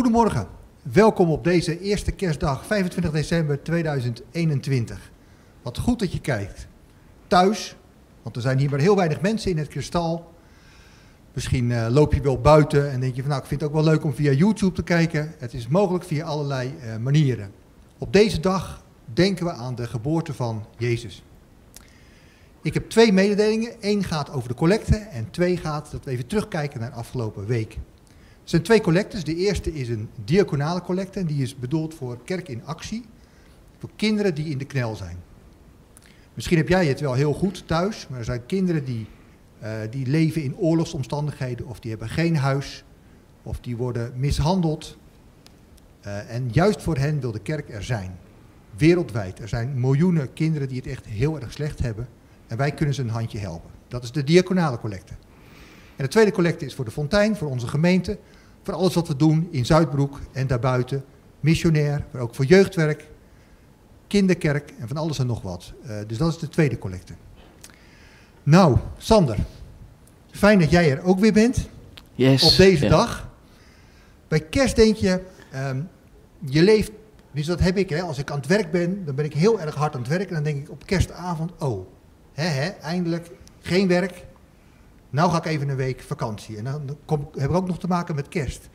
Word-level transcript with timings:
Goedemorgen, 0.00 0.46
welkom 0.82 1.30
op 1.30 1.44
deze 1.44 1.80
eerste 1.80 2.12
kerstdag, 2.12 2.66
25 2.66 3.12
december 3.12 3.62
2021. 3.62 5.10
Wat 5.62 5.78
goed 5.78 5.98
dat 5.98 6.12
je 6.12 6.20
kijkt. 6.20 6.66
Thuis, 7.26 7.76
want 8.22 8.36
er 8.36 8.42
zijn 8.42 8.58
hier 8.58 8.70
maar 8.70 8.78
heel 8.78 8.96
weinig 8.96 9.20
mensen 9.20 9.50
in 9.50 9.58
het 9.58 9.68
kristal. 9.68 10.32
Misschien 11.32 11.70
uh, 11.70 11.86
loop 11.90 12.14
je 12.14 12.20
wel 12.20 12.40
buiten 12.40 12.90
en 12.90 13.00
denk 13.00 13.14
je 13.14 13.20
van 13.20 13.30
nou 13.30 13.42
ik 13.42 13.48
vind 13.48 13.60
het 13.60 13.70
ook 13.70 13.76
wel 13.76 13.84
leuk 13.84 14.04
om 14.04 14.14
via 14.14 14.32
YouTube 14.32 14.74
te 14.74 14.82
kijken. 14.82 15.34
Het 15.38 15.54
is 15.54 15.68
mogelijk 15.68 16.04
via 16.04 16.24
allerlei 16.24 16.74
uh, 16.84 16.96
manieren. 16.96 17.52
Op 17.98 18.12
deze 18.12 18.40
dag 18.40 18.84
denken 19.04 19.44
we 19.44 19.52
aan 19.52 19.74
de 19.74 19.86
geboorte 19.86 20.34
van 20.34 20.66
Jezus. 20.78 21.22
Ik 22.62 22.74
heb 22.74 22.90
twee 22.90 23.12
mededelingen. 23.12 23.72
Eén 23.80 24.04
gaat 24.04 24.30
over 24.30 24.48
de 24.48 24.54
collecte 24.54 24.96
en 24.96 25.30
twee 25.30 25.56
gaat 25.56 25.90
dat 25.90 26.04
we 26.04 26.10
even 26.10 26.26
terugkijken 26.26 26.80
naar 26.80 26.90
de 26.90 26.96
afgelopen 26.96 27.46
week. 27.46 27.78
Zijn 28.50 28.62
twee 28.62 28.80
collectes. 28.80 29.24
De 29.24 29.36
eerste 29.36 29.72
is 29.72 29.88
een 29.88 30.08
diaconale 30.24 30.82
collecte 30.82 31.24
die 31.24 31.42
is 31.42 31.56
bedoeld 31.56 31.94
voor 31.94 32.18
kerk 32.24 32.48
in 32.48 32.64
actie. 32.64 33.04
Voor 33.78 33.90
kinderen 33.96 34.34
die 34.34 34.48
in 34.48 34.58
de 34.58 34.64
knel 34.64 34.96
zijn. 34.96 35.16
Misschien 36.34 36.56
heb 36.56 36.68
jij 36.68 36.86
het 36.86 37.00
wel 37.00 37.14
heel 37.14 37.32
goed 37.32 37.66
thuis, 37.66 38.06
maar 38.08 38.18
er 38.18 38.24
zijn 38.24 38.46
kinderen 38.46 38.84
die, 38.84 39.06
uh, 39.62 39.70
die 39.90 40.06
leven 40.06 40.42
in 40.42 40.56
oorlogsomstandigheden 40.56 41.66
of 41.66 41.80
die 41.80 41.90
hebben 41.90 42.08
geen 42.08 42.36
huis 42.36 42.84
of 43.42 43.60
die 43.60 43.76
worden 43.76 44.12
mishandeld. 44.16 44.96
Uh, 46.06 46.34
en 46.34 46.48
juist 46.52 46.82
voor 46.82 46.96
hen 46.96 47.20
wil 47.20 47.32
de 47.32 47.40
kerk 47.42 47.68
er 47.68 47.82
zijn. 47.82 48.18
Wereldwijd. 48.76 49.38
Er 49.38 49.48
zijn 49.48 49.80
miljoenen 49.80 50.32
kinderen 50.32 50.68
die 50.68 50.76
het 50.76 50.86
echt 50.86 51.06
heel 51.06 51.40
erg 51.40 51.52
slecht 51.52 51.78
hebben. 51.78 52.08
En 52.46 52.56
wij 52.56 52.72
kunnen 52.72 52.94
ze 52.94 53.02
een 53.02 53.08
handje 53.08 53.38
helpen. 53.38 53.70
Dat 53.88 54.02
is 54.02 54.12
de 54.12 54.24
diaconale 54.24 54.78
collecte. 54.78 55.12
En 55.96 56.06
de 56.06 56.08
tweede 56.08 56.32
collecte 56.32 56.64
is 56.64 56.74
voor 56.74 56.84
de 56.84 56.90
fontein, 56.90 57.36
voor 57.36 57.50
onze 57.50 57.66
gemeente. 57.66 58.18
Voor 58.62 58.74
alles 58.74 58.94
wat 58.94 59.08
we 59.08 59.16
doen 59.16 59.48
in 59.50 59.66
Zuidbroek 59.66 60.20
en 60.32 60.46
daarbuiten. 60.46 61.04
Missionair, 61.40 62.04
maar 62.10 62.22
ook 62.22 62.34
voor 62.34 62.44
jeugdwerk, 62.44 63.08
kinderkerk 64.06 64.72
en 64.78 64.88
van 64.88 64.96
alles 64.96 65.18
en 65.18 65.26
nog 65.26 65.42
wat. 65.42 65.72
Uh, 65.86 65.96
dus 66.06 66.18
dat 66.18 66.28
is 66.32 66.38
de 66.38 66.48
tweede 66.48 66.78
collecte. 66.78 67.12
Nou, 68.42 68.76
Sander. 68.98 69.36
Fijn 70.30 70.58
dat 70.58 70.70
jij 70.70 70.90
er 70.90 71.02
ook 71.02 71.18
weer 71.18 71.32
bent. 71.32 71.68
Yes, 72.14 72.42
op 72.42 72.56
deze 72.56 72.84
ja. 72.84 72.90
dag. 72.90 73.28
Bij 74.28 74.40
kerst 74.40 74.76
denk 74.76 74.96
je, 74.96 75.22
um, 75.54 75.88
je 76.38 76.62
leeft, 76.62 76.90
dus 77.32 77.46
dat 77.46 77.60
heb 77.60 77.76
ik, 77.76 77.90
hè, 77.90 78.02
als 78.02 78.18
ik 78.18 78.30
aan 78.30 78.38
het 78.38 78.46
werk 78.46 78.70
ben, 78.70 79.04
dan 79.04 79.14
ben 79.14 79.24
ik 79.24 79.34
heel 79.34 79.60
erg 79.60 79.74
hard 79.74 79.94
aan 79.94 80.00
het 80.00 80.08
werken. 80.08 80.28
En 80.28 80.34
dan 80.34 80.52
denk 80.52 80.64
ik 80.64 80.70
op 80.70 80.86
kerstavond, 80.86 81.52
oh, 81.58 81.86
hè, 82.32 82.46
hè, 82.46 82.68
eindelijk 82.68 83.30
geen 83.60 83.88
werk. 83.88 84.24
Nou 85.10 85.30
ga 85.30 85.36
ik 85.36 85.44
even 85.44 85.68
een 85.68 85.76
week 85.76 86.00
vakantie. 86.00 86.56
En 86.56 86.64
dan 86.64 86.96
kom, 87.04 87.28
heb 87.36 87.50
ik 87.50 87.56
ook 87.56 87.66
nog 87.66 87.78
te 87.78 87.86
maken 87.86 88.14
met 88.14 88.28
kerst. 88.28 88.68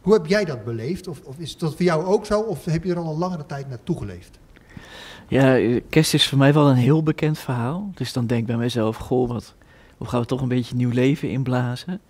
Hoe 0.00 0.12
heb 0.12 0.26
jij 0.26 0.44
dat 0.44 0.64
beleefd? 0.64 1.08
Of, 1.08 1.20
of 1.24 1.38
is 1.38 1.56
dat 1.56 1.74
voor 1.74 1.84
jou 1.84 2.04
ook 2.04 2.26
zo? 2.26 2.40
Of 2.40 2.64
heb 2.64 2.84
je 2.84 2.90
er 2.90 2.98
al 2.98 3.12
een 3.12 3.18
langere 3.18 3.46
tijd 3.46 3.68
naartoe 3.68 3.98
geleefd? 3.98 4.38
Ja, 5.28 5.78
kerst 5.88 6.14
is 6.14 6.28
voor 6.28 6.38
mij 6.38 6.52
wel 6.52 6.68
een 6.68 6.76
heel 6.76 7.02
bekend 7.02 7.38
verhaal. 7.38 7.90
Dus 7.94 8.12
dan 8.12 8.26
denk 8.26 8.40
ik 8.40 8.46
bij 8.46 8.56
mezelf, 8.56 8.96
goh, 8.96 9.28
wat, 9.28 9.54
hoe 9.96 10.06
gaan 10.06 10.20
we 10.20 10.26
toch 10.26 10.40
een 10.40 10.48
beetje 10.48 10.74
nieuw 10.74 10.90
leven 10.90 11.30
inblazen? 11.30 12.00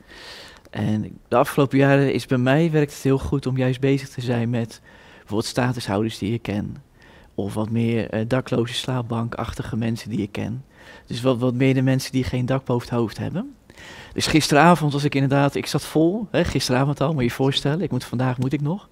En 0.71 1.19
de 1.29 1.37
afgelopen 1.37 1.79
jaren 1.79 2.13
is 2.13 2.27
bij 2.27 2.39
mij 2.39 2.71
werkt 2.71 2.93
het 2.93 3.03
heel 3.03 3.19
goed 3.19 3.47
om 3.47 3.57
juist 3.57 3.81
bezig 3.81 4.09
te 4.09 4.21
zijn 4.21 4.51
met 4.51 4.81
bijvoorbeeld 5.17 5.45
statushouders 5.51 6.19
die 6.19 6.33
ik 6.33 6.43
ken. 6.43 6.77
Of 7.35 7.55
wat 7.55 7.71
meer 7.71 8.15
uh, 8.15 8.21
dakloze 8.29 8.75
slaapbankachtige 8.75 9.77
mensen 9.77 10.11
die 10.11 10.23
ik 10.23 10.33
ken. 10.33 10.65
Dus 11.09 11.21
wat, 11.21 11.39
wat 11.39 11.55
meer 11.55 11.75
de 11.75 11.83
mensen 11.83 12.13
die 12.13 12.25
geen 12.25 12.47
dak 12.47 12.65
boven 12.65 12.89
het 12.89 12.99
hoofd 12.99 13.19
hebben. 13.19 13.55
Dus 14.13 14.27
gisteravond 14.27 14.93
was 14.93 15.05
ik 15.05 15.15
inderdaad, 15.15 15.55
ik 15.55 15.67
zat 15.67 15.85
vol, 15.85 16.29
hè, 16.31 16.45
gisteravond 16.45 17.01
al, 17.01 17.13
moet 17.13 17.19
je 17.19 17.29
je 17.29 17.31
voorstellen. 17.31 17.81
Ik 17.81 17.91
moet, 17.91 18.05
vandaag 18.05 18.39
moet 18.39 18.53
ik 18.53 18.61
nog. 18.61 18.89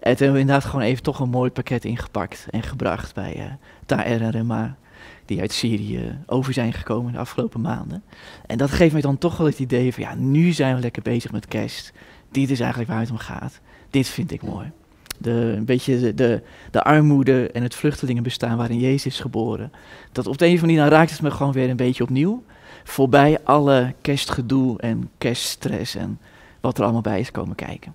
En 0.00 0.16
toen 0.16 0.26
hebben 0.26 0.32
we 0.32 0.38
inderdaad 0.40 0.64
gewoon 0.64 0.84
even 0.84 1.02
toch 1.02 1.20
een 1.20 1.28
mooi 1.28 1.50
pakket 1.50 1.84
ingepakt 1.84 2.46
en 2.50 2.62
gebracht 2.62 3.14
bij 3.14 3.36
uh, 3.36 3.44
Taer 3.86 4.22
en 4.22 4.30
Rema, 4.30 4.76
die 5.24 5.40
uit 5.40 5.52
Syrië 5.52 6.18
over 6.26 6.52
zijn 6.52 6.72
gekomen 6.72 7.12
de 7.12 7.18
afgelopen 7.18 7.60
maanden. 7.60 8.02
En 8.46 8.58
dat 8.58 8.70
geeft 8.70 8.92
mij 8.92 9.00
dan 9.00 9.18
toch 9.18 9.36
wel 9.36 9.46
het 9.46 9.58
idee 9.58 9.92
van, 9.92 10.02
ja, 10.02 10.14
nu 10.14 10.52
zijn 10.52 10.74
we 10.74 10.80
lekker 10.80 11.02
bezig 11.02 11.32
met 11.32 11.46
kerst. 11.46 11.92
Dit 12.30 12.50
is 12.50 12.60
eigenlijk 12.60 12.90
waar 12.90 13.00
het 13.00 13.10
om 13.10 13.18
gaat. 13.18 13.60
Dit 13.90 14.08
vind 14.08 14.32
ik 14.32 14.42
mooi. 14.42 14.72
De, 15.18 15.30
een 15.56 15.64
beetje 15.64 16.00
de, 16.00 16.14
de, 16.14 16.42
de, 16.70 16.82
armoede 16.82 17.50
en 17.50 17.62
het 17.62 17.74
vluchtelingenbestaan 17.74 18.56
waarin 18.56 18.78
Jezus 18.78 19.06
is 19.06 19.20
geboren. 19.20 19.72
Dat 20.12 20.26
op 20.26 20.38
de 20.38 20.46
een 20.46 20.54
of 20.54 20.60
andere 20.60 20.76
manier, 20.76 20.90
dan 20.90 20.98
raakt 20.98 21.10
het 21.10 21.22
me 21.22 21.30
gewoon 21.30 21.52
weer 21.52 21.70
een 21.70 21.76
beetje 21.76 22.02
opnieuw. 22.02 22.42
Voorbij 22.84 23.38
alle 23.44 23.94
kerstgedoe 24.00 24.80
en 24.80 25.10
kerststress 25.18 25.94
en 25.94 26.18
wat 26.60 26.78
er 26.78 26.84
allemaal 26.84 27.00
bij 27.00 27.20
is 27.20 27.30
komen 27.30 27.56
kijken. 27.56 27.94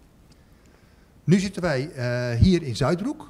Nu 1.24 1.40
zitten 1.40 1.62
wij 1.62 1.90
uh, 1.98 2.40
hier 2.40 2.64
in 2.64 2.76
Zuidbroek. 2.76 3.30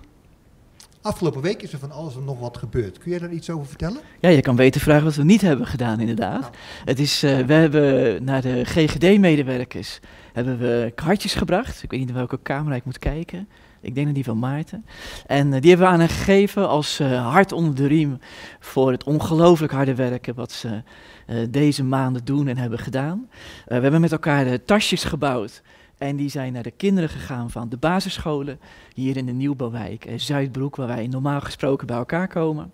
Afgelopen 1.01 1.41
week 1.41 1.61
is 1.61 1.73
er 1.73 1.79
van 1.79 1.91
alles 1.91 2.15
en 2.15 2.23
nog 2.23 2.39
wat 2.39 2.57
gebeurd. 2.57 2.97
Kun 2.97 3.11
jij 3.11 3.19
daar 3.19 3.31
iets 3.31 3.49
over 3.49 3.67
vertellen? 3.67 4.01
Ja, 4.19 4.29
je 4.29 4.41
kan 4.41 4.55
beter 4.55 4.81
vragen 4.81 5.03
wat 5.03 5.15
we 5.15 5.23
niet 5.23 5.41
hebben 5.41 5.67
gedaan, 5.67 5.99
inderdaad. 5.99 6.41
Nou. 6.41 6.53
Het 6.85 6.99
is, 6.99 7.23
uh, 7.23 7.39
we 7.39 7.53
hebben 7.53 8.23
naar 8.23 8.41
de 8.41 8.65
GGD-medewerkers 8.65 9.99
hebben 10.33 10.59
we 10.59 10.91
kaartjes 10.95 11.33
gebracht. 11.33 11.83
Ik 11.83 11.91
weet 11.91 11.99
niet 11.99 12.09
in 12.09 12.15
welke 12.15 12.39
camera 12.43 12.75
ik 12.75 12.85
moet 12.85 12.99
kijken. 12.99 13.47
Ik 13.81 13.95
denk 13.95 14.05
dat 14.05 14.15
die 14.15 14.23
van 14.23 14.39
Maarten. 14.39 14.85
En 15.25 15.53
uh, 15.53 15.61
die 15.61 15.69
hebben 15.69 15.87
we 15.87 15.93
aan 15.93 16.09
gegeven 16.09 16.69
als 16.69 16.99
uh, 16.99 17.31
hart 17.31 17.51
onder 17.51 17.75
de 17.75 17.87
riem 17.87 18.19
voor 18.59 18.91
het 18.91 19.03
ongelooflijk 19.03 19.71
harde 19.73 19.95
werken 19.95 20.35
wat 20.35 20.51
ze 20.51 20.83
uh, 21.27 21.37
deze 21.49 21.83
maanden 21.83 22.25
doen 22.25 22.47
en 22.47 22.57
hebben 22.57 22.79
gedaan. 22.79 23.29
we 23.65 23.73
hebben 23.73 24.01
met 24.01 24.11
elkaar 24.11 24.63
tasjes 24.65 25.03
gebouwd. 25.03 25.61
En 25.97 26.15
die 26.15 26.29
zijn 26.29 26.53
naar 26.53 26.63
de 26.63 26.71
kinderen 26.71 27.09
gegaan 27.09 27.49
van 27.49 27.69
de 27.69 27.77
basisscholen 27.77 28.59
hier 28.93 29.17
in 29.17 29.25
de 29.25 29.31
Nieuwbouwwijk, 29.31 30.09
Zuidbroek, 30.15 30.75
waar 30.75 30.87
wij 30.87 31.07
normaal 31.07 31.41
gesproken 31.41 31.87
bij 31.87 31.97
elkaar 31.97 32.27
komen. 32.27 32.71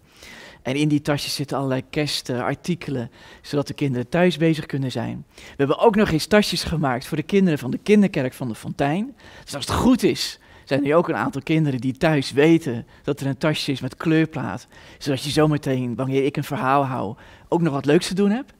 En 0.61 0.75
in 0.75 0.87
die 0.87 1.01
tasjes 1.01 1.35
zitten 1.35 1.57
allerlei 1.57 1.83
kerstartikelen, 1.89 3.11
zodat 3.41 3.67
de 3.67 3.73
kinderen 3.73 4.09
thuis 4.09 4.37
bezig 4.37 4.65
kunnen 4.65 4.91
zijn. 4.91 5.25
We 5.35 5.53
hebben 5.55 5.79
ook 5.79 5.95
nog 5.95 6.09
eens 6.09 6.25
tasjes 6.25 6.63
gemaakt 6.63 7.05
voor 7.05 7.17
de 7.17 7.23
kinderen 7.23 7.59
van 7.59 7.71
de 7.71 7.77
kinderkerk 7.77 8.33
van 8.33 8.47
de 8.47 8.55
Fontein. 8.55 9.15
Dus 9.43 9.55
als 9.55 9.67
het 9.67 9.75
goed 9.75 10.03
is, 10.03 10.39
zijn 10.67 10.85
er 10.85 10.95
ook 10.95 11.09
een 11.09 11.15
aantal 11.15 11.41
kinderen 11.41 11.79
die 11.79 11.97
thuis 11.97 12.31
weten 12.31 12.85
dat 13.03 13.19
er 13.19 13.27
een 13.27 13.37
tasje 13.37 13.71
is 13.71 13.81
met 13.81 13.97
kleurplaat. 13.97 14.67
Zodat 14.97 15.23
je 15.23 15.29
zometeen, 15.29 15.95
wanneer 15.95 16.25
ik 16.25 16.37
een 16.37 16.43
verhaal 16.43 16.85
hou, 16.85 17.15
ook 17.47 17.61
nog 17.61 17.73
wat 17.73 17.85
leuks 17.85 18.07
te 18.07 18.13
doen 18.13 18.29
hebt. 18.29 18.53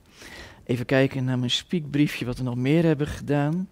Even 0.66 0.86
kijken 0.86 1.24
naar 1.24 1.40
mijn 1.40 1.52
speakbriefje 1.52 2.26
wat 2.26 2.38
we 2.38 2.44
nog 2.44 2.56
meer 2.56 2.84
hebben 2.84 3.08
gedaan. 3.08 3.70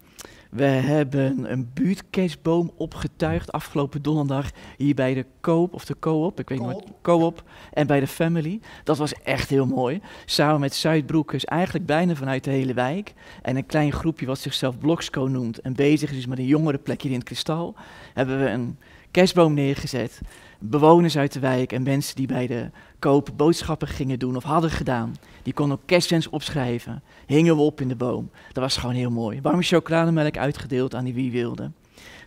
We 0.50 0.64
hebben 0.64 1.52
een 1.52 1.70
buurtkerstboom 1.74 2.70
opgetuigd 2.76 3.52
afgelopen 3.52 4.02
donderdag 4.02 4.50
hier 4.76 4.94
bij 4.94 5.14
de 5.14 5.26
Koop 5.40 5.74
of 5.74 5.84
de 5.84 5.98
Co-op, 5.98 6.40
ik 6.40 6.48
weet 6.48 6.58
niet 6.58 6.66
wat, 6.66 6.84
Co-op 7.02 7.42
en 7.72 7.86
bij 7.86 8.00
de 8.00 8.06
Family. 8.06 8.60
Dat 8.84 8.98
was 8.98 9.12
echt 9.12 9.50
heel 9.50 9.66
mooi. 9.66 10.00
Samen 10.24 10.60
met 10.60 10.74
Zuidbroekers, 10.74 11.44
eigenlijk 11.44 11.86
bijna 11.86 12.14
vanuit 12.14 12.44
de 12.44 12.50
hele 12.50 12.74
wijk. 12.74 13.14
En 13.42 13.56
een 13.56 13.66
klein 13.66 13.92
groepje 13.92 14.26
wat 14.26 14.38
zichzelf 14.38 14.78
Bloksco 14.78 15.22
noemt 15.24 15.60
en 15.60 15.72
bezig 15.72 16.12
is 16.12 16.26
met 16.26 16.38
een 16.38 16.46
jongere 16.46 16.78
plekje 16.78 17.08
in 17.08 17.14
het 17.14 17.24
kristal, 17.24 17.74
hebben 18.14 18.38
we 18.38 18.48
een 18.48 18.78
kerstboom 19.10 19.54
neergezet. 19.54 20.20
Bewoners 20.58 21.18
uit 21.18 21.32
de 21.32 21.40
wijk 21.40 21.72
en 21.72 21.82
mensen 21.82 22.16
die 22.16 22.26
bij 22.26 22.46
de 22.46 22.70
koop 22.98 23.30
boodschappen 23.36 23.88
gingen 23.88 24.18
doen 24.18 24.36
of 24.36 24.44
hadden 24.44 24.70
gedaan. 24.70 25.16
Die 25.42 25.52
konden 25.52 25.76
ook 25.76 25.86
kerstwens 25.86 26.28
opschrijven. 26.28 27.02
Hingen 27.26 27.56
we 27.56 27.62
op 27.62 27.80
in 27.80 27.88
de 27.88 27.96
boom. 27.96 28.30
Dat 28.52 28.62
was 28.62 28.76
gewoon 28.76 28.94
heel 28.94 29.10
mooi. 29.10 29.40
Warme 29.40 29.62
chocolademelk 29.62 30.36
uitgedeeld 30.36 30.94
aan 30.94 31.04
die 31.04 31.14
wie 31.14 31.30
wilde. 31.30 31.70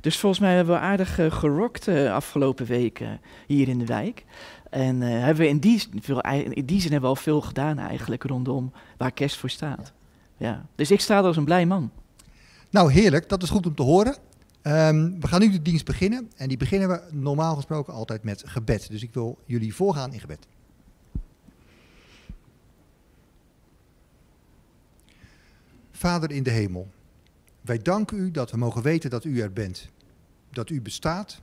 Dus 0.01 0.17
volgens 0.17 0.41
mij 0.41 0.55
hebben 0.55 0.73
we 0.73 0.79
aardig 0.79 1.19
uh, 1.19 1.31
gerokt 1.31 1.87
uh, 1.87 2.13
afgelopen 2.13 2.65
weken 2.65 3.21
hier 3.47 3.67
in 3.67 3.79
de 3.79 3.85
wijk. 3.85 4.25
En 4.69 5.01
uh, 5.01 5.09
hebben 5.09 5.43
we 5.43 5.47
in 5.47 5.59
die, 5.59 5.83
in 6.49 6.79
zin 6.79 6.91
hebben 6.91 7.01
we 7.01 7.07
al 7.07 7.15
veel 7.15 7.41
gedaan 7.41 7.77
eigenlijk 7.77 8.23
rondom 8.23 8.71
waar 8.97 9.11
kerst 9.11 9.37
voor 9.37 9.49
staat. 9.49 9.93
Ja. 10.37 10.65
Dus 10.75 10.91
ik 10.91 11.01
sta 11.01 11.17
er 11.17 11.23
als 11.23 11.37
een 11.37 11.45
blij 11.45 11.65
man. 11.65 11.91
Nou, 12.69 12.91
heerlijk. 12.91 13.29
Dat 13.29 13.43
is 13.43 13.49
goed 13.49 13.65
om 13.65 13.75
te 13.75 13.83
horen. 13.83 14.15
Um, 14.63 15.19
we 15.19 15.27
gaan 15.27 15.39
nu 15.39 15.51
de 15.51 15.61
dienst 15.61 15.85
beginnen. 15.85 16.31
En 16.35 16.47
die 16.47 16.57
beginnen 16.57 16.89
we 16.89 17.01
normaal 17.11 17.55
gesproken 17.55 17.93
altijd 17.93 18.23
met 18.23 18.43
gebed. 18.45 18.89
Dus 18.91 19.03
ik 19.03 19.13
wil 19.13 19.37
jullie 19.45 19.75
voorgaan 19.75 20.13
in 20.13 20.19
gebed. 20.19 20.47
Vader 25.99 26.31
in 26.31 26.43
de 26.43 26.49
hemel, 26.49 26.87
wij 27.61 27.77
danken 27.77 28.17
u 28.17 28.31
dat 28.31 28.51
we 28.51 28.57
mogen 28.57 28.81
weten 28.81 29.09
dat 29.09 29.23
u 29.23 29.41
er 29.41 29.53
bent. 29.53 29.89
Dat 30.49 30.69
u 30.69 30.81
bestaat 30.81 31.41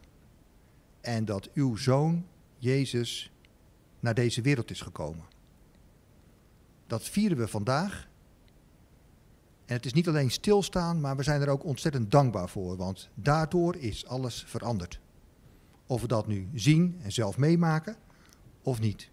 en 1.01 1.25
dat 1.25 1.53
uw 1.53 1.77
zoon, 1.77 2.27
Jezus, 2.59 3.33
naar 4.01 4.15
deze 4.15 4.43
wereld 4.43 4.71
is 4.71 4.81
gekomen. 4.81 5.25
Dat 6.87 7.03
vieren 7.03 7.37
we 7.37 7.49
vandaag. 7.49 8.09
En 9.67 9.75
het 9.75 9.87
is 9.87 9.93
niet 9.93 10.09
alleen 10.09 10.31
stilstaan, 10.31 11.01
maar 11.01 11.17
we 11.17 11.23
zijn 11.23 11.41
er 11.41 11.49
ook 11.49 11.65
ontzettend 11.65 12.11
dankbaar 12.11 12.49
voor, 12.49 12.77
want 12.77 13.09
daardoor 13.15 13.77
is 13.77 14.07
alles 14.07 14.45
veranderd. 14.47 15.01
Of 15.87 16.01
we 16.01 16.07
dat 16.07 16.27
nu 16.27 16.49
zien 16.55 16.99
en 17.03 17.13
zelf 17.13 17.39
meemaken, 17.39 17.97
of 18.63 18.81
niet. 18.81 19.11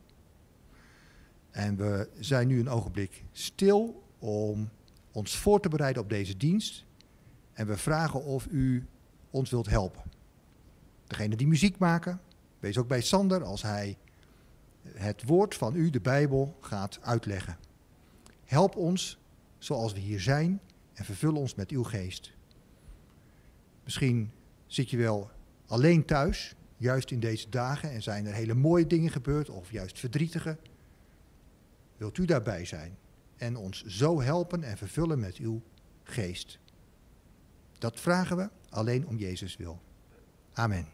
En 1.51 1.75
we 1.75 2.10
zijn 2.19 2.48
nu 2.48 2.60
een 2.60 2.69
ogenblik 2.69 3.24
stil 3.31 4.04
om 4.19 4.69
ons 5.13 5.38
voor 5.38 5.60
te 5.60 5.69
bereiden 5.69 6.01
op 6.01 6.10
deze 6.10 6.38
dienst. 6.38 6.86
En 7.54 7.68
we 7.68 7.77
vragen 7.77 8.24
of 8.24 8.48
u 8.51 8.88
ons 9.30 9.50
wilt 9.50 9.69
helpen. 9.69 10.04
Degene 11.07 11.36
die 11.36 11.48
muziek 11.48 11.77
maken, 11.77 12.21
wees 12.60 12.77
ook 12.77 12.88
bij 12.88 13.01
Sander 13.01 13.44
als 13.44 13.62
hij 13.62 13.98
het 14.88 15.24
woord 15.24 15.56
van 15.56 15.75
u, 15.75 15.89
de 15.89 16.01
Bijbel, 16.01 16.57
gaat 16.60 17.00
uitleggen. 17.01 17.57
Help 18.44 18.75
ons 18.75 19.18
zoals 19.57 19.94
we 19.94 20.00
hier 20.00 20.19
zijn 20.19 20.62
en 20.94 21.06
vervul 21.06 21.36
ons 21.36 21.56
met 21.56 21.71
uw 21.71 21.83
geest. 21.83 22.33
Misschien 23.83 24.31
zit 24.65 24.89
je 24.89 24.98
wel 24.98 25.31
alleen 25.65 26.06
thuis, 26.06 26.56
juist 26.77 27.12
in 27.12 27.19
deze 27.19 27.50
dagen, 27.50 27.92
en 27.92 28.01
zijn 28.01 28.25
er 28.25 28.33
hele 28.33 28.54
mooie 28.54 28.88
dingen 28.88 29.12
gebeurd, 29.12 29.50
of 29.50 29.71
juist 29.71 30.00
verdrietige. 30.00 30.57
Wilt 31.98 32.18
u 32.18 32.25
daarbij 32.25 32.65
zijn 32.65 32.98
en 33.44 33.56
ons 33.56 33.84
zo 33.86 34.22
helpen 34.22 34.63
en 34.63 34.78
vervullen 34.78 35.19
met 35.19 35.36
uw 35.36 35.62
geest? 36.04 36.60
Dat 37.78 38.00
vragen 38.00 38.38
we 38.38 38.50
alleen 38.69 39.07
om 39.07 39.18
Jezus 39.18 39.57
wil. 39.57 39.81
Amen. 40.54 40.88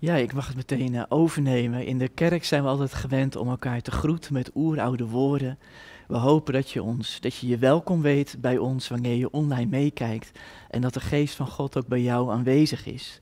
Ja, 0.00 0.14
ik 0.14 0.32
mag 0.32 0.46
het 0.46 0.56
meteen 0.56 0.94
uh, 0.94 1.02
overnemen. 1.08 1.86
In 1.86 1.98
de 1.98 2.08
kerk 2.08 2.44
zijn 2.44 2.62
we 2.62 2.68
altijd 2.68 2.94
gewend 2.94 3.36
om 3.36 3.48
elkaar 3.48 3.80
te 3.80 3.90
groeten 3.90 4.32
met 4.32 4.50
oeroude 4.54 5.06
woorden. 5.06 5.58
We 6.06 6.16
hopen 6.16 6.52
dat 6.52 6.70
je, 6.70 6.82
ons, 6.82 7.20
dat 7.20 7.36
je 7.36 7.46
je 7.46 7.58
welkom 7.58 8.02
weet 8.02 8.36
bij 8.40 8.58
ons 8.58 8.88
wanneer 8.88 9.16
je 9.16 9.30
online 9.30 9.70
meekijkt 9.70 10.38
en 10.70 10.80
dat 10.80 10.94
de 10.94 11.00
geest 11.00 11.34
van 11.34 11.46
God 11.46 11.76
ook 11.76 11.86
bij 11.86 12.02
jou 12.02 12.30
aanwezig 12.30 12.86
is. 12.86 13.20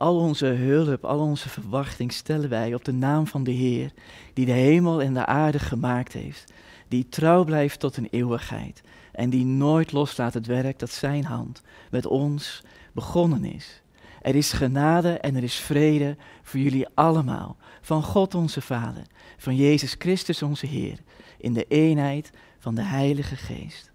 Al 0.00 0.16
onze 0.16 0.46
hulp, 0.46 1.04
al 1.04 1.18
onze 1.18 1.48
verwachting 1.48 2.12
stellen 2.12 2.48
wij 2.48 2.74
op 2.74 2.84
de 2.84 2.92
naam 2.92 3.26
van 3.26 3.44
de 3.44 3.50
Heer, 3.50 3.92
die 4.32 4.46
de 4.46 4.52
hemel 4.52 5.02
en 5.02 5.14
de 5.14 5.26
aarde 5.26 5.58
gemaakt 5.58 6.12
heeft, 6.12 6.52
die 6.88 7.08
trouw 7.08 7.44
blijft 7.44 7.80
tot 7.80 7.96
een 7.96 8.08
eeuwigheid 8.10 8.82
en 9.12 9.30
die 9.30 9.44
nooit 9.44 9.92
loslaat 9.92 10.34
het 10.34 10.46
werk 10.46 10.78
dat 10.78 10.90
Zijn 10.90 11.24
hand 11.24 11.62
met 11.90 12.06
ons 12.06 12.62
begonnen 12.92 13.44
is. 13.44 13.82
Er 14.22 14.34
is 14.34 14.52
genade 14.52 15.18
en 15.18 15.36
er 15.36 15.42
is 15.42 15.56
vrede 15.56 16.16
voor 16.42 16.60
jullie 16.60 16.88
allemaal, 16.94 17.56
van 17.80 18.02
God 18.02 18.34
onze 18.34 18.60
Vader, 18.60 19.04
van 19.36 19.56
Jezus 19.56 19.94
Christus 19.98 20.42
onze 20.42 20.66
Heer, 20.66 20.98
in 21.38 21.52
de 21.52 21.64
eenheid 21.68 22.30
van 22.58 22.74
de 22.74 22.82
Heilige 22.82 23.36
Geest. 23.36 23.90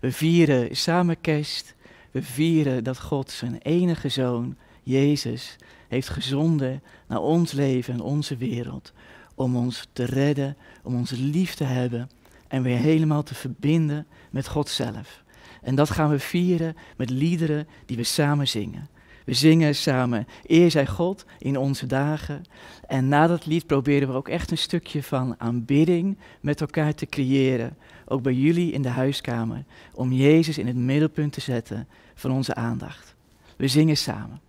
We 0.00 0.12
vieren 0.12 0.76
samen 0.76 1.20
kerst, 1.20 1.74
we 2.10 2.22
vieren 2.22 2.84
dat 2.84 3.00
God 3.00 3.30
zijn 3.30 3.58
enige 3.58 4.08
zoon, 4.08 4.56
Jezus, 4.82 5.56
heeft 5.88 6.08
gezonden 6.08 6.82
naar 7.06 7.20
ons 7.20 7.52
leven 7.52 7.94
en 7.94 8.00
onze 8.00 8.36
wereld, 8.36 8.92
om 9.34 9.56
ons 9.56 9.88
te 9.92 10.04
redden, 10.04 10.56
om 10.82 10.94
ons 10.94 11.10
lief 11.10 11.54
te 11.54 11.64
hebben 11.64 12.10
en 12.48 12.62
weer 12.62 12.78
helemaal 12.78 13.22
te 13.22 13.34
verbinden 13.34 14.06
met 14.30 14.48
God 14.48 14.68
zelf. 14.68 15.22
En 15.62 15.74
dat 15.74 15.90
gaan 15.90 16.10
we 16.10 16.18
vieren 16.18 16.76
met 16.96 17.10
liederen 17.10 17.66
die 17.86 17.96
we 17.96 18.02
samen 18.02 18.48
zingen. 18.48 18.88
We 19.24 19.34
zingen 19.34 19.74
samen 19.74 20.26
Eer 20.42 20.70
zij 20.70 20.86
God 20.86 21.24
in 21.38 21.56
onze 21.56 21.86
dagen. 21.86 22.42
En 22.86 23.08
na 23.08 23.26
dat 23.26 23.46
lied 23.46 23.66
proberen 23.66 24.08
we 24.08 24.14
ook 24.14 24.28
echt 24.28 24.50
een 24.50 24.58
stukje 24.58 25.02
van 25.02 25.34
aanbidding 25.38 26.18
met 26.40 26.60
elkaar 26.60 26.94
te 26.94 27.06
creëren. 27.06 27.76
Ook 28.06 28.22
bij 28.22 28.34
jullie 28.34 28.72
in 28.72 28.82
de 28.82 28.88
huiskamer. 28.88 29.64
Om 29.94 30.12
Jezus 30.12 30.58
in 30.58 30.66
het 30.66 30.76
middelpunt 30.76 31.32
te 31.32 31.40
zetten 31.40 31.88
van 32.14 32.30
onze 32.30 32.54
aandacht. 32.54 33.14
We 33.56 33.68
zingen 33.68 33.96
samen. 33.96 34.40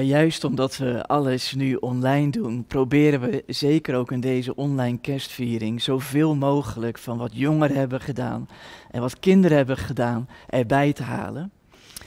Ja, 0.00 0.06
juist 0.06 0.44
omdat 0.44 0.76
we 0.76 1.06
alles 1.06 1.54
nu 1.54 1.74
online 1.74 2.30
doen, 2.30 2.64
proberen 2.64 3.20
we 3.20 3.44
zeker 3.46 3.94
ook 3.96 4.12
in 4.12 4.20
deze 4.20 4.54
online 4.54 4.98
kerstviering 4.98 5.82
zoveel 5.82 6.34
mogelijk 6.34 6.98
van 6.98 7.18
wat 7.18 7.30
jongeren 7.34 7.76
hebben 7.76 8.00
gedaan 8.00 8.48
en 8.90 9.00
wat 9.00 9.18
kinderen 9.18 9.56
hebben 9.56 9.76
gedaan 9.76 10.28
erbij 10.46 10.92
te 10.92 11.02
halen. 11.02 11.52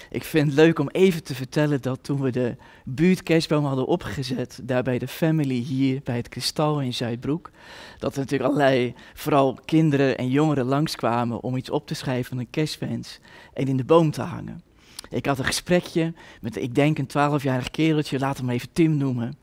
Ik 0.10 0.24
vind 0.24 0.48
het 0.48 0.56
leuk 0.56 0.80
om 0.80 0.90
even 0.90 1.24
te 1.24 1.36
vertellen 1.36 1.82
dat 1.82 2.04
toen 2.04 2.22
we 2.22 2.32
de 2.32 2.56
buurtkerstboom 2.86 3.66
hadden 3.66 3.88
opgezet, 3.88 4.60
daar 4.64 4.84
bij 4.84 5.00
de 5.00 5.08
family 5.08 5.60
hier 5.60 6.02
bij 6.04 6.16
het 6.16 6.30
Kristal 6.30 6.82
in 6.82 6.94
Zuidbroek, 6.94 7.52
dat 8.00 8.14
er 8.14 8.20
natuurlijk 8.20 8.50
allerlei, 8.50 8.94
vooral 9.14 9.60
kinderen 9.66 10.18
en 10.18 10.30
jongeren 10.30 10.66
langskwamen 10.66 11.44
om 11.44 11.56
iets 11.56 11.70
op 11.70 11.88
te 11.88 11.94
schrijven 11.94 12.26
van 12.26 12.38
een 12.38 12.50
kerstwens 12.50 13.20
en 13.54 13.68
in 13.68 13.78
de 13.78 13.86
boom 13.86 14.12
te 14.12 14.22
hangen. 14.22 14.73
Ik 15.14 15.26
had 15.26 15.40
een 15.40 15.46
gesprekje 15.46 16.14
met, 16.42 16.56
ik 16.56 16.76
denk, 16.76 16.98
een 16.98 17.06
twaalfjarig 17.06 17.72
kereltje, 17.72 18.20
laat 18.20 18.38
hem 18.38 18.50
even 18.50 18.72
Tim 18.74 18.98
noemen. 18.98 19.38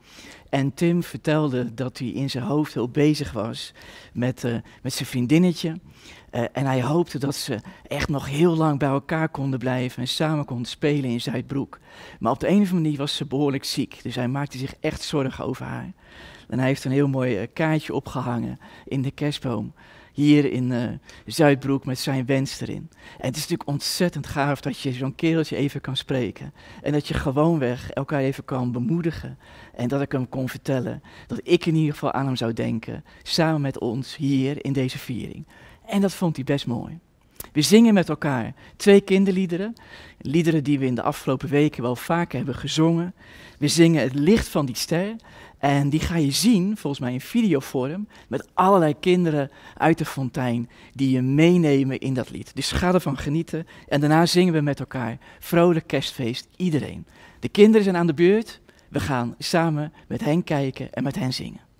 En 0.49 0.73
Tim 0.73 1.03
vertelde 1.03 1.73
dat 1.73 1.97
hij 1.97 2.07
in 2.07 2.29
zijn 2.29 2.43
hoofd 2.43 2.73
heel 2.73 2.89
bezig 2.89 3.31
was 3.31 3.73
met, 4.13 4.43
uh, 4.43 4.55
met 4.81 4.93
zijn 4.93 5.07
vriendinnetje. 5.09 5.69
Uh, 6.31 6.41
en 6.51 6.65
hij 6.65 6.83
hoopte 6.83 7.19
dat 7.19 7.35
ze 7.35 7.59
echt 7.87 8.09
nog 8.09 8.27
heel 8.27 8.55
lang 8.55 8.79
bij 8.79 8.89
elkaar 8.89 9.29
konden 9.29 9.59
blijven 9.59 10.01
en 10.01 10.07
samen 10.07 10.45
konden 10.45 10.65
spelen 10.65 11.09
in 11.09 11.21
Zuidbroek. 11.21 11.79
Maar 12.19 12.31
op 12.31 12.39
de 12.39 12.47
een 12.47 12.53
of 12.53 12.59
andere 12.59 12.81
manier 12.81 12.97
was 12.97 13.15
ze 13.15 13.25
behoorlijk 13.25 13.63
ziek, 13.63 13.99
dus 14.03 14.15
hij 14.15 14.27
maakte 14.27 14.57
zich 14.57 14.73
echt 14.79 15.01
zorgen 15.01 15.45
over 15.45 15.65
haar. 15.65 15.93
En 16.49 16.59
hij 16.59 16.67
heeft 16.67 16.85
een 16.85 16.91
heel 16.91 17.07
mooi 17.07 17.41
uh, 17.41 17.47
kaartje 17.53 17.93
opgehangen 17.93 18.59
in 18.85 19.01
de 19.01 19.11
kerstboom 19.11 19.73
hier 20.13 20.51
in 20.51 20.71
uh, 20.71 20.83
Zuidbroek 21.25 21.85
met 21.85 21.99
zijn 21.99 22.25
wens 22.25 22.61
erin. 22.61 22.89
En 23.17 23.27
het 23.27 23.35
is 23.35 23.41
natuurlijk 23.41 23.69
ontzettend 23.69 24.27
gaaf 24.27 24.61
dat 24.61 24.79
je 24.79 24.93
zo'n 24.93 25.15
kereltje 25.15 25.55
even 25.55 25.81
kan 25.81 25.97
spreken. 25.97 26.53
En 26.81 26.91
dat 26.91 27.07
je 27.07 27.13
gewoonweg 27.13 27.89
elkaar 27.89 28.21
even 28.21 28.45
kan 28.45 28.71
bemoedigen. 28.71 29.37
En 29.75 29.87
dat 29.87 30.01
ik 30.01 30.11
hem 30.11 30.29
kon 30.29 30.49
vertellen 30.49 31.01
dat 31.27 31.39
ik 31.43 31.65
in 31.65 31.75
ieder 31.75 31.93
geval 31.93 32.11
aan 32.11 32.25
hem 32.25 32.35
zou 32.35 32.53
denken. 32.53 33.03
Samen 33.23 33.61
met 33.61 33.79
ons 33.79 34.15
hier 34.15 34.65
in 34.65 34.73
deze 34.73 34.97
viering. 34.97 35.45
En 35.85 36.01
dat 36.01 36.13
vond 36.13 36.35
hij 36.35 36.45
best 36.45 36.67
mooi. 36.67 36.99
We 37.51 37.61
zingen 37.61 37.93
met 37.93 38.09
elkaar 38.09 38.53
twee 38.75 39.01
kinderliederen. 39.01 39.73
Liederen 40.17 40.63
die 40.63 40.79
we 40.79 40.85
in 40.85 40.95
de 40.95 41.01
afgelopen 41.01 41.49
weken 41.49 41.81
wel 41.81 41.95
vaker 41.95 42.37
hebben 42.37 42.55
gezongen. 42.55 43.13
We 43.57 43.67
zingen 43.67 44.01
Het 44.01 44.13
licht 44.13 44.47
van 44.47 44.65
die 44.65 44.75
ster. 44.75 45.15
En 45.61 45.89
die 45.89 45.99
ga 45.99 46.15
je 46.15 46.31
zien, 46.31 46.77
volgens 46.77 47.01
mij 47.01 47.13
in 47.13 47.21
videovorm, 47.21 48.07
met 48.27 48.47
allerlei 48.53 48.99
kinderen 48.99 49.51
uit 49.77 49.97
de 49.97 50.05
fontein 50.05 50.69
die 50.93 51.11
je 51.11 51.21
meenemen 51.21 51.99
in 51.99 52.13
dat 52.13 52.29
lied. 52.29 52.55
Dus 52.55 52.71
ga 52.71 52.93
ervan 52.93 53.17
genieten. 53.17 53.67
En 53.87 53.99
daarna 53.99 54.25
zingen 54.25 54.53
we 54.53 54.61
met 54.61 54.79
elkaar 54.79 55.17
vrolijk 55.39 55.87
kerstfeest, 55.87 56.47
iedereen. 56.55 57.05
De 57.39 57.49
kinderen 57.49 57.83
zijn 57.83 57.97
aan 57.97 58.07
de 58.07 58.13
beurt. 58.13 58.59
We 58.89 58.99
gaan 58.99 59.35
samen 59.37 59.93
met 60.07 60.23
hen 60.23 60.43
kijken 60.43 60.93
en 60.93 61.03
met 61.03 61.15
hen 61.15 61.33
zingen. 61.33 61.70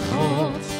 Voor 0.00 0.22
eeuwig. 0.22 0.71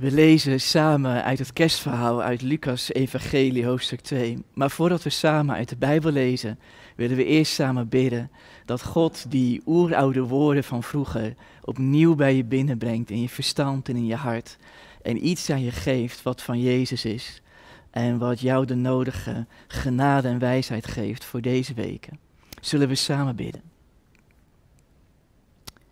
We 0.00 0.10
lezen 0.10 0.60
samen 0.60 1.24
uit 1.24 1.38
het 1.38 1.52
kerstverhaal 1.52 2.22
uit 2.22 2.42
Lucas 2.42 2.92
Evangelie 2.92 3.66
hoofdstuk 3.66 4.00
2. 4.00 4.42
Maar 4.54 4.70
voordat 4.70 5.02
we 5.02 5.10
samen 5.10 5.54
uit 5.54 5.68
de 5.68 5.76
Bijbel 5.76 6.12
lezen, 6.12 6.58
willen 6.96 7.16
we 7.16 7.24
eerst 7.24 7.52
samen 7.52 7.88
bidden 7.88 8.30
dat 8.64 8.82
God 8.82 9.30
die 9.30 9.62
oeroude 9.66 10.20
woorden 10.20 10.64
van 10.64 10.82
vroeger 10.82 11.34
opnieuw 11.64 12.14
bij 12.14 12.36
je 12.36 12.44
binnenbrengt 12.44 13.10
in 13.10 13.20
je 13.20 13.28
verstand 13.28 13.88
en 13.88 13.96
in 13.96 14.06
je 14.06 14.14
hart. 14.14 14.56
En 15.02 15.26
iets 15.26 15.50
aan 15.50 15.62
je 15.62 15.70
geeft 15.70 16.22
wat 16.22 16.42
van 16.42 16.60
Jezus 16.60 17.04
is. 17.04 17.42
En 17.90 18.18
wat 18.18 18.40
jou 18.40 18.66
de 18.66 18.74
nodige 18.74 19.46
genade 19.66 20.28
en 20.28 20.38
wijsheid 20.38 20.86
geeft 20.86 21.24
voor 21.24 21.40
deze 21.40 21.74
weken. 21.74 22.18
Zullen 22.60 22.88
we 22.88 22.94
samen 22.94 23.36
bidden. 23.36 23.62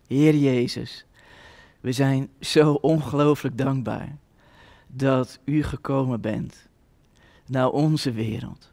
Heer 0.06 0.36
Jezus, 0.36 1.04
we 1.80 1.92
zijn 1.92 2.30
zo 2.40 2.72
ongelooflijk 2.72 3.58
dankbaar 3.58 4.18
dat 4.86 5.38
u 5.44 5.62
gekomen 5.62 6.20
bent 6.20 6.68
naar 7.46 7.70
onze 7.70 8.12
wereld. 8.12 8.72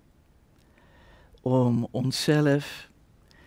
Om 1.41 1.87
onszelf, 1.91 2.89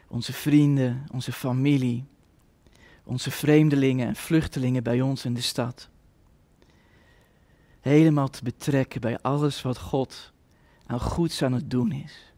onze 0.08 0.32
vrienden, 0.32 1.06
onze 1.12 1.32
familie, 1.32 2.04
onze 3.04 3.30
vreemdelingen 3.30 4.06
en 4.06 4.16
vluchtelingen 4.16 4.82
bij 4.82 5.00
ons 5.00 5.24
in 5.24 5.34
de 5.34 5.40
stad. 5.40 5.88
Helemaal 7.80 8.28
te 8.28 8.44
betrekken 8.44 9.00
bij 9.00 9.18
alles 9.20 9.62
wat 9.62 9.78
God 9.78 10.32
aan 10.86 11.00
goeds 11.00 11.42
aan 11.42 11.52
het 11.52 11.70
doen 11.70 11.92
is. 11.92 12.32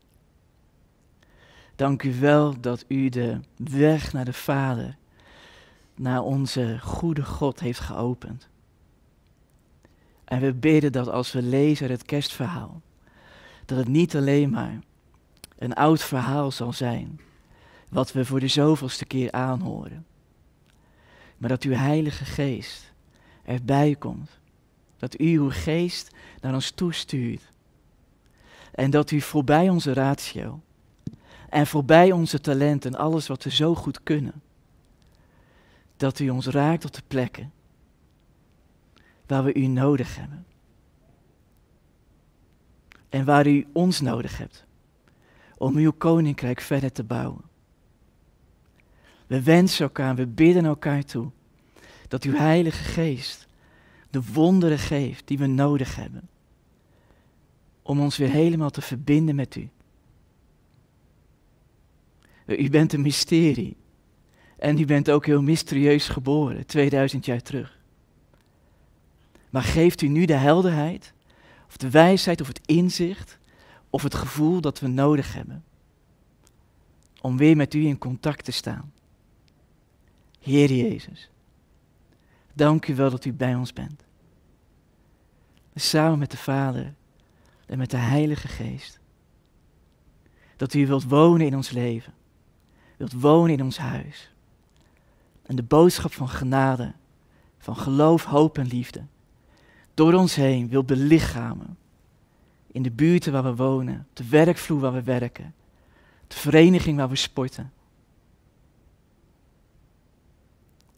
Dank 1.77 2.03
u 2.03 2.15
wel 2.15 2.61
dat 2.61 2.85
u 2.89 3.09
de 3.09 3.41
weg 3.57 4.13
naar 4.13 4.25
de 4.25 4.33
Vader 4.33 4.99
naar 6.01 6.23
onze 6.23 6.79
goede 6.83 7.25
God 7.25 7.61
heeft 7.61 7.81
geopend. 7.81 8.49
En 10.25 10.41
we 10.41 10.55
bidden 10.55 10.93
dat 10.93 11.09
als 11.09 11.33
we 11.33 11.43
lezen 11.43 11.91
het 11.91 12.03
kerstverhaal, 12.03 12.81
dat 13.65 13.79
het 13.79 13.89
niet 13.89 14.17
alleen 14.17 14.51
maar 14.51 14.79
een 15.59 15.75
oud 15.75 16.03
verhaal 16.03 16.51
zal 16.51 16.73
zijn, 16.73 17.21
wat 17.89 18.13
we 18.13 18.25
voor 18.25 18.41
de 18.41 18.49
zoveelste 18.49 19.05
keer 19.05 19.33
aanhoren, 19.33 20.07
maar 21.37 21.49
dat 21.49 21.63
uw 21.63 21.73
Heilige 21.73 22.25
Geest 22.25 22.93
erbij 23.45 23.97
komt, 23.99 24.31
dat 24.97 25.21
u 25.21 25.39
uw 25.39 25.51
geest 25.51 26.11
naar 26.41 26.55
ons 26.55 26.71
toestuurt 26.71 27.51
en 28.73 28.91
dat 28.91 29.11
u 29.11 29.21
voorbij 29.21 29.69
onze 29.69 29.93
ratio 29.93 30.61
en 31.49 31.67
voorbij 31.67 32.13
onze 32.13 32.41
talenten, 32.41 32.95
alles 32.95 33.27
wat 33.27 33.45
we 33.45 33.51
zo 33.51 33.75
goed 33.75 34.03
kunnen, 34.03 34.43
dat 36.01 36.19
u 36.19 36.29
ons 36.29 36.47
raakt 36.47 36.85
op 36.85 36.93
de 36.93 37.03
plekken 37.07 37.53
waar 39.27 39.45
we 39.45 39.55
u 39.55 39.67
nodig 39.67 40.17
hebben. 40.17 40.47
En 43.09 43.25
waar 43.25 43.47
u 43.47 43.67
ons 43.73 44.01
nodig 44.01 44.39
hebt 44.39 44.65
om 45.57 45.77
uw 45.77 45.93
koninkrijk 45.93 46.61
verder 46.61 46.93
te 46.93 47.05
bouwen. 47.05 47.43
We 49.27 49.43
wensen 49.43 49.85
elkaar, 49.85 50.15
we 50.15 50.27
bidden 50.27 50.65
elkaar 50.65 51.05
toe 51.05 51.31
dat 52.09 52.25
uw 52.25 52.35
Heilige 52.35 52.85
Geest 52.85 53.47
de 54.11 54.23
wonderen 54.33 54.79
geeft 54.79 55.27
die 55.27 55.39
we 55.39 55.47
nodig 55.47 55.97
hebben. 55.97 56.29
Om 57.83 58.01
ons 58.01 58.17
weer 58.17 58.31
helemaal 58.31 58.71
te 58.71 58.83
verbinden 58.83 59.35
met 59.35 59.55
u. 59.55 59.69
U 62.47 62.71
bent 62.71 62.93
een 62.93 63.03
mysterie. 63.03 63.77
En 64.61 64.79
u 64.79 64.85
bent 64.85 65.11
ook 65.11 65.27
heel 65.27 65.43
mysterieus 65.43 66.09
geboren, 66.09 66.67
2000 66.67 67.25
jaar 67.25 67.43
terug. 67.43 67.79
Maar 69.51 69.63
geeft 69.63 70.03
u 70.03 70.09
nu 70.09 70.25
de 70.25 70.35
helderheid, 70.35 71.13
of 71.67 71.77
de 71.77 71.91
wijsheid, 71.91 72.41
of 72.41 72.47
het 72.47 72.61
inzicht, 72.67 73.39
of 73.91 74.03
het 74.03 74.15
gevoel 74.15 74.61
dat 74.61 74.81
we 74.81 74.87
nodig 74.87 75.35
hebben. 75.35 75.65
Om 77.21 77.37
weer 77.37 77.57
met 77.57 77.75
u 77.75 77.87
in 77.87 77.99
contact 77.99 78.45
te 78.45 78.53
staan. 78.53 78.93
Heer 80.41 80.73
Jezus, 80.73 81.31
dank 82.53 82.87
u 82.87 82.95
wel 82.95 83.11
dat 83.11 83.25
u 83.25 83.33
bij 83.33 83.55
ons 83.55 83.73
bent. 83.73 84.05
Samen 85.75 86.19
met 86.19 86.31
de 86.31 86.37
Vader 86.37 86.95
en 87.67 87.79
met 87.79 87.91
de 87.91 87.97
Heilige 87.97 88.49
Geest. 88.49 88.99
Dat 90.57 90.75
u 90.75 90.87
wilt 90.87 91.05
wonen 91.05 91.47
in 91.47 91.57
ons 91.57 91.71
leven, 91.71 92.15
wilt 92.97 93.13
wonen 93.13 93.53
in 93.53 93.63
ons 93.63 93.79
huis 93.79 94.31
en 95.51 95.57
de 95.57 95.63
boodschap 95.63 96.13
van 96.13 96.29
genade, 96.29 96.93
van 97.59 97.77
geloof, 97.77 98.25
hoop 98.25 98.59
en 98.59 98.67
liefde 98.67 99.07
door 99.95 100.13
ons 100.13 100.35
heen 100.35 100.69
wil 100.69 100.85
belichamen. 100.85 101.79
In 102.67 102.83
de 102.83 102.91
buurten 102.91 103.33
waar 103.33 103.43
we 103.43 103.55
wonen, 103.55 104.07
de 104.13 104.29
werkvloer 104.29 104.81
waar 104.81 104.93
we 104.93 105.03
werken, 105.03 105.55
de 106.27 106.35
vereniging 106.35 106.97
waar 106.97 107.09
we 107.09 107.17
sporten. 107.17 107.73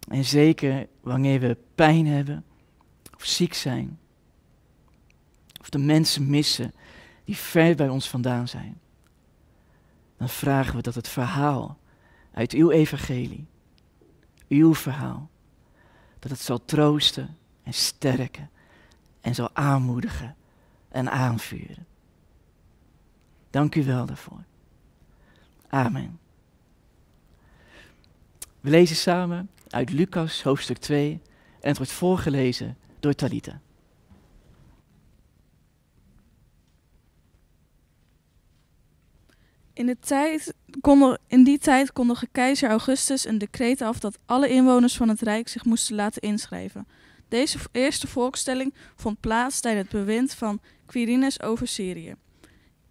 En 0.08 0.24
zeker 0.24 0.88
wanneer 1.00 1.40
we 1.40 1.56
pijn 1.74 2.06
hebben 2.06 2.44
of 3.14 3.24
ziek 3.24 3.54
zijn, 3.54 3.98
of 5.60 5.70
de 5.70 5.78
mensen 5.78 6.30
missen 6.30 6.72
die 7.24 7.36
ver 7.36 7.74
bij 7.74 7.88
ons 7.88 8.08
vandaan 8.08 8.48
zijn, 8.48 8.80
dan 10.16 10.28
vragen 10.28 10.76
we 10.76 10.82
dat 10.82 10.94
het 10.94 11.08
verhaal 11.08 11.78
uit 12.32 12.52
uw 12.52 12.70
evangelie 12.70 13.50
uw 14.52 14.74
verhaal. 14.74 15.30
Dat 16.18 16.30
het 16.30 16.40
zal 16.40 16.64
troosten 16.64 17.36
en 17.62 17.74
sterken 17.74 18.50
en 19.20 19.34
zal 19.34 19.50
aanmoedigen 19.52 20.36
en 20.88 21.10
aanvuren. 21.10 21.86
Dank 23.50 23.74
u 23.74 23.84
wel 23.84 24.06
daarvoor. 24.06 24.44
Amen. 25.68 26.18
We 28.60 28.70
lezen 28.70 28.96
samen 28.96 29.50
uit 29.68 29.90
Lucas 29.90 30.42
hoofdstuk 30.42 30.78
2 30.78 31.20
en 31.60 31.68
het 31.68 31.76
wordt 31.76 31.92
voorgelezen 31.92 32.76
door 33.00 33.14
Talita. 33.14 33.60
In, 39.74 39.86
de 39.86 39.96
tijd 40.00 40.54
in 41.26 41.44
die 41.44 41.58
tijd 41.58 41.92
kondigde 41.92 42.28
keizer 42.32 42.68
Augustus 42.68 43.26
een 43.26 43.38
decreet 43.38 43.82
af 43.82 43.98
dat 43.98 44.18
alle 44.26 44.48
inwoners 44.48 44.96
van 44.96 45.08
het 45.08 45.20
Rijk 45.20 45.48
zich 45.48 45.64
moesten 45.64 45.94
laten 45.94 46.22
inschrijven. 46.22 46.86
Deze 47.28 47.58
eerste 47.72 48.06
volkstelling 48.06 48.74
vond 48.96 49.20
plaats 49.20 49.60
tijdens 49.60 49.88
het 49.88 49.98
bewind 49.98 50.34
van 50.34 50.60
Quirinus 50.86 51.42
over 51.42 51.68
Syrië. 51.68 52.14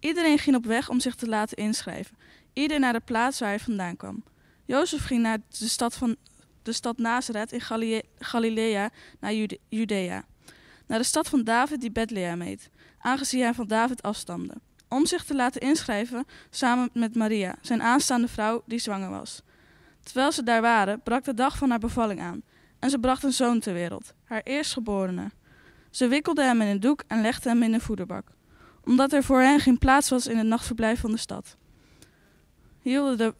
Iedereen 0.00 0.38
ging 0.38 0.56
op 0.56 0.64
weg 0.64 0.88
om 0.88 1.00
zich 1.00 1.14
te 1.14 1.28
laten 1.28 1.56
inschrijven, 1.56 2.16
ieder 2.52 2.78
naar 2.80 2.92
de 2.92 3.00
plaats 3.00 3.38
waar 3.38 3.48
hij 3.48 3.58
vandaan 3.58 3.96
kwam. 3.96 4.24
Jozef 4.64 5.04
ging 5.04 5.22
naar 5.22 5.38
de 5.58 5.68
stad, 5.68 5.94
van, 5.94 6.16
de 6.62 6.72
stad 6.72 6.98
Nazareth 6.98 7.52
in 7.52 7.60
Galilea, 8.18 8.90
naar 9.20 9.34
Judea, 9.68 10.24
naar 10.86 10.98
de 10.98 11.04
stad 11.04 11.28
van 11.28 11.44
David 11.44 11.80
die 11.80 11.90
Bethlehem 11.90 12.40
heet, 12.40 12.70
aangezien 12.98 13.42
hij 13.42 13.54
van 13.54 13.66
David 13.66 14.02
afstamde 14.02 14.54
om 14.92 15.06
zich 15.06 15.24
te 15.24 15.34
laten 15.34 15.60
inschrijven 15.60 16.26
samen 16.50 16.90
met 16.92 17.14
Maria, 17.14 17.54
zijn 17.60 17.82
aanstaande 17.82 18.28
vrouw 18.28 18.62
die 18.66 18.78
zwanger 18.78 19.10
was. 19.10 19.42
Terwijl 20.02 20.32
ze 20.32 20.42
daar 20.42 20.60
waren, 20.60 21.00
brak 21.02 21.24
de 21.24 21.34
dag 21.34 21.56
van 21.56 21.70
haar 21.70 21.78
bevalling 21.78 22.20
aan 22.20 22.42
en 22.78 22.90
ze 22.90 22.98
bracht 22.98 23.22
een 23.22 23.32
zoon 23.32 23.60
ter 23.60 23.74
wereld, 23.74 24.12
haar 24.24 24.40
eerstgeborene. 24.44 25.30
Ze 25.90 26.08
wikkelde 26.08 26.42
hem 26.42 26.60
in 26.60 26.68
een 26.68 26.80
doek 26.80 27.02
en 27.06 27.20
legde 27.20 27.48
hem 27.48 27.62
in 27.62 27.74
een 27.74 27.80
voederbak, 27.80 28.28
omdat 28.84 29.12
er 29.12 29.24
voor 29.24 29.40
hen 29.40 29.60
geen 29.60 29.78
plaats 29.78 30.08
was 30.08 30.26
in 30.26 30.38
het 30.38 30.46
nachtverblijf 30.46 31.00
van 31.00 31.10
de 31.10 31.16
stad. 31.16 31.56
Hielden 32.80 33.18
de... 33.18 33.34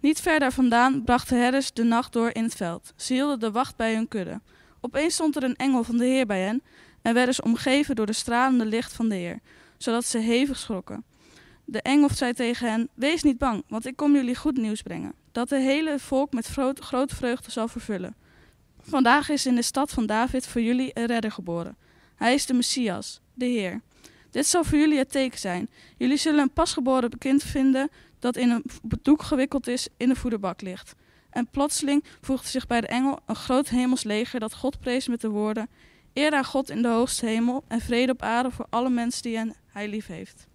Niet 0.00 0.20
ver 0.20 0.40
daar 0.40 0.52
vandaan 0.52 1.04
brachten 1.04 1.40
herders 1.40 1.72
de 1.72 1.82
nacht 1.82 2.12
door 2.12 2.30
in 2.32 2.42
het 2.42 2.54
veld. 2.54 2.92
Ze 2.96 3.12
hielden 3.12 3.40
de 3.40 3.50
wacht 3.50 3.76
bij 3.76 3.94
hun 3.94 4.08
kudde. 4.08 4.40
Opeens 4.80 5.14
stond 5.14 5.36
er 5.36 5.42
een 5.42 5.56
engel 5.56 5.84
van 5.84 5.96
de 5.96 6.04
Heer 6.04 6.26
bij 6.26 6.40
hen 6.40 6.62
en 7.02 7.14
werden 7.14 7.34
ze 7.34 7.42
omgeven 7.42 7.94
door 7.94 8.06
de 8.06 8.12
stralende 8.12 8.66
licht 8.66 8.92
van 8.92 9.08
de 9.08 9.14
Heer, 9.14 9.38
zodat 9.78 10.04
ze 10.04 10.18
hevig 10.18 10.58
schrokken. 10.58 11.04
De 11.64 11.82
engel 11.82 12.08
zei 12.08 12.32
tegen 12.32 12.70
hen: 12.70 12.88
Wees 12.94 13.22
niet 13.22 13.38
bang, 13.38 13.62
want 13.68 13.86
ik 13.86 13.96
kom 13.96 14.14
jullie 14.14 14.36
goed 14.36 14.56
nieuws 14.56 14.82
brengen, 14.82 15.14
dat 15.32 15.48
de 15.48 15.58
hele 15.58 15.98
volk 15.98 16.32
met 16.32 16.46
grote 16.74 17.14
vreugde 17.14 17.50
zal 17.50 17.68
vervullen. 17.68 18.14
Vandaag 18.80 19.28
is 19.28 19.46
in 19.46 19.54
de 19.54 19.62
stad 19.62 19.90
van 19.90 20.06
David 20.06 20.46
voor 20.46 20.60
jullie 20.60 20.90
een 20.94 21.06
redder 21.06 21.32
geboren. 21.32 21.76
Hij 22.14 22.34
is 22.34 22.46
de 22.46 22.54
Messias, 22.54 23.20
de 23.34 23.44
Heer. 23.44 23.80
Dit 24.30 24.46
zal 24.46 24.64
voor 24.64 24.78
jullie 24.78 24.98
het 24.98 25.10
teken 25.10 25.38
zijn. 25.38 25.70
Jullie 25.96 26.16
zullen 26.16 26.40
een 26.40 26.52
pasgeboren 26.52 27.18
kind 27.18 27.42
vinden 27.42 27.90
dat 28.18 28.36
in 28.36 28.50
een 28.50 28.64
doek 29.02 29.22
gewikkeld 29.22 29.66
is 29.66 29.88
in 29.96 30.08
de 30.08 30.14
voederbak 30.14 30.60
ligt. 30.60 30.94
En 31.30 31.48
plotseling 31.50 32.04
voegde 32.20 32.48
zich 32.48 32.66
bij 32.66 32.80
de 32.80 32.86
engel 32.86 33.18
een 33.26 33.36
groot 33.36 33.68
hemels 33.68 34.04
leger 34.04 34.40
dat 34.40 34.54
God 34.54 34.80
prees 34.80 35.08
met 35.08 35.20
de 35.20 35.28
woorden: 35.28 35.68
Eer 36.12 36.32
aan 36.32 36.44
God 36.44 36.70
in 36.70 36.82
de 36.82 36.88
hoogste 36.88 37.26
hemel 37.26 37.64
en 37.68 37.80
vrede 37.80 38.12
op 38.12 38.22
aarde 38.22 38.50
voor 38.50 38.66
alle 38.70 38.90
mensen 38.90 39.22
die 39.22 39.52
hij 39.66 39.88
lief 39.88 40.06
heeft. 40.06 40.46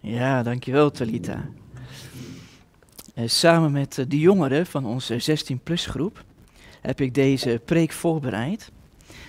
Ja, 0.00 0.42
dankjewel 0.42 0.90
Talita. 0.90 1.48
Uh, 3.14 3.28
samen 3.28 3.72
met 3.72 3.98
uh, 3.98 4.04
de 4.08 4.18
jongeren 4.18 4.66
van 4.66 4.86
onze 4.86 5.38
16-plus 5.40 5.86
groep 5.86 6.24
heb 6.80 7.00
ik 7.00 7.14
deze 7.14 7.60
preek 7.64 7.92
voorbereid. 7.92 8.70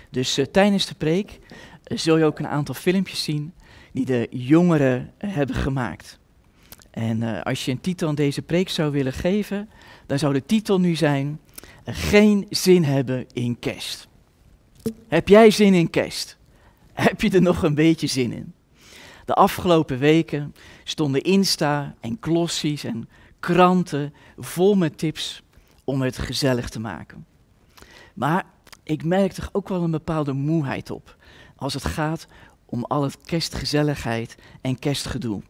Dus 0.09 0.37
uh, 0.37 0.45
tijdens 0.45 0.85
de 0.85 0.95
preek 0.95 1.39
zul 1.83 2.17
je 2.17 2.25
ook 2.25 2.39
een 2.39 2.47
aantal 2.47 2.75
filmpjes 2.75 3.23
zien 3.23 3.53
die 3.97 4.05
de 4.05 4.27
jongeren 4.29 5.11
hebben 5.17 5.55
gemaakt. 5.55 6.19
En 6.91 7.43
als 7.43 7.65
je 7.65 7.71
een 7.71 7.81
titel 7.81 8.07
aan 8.07 8.15
deze 8.15 8.41
preek 8.41 8.69
zou 8.69 8.91
willen 8.91 9.13
geven, 9.13 9.69
dan 10.05 10.19
zou 10.19 10.33
de 10.33 10.45
titel 10.45 10.79
nu 10.79 10.95
zijn: 10.95 11.39
Geen 11.85 12.45
zin 12.49 12.83
hebben 12.83 13.25
in 13.33 13.59
kerst. 13.59 14.07
Heb 15.07 15.27
jij 15.27 15.51
zin 15.51 15.73
in 15.73 15.89
kerst? 15.89 16.37
Heb 16.93 17.21
je 17.21 17.29
er 17.29 17.41
nog 17.41 17.63
een 17.63 17.75
beetje 17.75 18.07
zin 18.07 18.31
in? 18.31 18.53
De 19.25 19.33
afgelopen 19.33 19.99
weken 19.99 20.55
stonden 20.83 21.21
Insta 21.21 21.95
en 21.99 22.17
glossies 22.21 22.83
en 22.83 23.09
kranten 23.39 24.13
vol 24.37 24.75
met 24.75 24.97
tips 24.97 25.43
om 25.83 26.01
het 26.01 26.17
gezellig 26.17 26.69
te 26.69 26.79
maken. 26.79 27.25
Maar 28.13 28.45
ik 28.83 29.03
merk 29.03 29.31
toch 29.31 29.49
ook 29.51 29.69
wel 29.69 29.83
een 29.83 29.91
bepaalde 29.91 30.33
moeheid 30.33 30.91
op 30.91 31.17
als 31.57 31.73
het 31.73 31.85
gaat 31.85 32.27
om 32.69 32.83
al 32.83 33.03
het 33.03 33.17
kerstgezelligheid 33.25 34.35
en 34.61 34.79
kerstgedoe. 34.79 35.41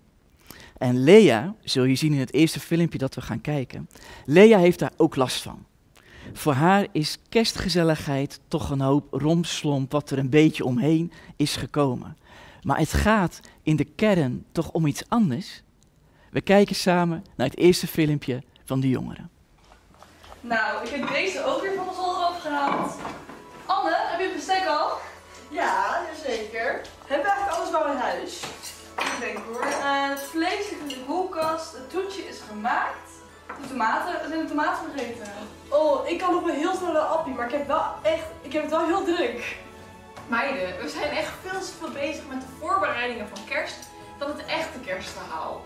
En 0.77 1.03
Lea, 1.03 1.56
zul 1.63 1.84
je 1.84 1.95
zien 1.95 2.13
in 2.13 2.19
het 2.19 2.34
eerste 2.34 2.60
filmpje 2.60 2.97
dat 2.97 3.15
we 3.15 3.21
gaan 3.21 3.41
kijken, 3.41 3.89
Lea 4.25 4.58
heeft 4.58 4.80
daar 4.80 4.91
ook 4.97 5.15
last 5.15 5.41
van. 5.41 5.65
Voor 6.34 6.53
haar 6.53 6.88
is 6.91 7.17
kerstgezelligheid 7.30 8.39
toch 8.47 8.69
een 8.69 8.82
hoop 8.82 9.08
romslomp 9.13 9.91
wat 9.91 10.10
er 10.10 10.17
een 10.17 10.30
beetje 10.30 10.65
omheen 10.65 11.12
is 11.36 11.56
gekomen. 11.56 12.17
Maar 12.62 12.77
het 12.77 12.93
gaat 12.93 13.39
in 13.63 13.75
de 13.75 13.84
kern 13.84 14.45
toch 14.51 14.71
om 14.71 14.86
iets 14.86 15.03
anders. 15.08 15.62
We 16.32 16.41
kijken 16.41 16.75
samen 16.75 17.25
naar 17.36 17.47
het 17.47 17.58
eerste 17.58 17.88
filmpje 17.88 18.43
van 18.65 18.80
de 18.80 18.89
jongeren. 18.89 19.30
Nou, 20.41 20.86
ik 20.86 20.89
heb 20.89 21.08
deze 21.08 21.45
ook 21.45 21.62
weer 21.62 21.75
van 21.75 21.88
de 21.88 21.93
zolder 21.93 22.27
opgehaald. 22.27 22.95
Anne, 23.65 23.95
heb 23.95 24.19
je 24.19 24.25
het 24.25 24.36
bestek 24.36 24.65
al? 24.65 25.06
Ja, 25.49 26.01
zeker. 26.25 26.81
Heb 27.05 27.21
je 27.23 27.29
eigenlijk 27.29 27.57
alles 27.57 27.71
wel 27.71 27.88
in 27.91 27.97
huis? 27.97 28.43
Ik 28.97 29.17
denk 29.19 29.38
hoor. 29.38 29.65
Uh, 29.65 30.10
het 30.10 30.21
vlees 30.21 30.67
zit 30.67 30.79
in 30.79 30.88
de 30.88 31.03
koelkast, 31.05 31.73
het 31.73 31.89
toetje 31.89 32.27
is 32.27 32.39
gemaakt. 32.47 33.10
De 33.62 33.67
tomaten, 33.67 34.21
we 34.21 34.27
zijn 34.27 34.41
de 34.41 34.47
tomaten 34.47 34.91
vergeten. 34.91 35.31
Oh, 35.69 36.07
ik 36.07 36.17
kan 36.19 36.33
nog 36.33 36.43
wel 36.43 36.55
heel 36.55 36.75
snel 36.75 36.91
naar 36.91 37.01
appie, 37.01 37.33
maar 37.33 37.45
ik 37.45 37.51
heb 37.51 37.67
wel 37.67 37.83
echt, 38.01 38.25
ik 38.41 38.53
heb 38.53 38.62
het 38.62 38.71
wel 38.71 38.86
heel 38.86 39.03
druk. 39.03 39.57
Meiden, 40.27 40.81
we 40.81 40.89
zijn 40.89 41.10
echt 41.10 41.33
veel 41.41 41.60
te 41.60 41.71
veel 41.79 41.91
bezig 41.91 42.27
met 42.27 42.41
de 42.41 42.47
voorbereidingen 42.60 43.27
van 43.27 43.45
kerst 43.45 43.77
dan 44.17 44.29
het 44.29 44.45
echte 44.45 44.79
kerstverhaal. 44.79 45.65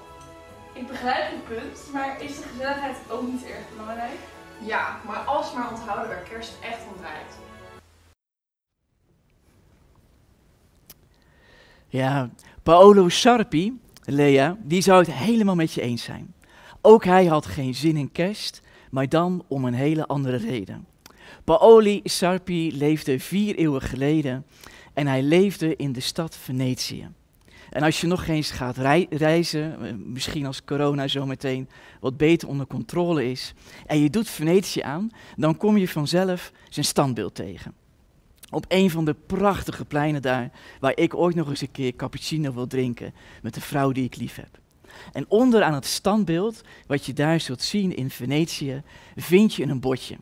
Ik 0.73 0.87
begrijp 0.87 1.31
je 1.31 1.55
punt, 1.55 1.79
maar 1.93 2.21
is 2.21 2.37
de 2.37 2.47
gezelligheid 2.51 2.97
ook 3.09 3.21
niet 3.21 3.45
erg 3.45 3.69
belangrijk? 3.77 4.19
Ja, 4.57 4.99
maar 5.05 5.17
als 5.17 5.53
maar 5.53 5.69
onthouden 5.69 6.07
waar 6.07 6.23
kerst 6.29 6.53
echt 6.61 6.79
om 6.93 7.01
draait. 7.01 7.33
Ja, 11.91 12.29
Paolo 12.63 13.09
Sarpi, 13.09 13.79
Lea, 14.05 14.57
die 14.63 14.81
zou 14.81 14.99
het 14.99 15.13
helemaal 15.13 15.55
met 15.55 15.73
je 15.73 15.81
eens 15.81 16.03
zijn. 16.03 16.33
Ook 16.81 17.05
hij 17.05 17.25
had 17.25 17.45
geen 17.45 17.75
zin 17.75 17.97
in 17.97 18.11
kerst, 18.11 18.61
maar 18.91 19.09
dan 19.09 19.43
om 19.47 19.65
een 19.65 19.73
hele 19.73 20.07
andere 20.07 20.37
reden. 20.37 20.87
Paoli 21.43 22.01
Sarpi 22.03 22.77
leefde 22.77 23.19
vier 23.19 23.55
eeuwen 23.55 23.81
geleden 23.81 24.45
en 24.93 25.07
hij 25.07 25.21
leefde 25.21 25.75
in 25.75 25.91
de 25.91 25.99
stad 25.99 26.35
Venetië. 26.35 27.09
En 27.69 27.83
als 27.83 28.01
je 28.01 28.07
nog 28.07 28.27
eens 28.27 28.51
gaat 28.51 28.77
reizen, 29.09 29.85
eh, 29.85 29.93
misschien 29.97 30.45
als 30.45 30.63
corona 30.63 31.07
zometeen 31.07 31.69
wat 31.99 32.17
beter 32.17 32.47
onder 32.47 32.67
controle 32.67 33.31
is, 33.31 33.53
en 33.85 33.99
je 33.99 34.09
doet 34.09 34.29
Venetië 34.29 34.81
aan, 34.81 35.09
dan 35.35 35.57
kom 35.57 35.77
je 35.77 35.87
vanzelf 35.87 36.51
zijn 36.69 36.85
standbeeld 36.85 37.35
tegen. 37.35 37.80
Op 38.51 38.65
een 38.67 38.89
van 38.89 39.05
de 39.05 39.13
prachtige 39.13 39.85
pleinen 39.85 40.21
daar, 40.21 40.51
waar 40.79 40.97
ik 40.97 41.15
ooit 41.15 41.35
nog 41.35 41.49
eens 41.49 41.61
een 41.61 41.71
keer 41.71 41.95
cappuccino 41.95 42.53
wil 42.53 42.67
drinken 42.67 43.13
met 43.41 43.53
de 43.53 43.61
vrouw 43.61 43.91
die 43.91 44.03
ik 44.03 44.15
lief 44.15 44.35
heb. 44.35 44.59
En 45.11 45.25
onder 45.27 45.63
aan 45.63 45.73
het 45.73 45.85
standbeeld, 45.85 46.61
wat 46.87 47.05
je 47.05 47.13
daar 47.13 47.39
zult 47.39 47.61
zien 47.61 47.95
in 47.95 48.09
Venetië, 48.09 48.81
vind 49.15 49.53
je 49.53 49.63
een 49.63 49.79
bordje. 49.79 50.17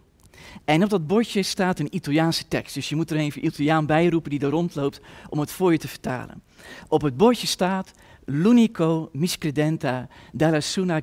En 0.66 0.84
op 0.84 0.90
dat 0.90 1.08
bordje 1.08 1.44
staat 1.44 1.80
een 1.80 1.96
Italiaanse 1.96 2.48
tekst. 2.48 2.74
Dus 2.74 2.90
je 2.90 2.96
moet 2.96 3.12
er 3.12 3.18
even 3.18 3.46
Italiaan 3.46 3.86
bij 3.86 4.10
roepen 4.10 4.30
die 4.30 4.40
er 4.40 4.50
rondloopt 4.50 5.02
om 5.30 5.40
het 5.40 5.52
voor 5.52 5.72
je 5.72 5.78
te 5.78 5.88
vertalen. 5.88 6.44
Op 6.88 7.02
het 7.02 7.18
bordje 7.18 7.48
staat 7.48 7.92
L'unico 8.26 9.10
miscredenta 9.14 10.08
della 10.34 10.60
sua 10.60 11.02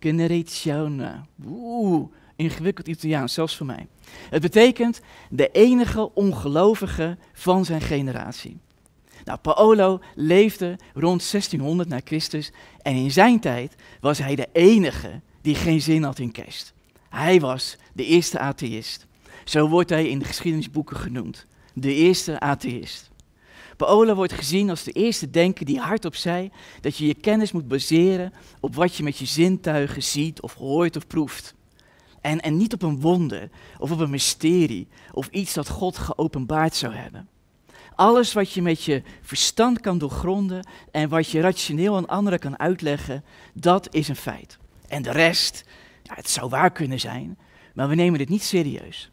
generazione. 0.00 1.20
Oeh, 1.46 2.08
ingewikkeld 2.36 2.88
Italiaans, 2.88 3.34
zelfs 3.34 3.56
voor 3.56 3.66
mij. 3.66 3.86
Het 4.30 4.42
betekent 4.42 5.00
de 5.30 5.50
enige 5.50 6.14
ongelovige 6.14 7.16
van 7.32 7.64
zijn 7.64 7.80
generatie. 7.80 8.58
Nou, 9.24 9.38
Paolo 9.38 10.00
leefde 10.14 10.78
rond 10.94 11.30
1600 11.30 11.88
na 11.88 12.00
Christus 12.04 12.52
en 12.82 12.94
in 12.94 13.10
zijn 13.10 13.40
tijd 13.40 13.74
was 14.00 14.18
hij 14.18 14.34
de 14.34 14.48
enige 14.52 15.20
die 15.42 15.54
geen 15.54 15.80
zin 15.80 16.02
had 16.02 16.18
in 16.18 16.32
kerst. 16.32 16.72
Hij 17.08 17.40
was 17.40 17.76
de 17.92 18.04
eerste 18.04 18.38
atheïst. 18.38 19.06
Zo 19.44 19.68
wordt 19.68 19.90
hij 19.90 20.08
in 20.08 20.18
de 20.18 20.24
geschiedenisboeken 20.24 20.96
genoemd. 20.96 21.46
De 21.72 21.94
eerste 21.94 22.40
atheïst. 22.40 23.10
Paolo 23.76 24.14
wordt 24.14 24.32
gezien 24.32 24.70
als 24.70 24.82
de 24.82 24.92
eerste 24.92 25.30
denker 25.30 25.64
die 25.64 25.78
hardop 25.78 26.14
zei 26.14 26.50
dat 26.80 26.96
je 26.96 27.06
je 27.06 27.14
kennis 27.14 27.52
moet 27.52 27.68
baseren 27.68 28.32
op 28.60 28.74
wat 28.74 28.96
je 28.96 29.02
met 29.02 29.18
je 29.18 29.24
zintuigen 29.24 30.02
ziet 30.02 30.40
of 30.42 30.54
hoort 30.54 30.96
of 30.96 31.06
proeft. 31.06 31.54
En, 32.20 32.40
en 32.40 32.56
niet 32.56 32.72
op 32.72 32.82
een 32.82 33.00
wonder 33.00 33.50
of 33.78 33.90
op 33.90 33.98
een 33.98 34.10
mysterie 34.10 34.88
of 35.12 35.26
iets 35.26 35.54
dat 35.54 35.68
God 35.68 35.98
geopenbaard 35.98 36.74
zou 36.74 36.94
hebben. 36.94 37.28
Alles 37.94 38.32
wat 38.32 38.52
je 38.52 38.62
met 38.62 38.84
je 38.84 39.02
verstand 39.22 39.80
kan 39.80 39.98
doorgronden 39.98 40.68
en 40.90 41.08
wat 41.08 41.30
je 41.30 41.40
rationeel 41.40 41.96
aan 41.96 42.08
anderen 42.08 42.38
kan 42.38 42.58
uitleggen, 42.58 43.24
dat 43.54 43.94
is 43.94 44.08
een 44.08 44.16
feit. 44.16 44.58
En 44.88 45.02
de 45.02 45.10
rest, 45.10 45.64
ja, 46.02 46.14
het 46.14 46.30
zou 46.30 46.48
waar 46.48 46.70
kunnen 46.70 47.00
zijn, 47.00 47.38
maar 47.74 47.88
we 47.88 47.94
nemen 47.94 48.18
dit 48.18 48.28
niet 48.28 48.42
serieus. 48.42 49.10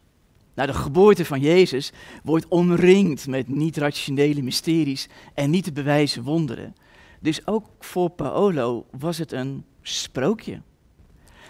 Nou, 0.54 0.68
de 0.68 0.74
geboorte 0.74 1.24
van 1.24 1.40
Jezus 1.40 1.92
wordt 2.22 2.48
omringd 2.48 3.26
met 3.26 3.48
niet-rationele 3.48 4.42
mysteries 4.42 5.08
en 5.34 5.50
niet 5.50 5.64
te 5.64 5.72
bewijzen 5.72 6.22
wonderen. 6.22 6.74
Dus 7.20 7.46
ook 7.46 7.66
voor 7.78 8.10
Paolo 8.10 8.86
was 8.98 9.18
het 9.18 9.32
een 9.32 9.64
sprookje. 9.82 10.60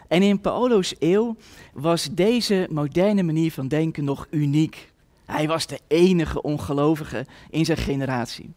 En 0.08 0.22
in 0.22 0.40
Paolo's 0.40 0.94
eeuw 0.98 1.36
was 1.72 2.08
deze 2.12 2.66
moderne 2.70 3.22
manier 3.22 3.52
van 3.52 3.68
denken 3.68 4.04
nog 4.04 4.26
uniek. 4.30 4.92
Hij 5.24 5.48
was 5.48 5.66
de 5.66 5.80
enige 5.86 6.42
ongelovige 6.42 7.26
in 7.50 7.64
zijn 7.64 7.78
generatie. 7.78 8.50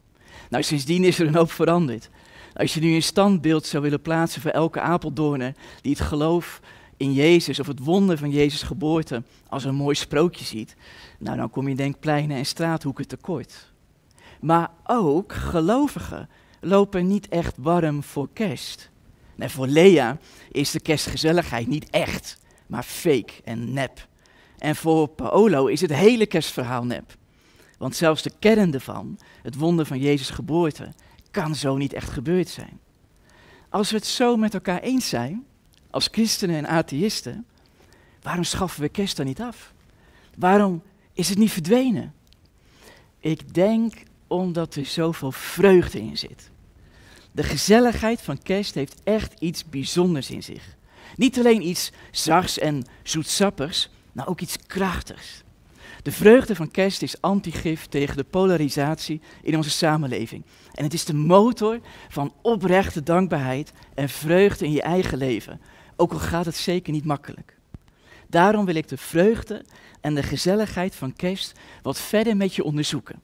Nou, 0.49 0.63
sindsdien 0.63 1.03
is 1.03 1.19
er 1.19 1.27
een 1.27 1.35
hoop 1.35 1.51
veranderd. 1.51 2.09
Als 2.53 2.73
je 2.73 2.79
nu 2.79 2.93
een 2.93 3.03
standbeeld 3.03 3.65
zou 3.65 3.83
willen 3.83 4.01
plaatsen 4.01 4.41
voor 4.41 4.51
elke 4.51 4.79
Apeldoorner 4.79 5.53
die 5.81 5.91
het 5.91 6.01
geloof 6.01 6.61
in 6.97 7.13
Jezus 7.13 7.59
of 7.59 7.67
het 7.67 7.79
wonder 7.79 8.17
van 8.17 8.29
Jezus 8.29 8.61
geboorte 8.61 9.23
als 9.47 9.63
een 9.63 9.75
mooi 9.75 9.95
sprookje 9.95 10.45
ziet, 10.45 10.75
nou 11.19 11.37
dan 11.37 11.49
kom 11.49 11.67
je 11.67 11.75
denk 11.75 11.99
pleinen 11.99 12.37
en 12.37 12.45
straathoeken 12.45 13.07
tekort. 13.07 13.71
Maar 14.41 14.71
ook 14.85 15.33
gelovigen 15.33 16.29
lopen 16.59 17.07
niet 17.07 17.27
echt 17.27 17.55
warm 17.57 18.03
voor 18.03 18.29
kerst. 18.33 18.89
Nee, 19.39 19.49
voor 19.49 19.67
Lea 19.67 20.17
is 20.51 20.71
de 20.71 20.79
kerstgezelligheid 20.79 21.67
niet 21.67 21.89
echt, 21.89 22.37
maar 22.67 22.83
fake 22.83 23.33
en 23.43 23.73
nep. 23.73 24.07
En 24.57 24.75
voor 24.75 25.07
Paolo 25.07 25.65
is 25.65 25.81
het 25.81 25.93
hele 25.93 26.25
kerstverhaal 26.25 26.85
nep. 26.85 27.17
Want 27.77 27.95
zelfs 27.95 28.21
de 28.21 28.31
kern 28.39 28.73
ervan, 28.73 29.19
het 29.41 29.55
wonder 29.55 29.85
van 29.85 29.99
Jezus' 29.99 30.29
geboorte, 30.29 30.93
kan 31.31 31.55
zo 31.55 31.77
niet 31.77 31.93
echt 31.93 32.09
gebeurd 32.09 32.49
zijn. 32.49 32.79
Als 33.69 33.89
we 33.89 33.95
het 33.95 34.05
zo 34.05 34.37
met 34.37 34.53
elkaar 34.53 34.79
eens 34.79 35.09
zijn, 35.09 35.45
als 35.89 36.09
christenen 36.11 36.55
en 36.55 36.67
atheïsten, 36.67 37.45
waarom 38.21 38.43
schaffen 38.43 38.81
we 38.81 38.89
kerst 38.89 39.17
dan 39.17 39.25
niet 39.25 39.41
af? 39.41 39.73
Waarom 40.37 40.83
is 41.13 41.29
het 41.29 41.37
niet 41.37 41.51
verdwenen? 41.51 42.13
Ik 43.19 43.53
denk 43.53 44.03
omdat 44.27 44.75
er 44.75 44.85
zoveel 44.85 45.31
vreugde 45.31 45.99
in 46.01 46.17
zit. 46.17 46.49
De 47.39 47.45
gezelligheid 47.45 48.21
van 48.21 48.41
kerst 48.41 48.73
heeft 48.73 49.01
echt 49.03 49.33
iets 49.39 49.69
bijzonders 49.69 50.29
in 50.29 50.43
zich. 50.43 50.75
Niet 51.15 51.37
alleen 51.37 51.67
iets 51.67 51.91
zachts 52.11 52.59
en 52.59 52.85
zoetsappigs, 53.03 53.89
maar 54.11 54.27
ook 54.27 54.41
iets 54.41 54.57
krachtigs. 54.67 55.43
De 56.03 56.11
vreugde 56.11 56.55
van 56.55 56.71
kerst 56.71 57.01
is 57.01 57.21
antigif 57.21 57.85
tegen 57.85 58.17
de 58.17 58.23
polarisatie 58.23 59.21
in 59.43 59.55
onze 59.55 59.69
samenleving. 59.69 60.43
En 60.73 60.83
het 60.83 60.93
is 60.93 61.05
de 61.05 61.13
motor 61.13 61.79
van 62.09 62.33
oprechte 62.41 63.03
dankbaarheid 63.03 63.71
en 63.95 64.09
vreugde 64.09 64.65
in 64.65 64.71
je 64.71 64.81
eigen 64.81 65.17
leven, 65.17 65.61
ook 65.95 66.11
al 66.11 66.19
gaat 66.19 66.45
het 66.45 66.55
zeker 66.55 66.93
niet 66.93 67.05
makkelijk. 67.05 67.57
Daarom 68.27 68.65
wil 68.65 68.75
ik 68.75 68.87
de 68.87 68.97
vreugde 68.97 69.65
en 70.01 70.15
de 70.15 70.23
gezelligheid 70.23 70.95
van 70.95 71.13
kerst 71.13 71.59
wat 71.81 71.99
verder 71.99 72.37
met 72.37 72.55
je 72.55 72.63
onderzoeken. 72.63 73.21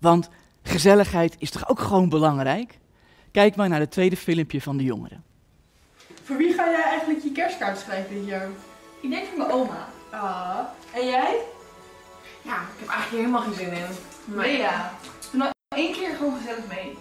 Want 0.00 0.28
gezelligheid 0.62 1.36
is 1.38 1.50
toch 1.50 1.68
ook 1.68 1.80
gewoon 1.80 2.08
belangrijk? 2.08 2.78
Kijk 3.32 3.56
maar 3.56 3.68
naar 3.68 3.80
het 3.80 3.90
tweede 3.90 4.16
filmpje 4.16 4.60
van 4.60 4.76
de 4.76 4.84
jongeren. 4.84 5.24
Voor 6.22 6.36
wie 6.36 6.52
ga 6.52 6.70
jij 6.70 6.82
eigenlijk 6.82 7.22
je 7.22 7.32
kerstkaart 7.32 7.78
schrijven 7.78 8.14
dit 8.14 8.26
jaar? 8.26 8.48
Ik 9.00 9.10
denk 9.10 9.26
voor 9.26 9.38
mijn 9.38 9.50
oma. 9.50 9.88
Ah, 10.10 10.58
en 10.94 11.06
jij? 11.06 11.36
Ja, 12.42 12.56
ik 12.62 12.78
heb 12.78 12.88
eigenlijk 12.88 13.10
helemaal 13.10 13.40
geen 13.42 13.54
zin 13.54 13.72
in. 13.72 14.34
Maar 14.34 14.48
ja, 14.48 14.92
doe 15.30 15.40
nou 15.40 15.52
één 15.68 15.92
keer 15.92 16.14
gewoon 16.16 16.36
gezellig 16.36 16.66
mee. 16.68 16.96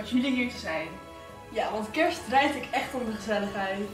Met 0.00 0.10
jullie 0.10 0.32
hier 0.32 0.50
te 0.50 0.58
zijn. 0.58 0.88
Ja, 1.52 1.72
want 1.72 1.90
kerst 1.90 2.20
draait 2.28 2.54
ik 2.54 2.68
echt 2.70 2.94
om 2.94 3.04
de 3.04 3.12
gezelligheid. 3.12 3.88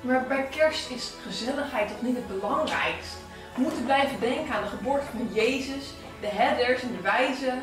Maar 0.00 0.26
bij 0.26 0.48
kerst 0.50 0.90
is 0.90 1.12
gezelligheid 1.22 1.88
toch 1.88 2.02
niet 2.02 2.16
het 2.16 2.28
belangrijkst? 2.28 3.16
We 3.54 3.60
moeten 3.60 3.84
blijven 3.84 4.20
denken 4.20 4.54
aan 4.54 4.62
de 4.62 4.68
geboorte 4.68 5.06
van 5.06 5.28
Jezus, 5.32 5.94
de 6.20 6.26
herders 6.26 6.82
en 6.82 6.92
de 6.96 7.00
wijzen. 7.02 7.62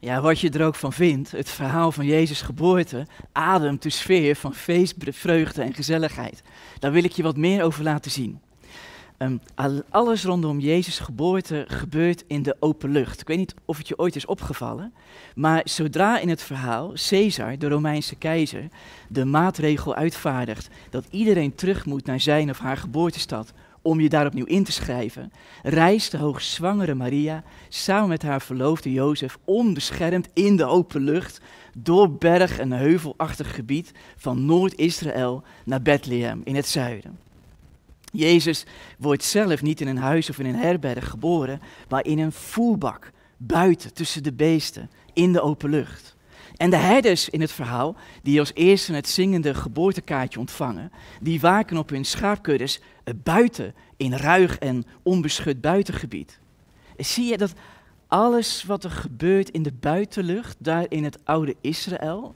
Ja, 0.00 0.20
wat 0.20 0.40
je 0.40 0.50
er 0.50 0.66
ook 0.66 0.74
van 0.74 0.92
vindt, 0.92 1.30
het 1.30 1.48
verhaal 1.48 1.92
van 1.92 2.06
Jezus' 2.06 2.42
geboorte 2.42 3.06
ademt 3.32 3.82
de 3.82 3.90
sfeer 3.90 4.36
van 4.36 4.54
feest, 4.54 4.94
vreugde 4.98 5.62
en 5.62 5.74
gezelligheid. 5.74 6.42
Daar 6.78 6.92
wil 6.92 7.04
ik 7.04 7.12
je 7.12 7.22
wat 7.22 7.36
meer 7.36 7.62
over 7.62 7.82
laten 7.82 8.10
zien. 8.10 8.40
Ehm, 9.16 9.36
al- 9.54 9.82
alles 9.90 10.24
rondom 10.24 10.60
Jezus' 10.60 10.98
geboorte 10.98 11.64
gebeurt 11.68 12.24
in 12.26 12.42
de 12.42 12.56
open 12.60 12.90
lucht. 12.90 13.20
Ik 13.20 13.26
weet 13.26 13.38
niet 13.38 13.54
of 13.64 13.78
het 13.78 13.88
je 13.88 13.98
ooit 13.98 14.16
is 14.16 14.26
opgevallen, 14.26 14.92
maar 15.34 15.60
zodra 15.64 16.18
in 16.18 16.28
het 16.28 16.42
verhaal 16.42 16.92
Caesar, 17.08 17.58
de 17.58 17.68
Romeinse 17.68 18.16
keizer, 18.16 18.68
de 19.08 19.24
maatregel 19.24 19.94
uitvaardigt 19.94 20.68
dat 20.90 21.06
iedereen 21.10 21.54
terug 21.54 21.86
moet 21.86 22.06
naar 22.06 22.20
zijn 22.20 22.50
of 22.50 22.58
haar 22.58 22.76
geboortestad 22.76 23.52
om 23.82 24.00
je 24.00 24.08
daar 24.08 24.26
opnieuw 24.26 24.44
in 24.44 24.64
te 24.64 24.72
schrijven, 24.72 25.32
reist 25.62 26.10
de 26.10 26.16
hoogzwangere 26.16 26.94
Maria 26.94 27.42
samen 27.68 28.08
met 28.08 28.22
haar 28.22 28.42
verloofde 28.42 28.92
Jozef 28.92 29.38
onbeschermd 29.44 30.28
in 30.32 30.56
de 30.56 30.64
open 30.64 31.00
lucht 31.00 31.40
door 31.76 32.12
berg- 32.12 32.58
en 32.58 32.72
heuvelachtig 32.72 33.54
gebied 33.54 33.92
van 34.16 34.44
Noord-Israël 34.44 35.42
naar 35.64 35.82
Bethlehem 35.82 36.40
in 36.44 36.56
het 36.56 36.66
zuiden. 36.66 37.23
Jezus 38.16 38.64
wordt 38.98 39.24
zelf 39.24 39.62
niet 39.62 39.80
in 39.80 39.88
een 39.88 39.96
huis 39.96 40.30
of 40.30 40.38
in 40.38 40.46
een 40.46 40.54
herberg 40.54 41.08
geboren, 41.08 41.60
maar 41.88 42.06
in 42.06 42.18
een 42.18 42.32
voerbak, 42.32 43.12
buiten, 43.36 43.94
tussen 43.94 44.22
de 44.22 44.32
beesten, 44.32 44.90
in 45.12 45.32
de 45.32 45.40
open 45.40 45.70
lucht. 45.70 46.16
En 46.56 46.70
de 46.70 46.76
herders 46.76 47.28
in 47.28 47.40
het 47.40 47.52
verhaal, 47.52 47.96
die 48.22 48.38
als 48.38 48.50
eerste 48.54 48.92
het 48.92 49.08
zingende 49.08 49.54
geboortekaartje 49.54 50.38
ontvangen, 50.38 50.92
die 51.20 51.40
waken 51.40 51.76
op 51.76 51.90
hun 51.90 52.04
schaapkuddes 52.04 52.80
buiten, 53.22 53.74
in 53.96 54.14
ruig 54.14 54.58
en 54.58 54.84
onbeschut 55.02 55.60
buitengebied. 55.60 56.38
Zie 56.96 57.24
je 57.24 57.36
dat 57.36 57.52
alles 58.06 58.64
wat 58.64 58.84
er 58.84 58.90
gebeurt 58.90 59.50
in 59.50 59.62
de 59.62 59.72
buitenlucht, 59.72 60.56
daar 60.58 60.86
in 60.88 61.04
het 61.04 61.18
oude 61.24 61.54
Israël, 61.60 62.34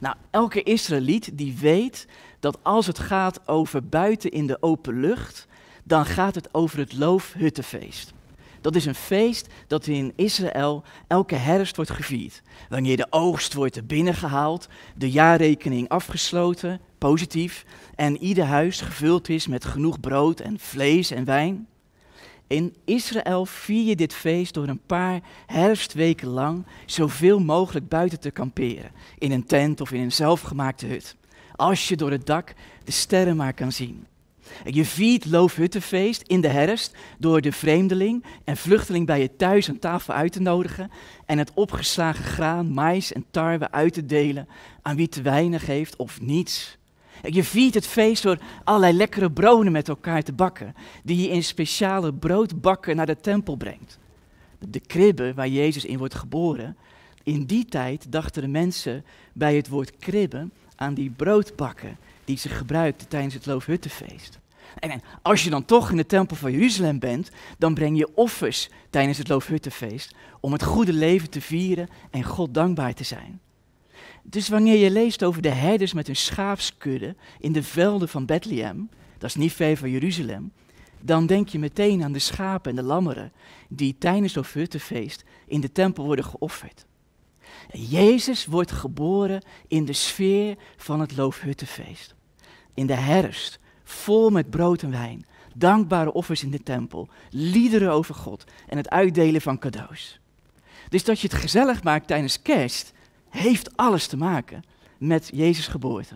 nou, 0.00 0.16
elke 0.30 0.62
Israëliet 0.62 1.30
die 1.32 1.56
weet 1.60 2.06
dat 2.44 2.58
als 2.62 2.86
het 2.86 2.98
gaat 2.98 3.48
over 3.48 3.88
buiten 3.88 4.30
in 4.30 4.46
de 4.46 4.56
open 4.60 5.00
lucht, 5.00 5.46
dan 5.84 6.06
gaat 6.06 6.34
het 6.34 6.48
over 6.52 6.78
het 6.78 6.92
loofhuttenfeest. 6.92 8.12
Dat 8.60 8.74
is 8.74 8.86
een 8.86 8.94
feest 8.94 9.46
dat 9.66 9.86
in 9.86 10.12
Israël 10.16 10.82
elke 11.06 11.34
herfst 11.34 11.76
wordt 11.76 11.90
gevierd. 11.90 12.42
Wanneer 12.68 12.96
de 12.96 13.06
oogst 13.10 13.54
wordt 13.54 13.86
binnengehaald, 13.86 14.68
de 14.96 15.10
jaarrekening 15.10 15.88
afgesloten, 15.88 16.80
positief, 16.98 17.64
en 17.94 18.22
ieder 18.22 18.44
huis 18.44 18.80
gevuld 18.80 19.28
is 19.28 19.46
met 19.46 19.64
genoeg 19.64 20.00
brood 20.00 20.40
en 20.40 20.58
vlees 20.58 21.10
en 21.10 21.24
wijn. 21.24 21.66
In 22.46 22.74
Israël 22.84 23.46
vier 23.46 23.84
je 23.84 23.96
dit 23.96 24.14
feest 24.14 24.54
door 24.54 24.68
een 24.68 24.86
paar 24.86 25.20
herfstweken 25.46 26.28
lang 26.28 26.66
zoveel 26.86 27.40
mogelijk 27.40 27.88
buiten 27.88 28.20
te 28.20 28.30
kamperen. 28.30 28.90
In 29.18 29.32
een 29.32 29.46
tent 29.46 29.80
of 29.80 29.92
in 29.92 30.00
een 30.00 30.12
zelfgemaakte 30.12 30.86
hut. 30.86 31.16
Als 31.64 31.88
je 31.88 31.96
door 31.96 32.10
het 32.10 32.26
dak 32.26 32.54
de 32.84 32.92
sterren 32.92 33.36
maar 33.36 33.52
kan 33.52 33.72
zien. 33.72 34.06
Je 34.64 34.84
viert 34.84 35.26
Loofhuttenfeest 35.26 36.22
in 36.22 36.40
de 36.40 36.48
herfst 36.48 36.96
door 37.18 37.40
de 37.40 37.52
vreemdeling 37.52 38.24
en 38.44 38.56
vluchteling 38.56 39.06
bij 39.06 39.20
je 39.20 39.36
thuis 39.36 39.68
aan 39.68 39.78
tafel 39.78 40.14
uit 40.14 40.32
te 40.32 40.40
nodigen 40.40 40.90
en 41.26 41.38
het 41.38 41.50
opgeslagen 41.54 42.24
graan, 42.24 42.72
mais 42.72 43.12
en 43.12 43.24
tarwe 43.30 43.70
uit 43.70 43.92
te 43.92 44.06
delen 44.06 44.48
aan 44.82 44.96
wie 44.96 45.08
te 45.08 45.22
weinig 45.22 45.66
heeft 45.66 45.96
of 45.96 46.20
niets. 46.20 46.76
Je 47.22 47.44
viert 47.44 47.74
het 47.74 47.86
feest 47.86 48.22
door 48.22 48.38
allerlei 48.64 48.96
lekkere 48.96 49.30
broden 49.30 49.72
met 49.72 49.88
elkaar 49.88 50.22
te 50.22 50.32
bakken, 50.32 50.74
die 51.02 51.22
je 51.22 51.28
in 51.28 51.44
speciale 51.44 52.14
broodbakken 52.14 52.96
naar 52.96 53.06
de 53.06 53.20
tempel 53.20 53.56
brengt. 53.56 53.98
De 54.58 54.80
kribbe 54.80 55.34
waar 55.34 55.48
Jezus 55.48 55.84
in 55.84 55.98
wordt 55.98 56.14
geboren, 56.14 56.76
in 57.22 57.44
die 57.44 57.64
tijd 57.64 58.12
dachten 58.12 58.42
de 58.42 58.48
mensen 58.48 59.04
bij 59.32 59.56
het 59.56 59.68
woord 59.68 59.96
kribbe 59.96 60.48
aan 60.76 60.94
die 60.94 61.10
broodbakken 61.10 61.96
die 62.24 62.36
ze 62.36 62.48
gebruikten 62.48 63.08
tijdens 63.08 63.34
het 63.34 63.46
Loofhuttenfeest. 63.46 64.38
En 64.78 65.02
als 65.22 65.44
je 65.44 65.50
dan 65.50 65.64
toch 65.64 65.90
in 65.90 65.96
de 65.96 66.06
tempel 66.06 66.36
van 66.36 66.52
Jeruzalem 66.52 66.98
bent, 66.98 67.30
dan 67.58 67.74
breng 67.74 67.98
je 67.98 68.16
offers 68.16 68.70
tijdens 68.90 69.18
het 69.18 69.28
Loofhuttenfeest 69.28 70.14
om 70.40 70.52
het 70.52 70.62
goede 70.62 70.92
leven 70.92 71.30
te 71.30 71.40
vieren 71.40 71.88
en 72.10 72.22
God 72.22 72.54
dankbaar 72.54 72.94
te 72.94 73.04
zijn. 73.04 73.40
Dus 74.22 74.48
wanneer 74.48 74.76
je 74.76 74.90
leest 74.90 75.22
over 75.22 75.42
de 75.42 75.48
herders 75.48 75.92
met 75.92 76.06
hun 76.06 76.16
schaapskudde 76.16 77.14
in 77.38 77.52
de 77.52 77.62
velden 77.62 78.08
van 78.08 78.26
Bethlehem, 78.26 78.88
dat 79.18 79.28
is 79.30 79.36
niet 79.36 79.52
ver 79.52 79.76
van 79.76 79.90
Jeruzalem, 79.90 80.52
dan 81.00 81.26
denk 81.26 81.48
je 81.48 81.58
meteen 81.58 82.02
aan 82.02 82.12
de 82.12 82.18
schapen 82.18 82.70
en 82.70 82.76
de 82.76 82.82
lammeren 82.82 83.32
die 83.68 83.96
tijdens 83.98 84.26
het 84.26 84.36
Loofhuttenfeest 84.36 85.24
in 85.46 85.60
de 85.60 85.72
tempel 85.72 86.04
worden 86.04 86.24
geofferd. 86.24 86.86
Jezus 87.72 88.46
wordt 88.46 88.72
geboren 88.72 89.42
in 89.68 89.84
de 89.84 89.92
sfeer 89.92 90.56
van 90.76 91.00
het 91.00 91.16
Loofhuttenfeest. 91.16 92.14
In 92.74 92.86
de 92.86 92.94
herfst, 92.94 93.58
vol 93.84 94.30
met 94.30 94.50
brood 94.50 94.82
en 94.82 94.90
wijn, 94.90 95.26
dankbare 95.54 96.12
offers 96.12 96.42
in 96.42 96.50
de 96.50 96.62
tempel, 96.62 97.08
liederen 97.30 97.90
over 97.90 98.14
God 98.14 98.44
en 98.66 98.76
het 98.76 98.90
uitdelen 98.90 99.40
van 99.40 99.58
cadeaus. 99.58 100.20
Dus 100.88 101.04
dat 101.04 101.20
je 101.20 101.28
het 101.28 101.36
gezellig 101.36 101.82
maakt 101.82 102.06
tijdens 102.06 102.42
kerst, 102.42 102.92
heeft 103.28 103.76
alles 103.76 104.06
te 104.06 104.16
maken 104.16 104.62
met 104.98 105.30
Jezus' 105.32 105.66
geboorte. 105.66 106.14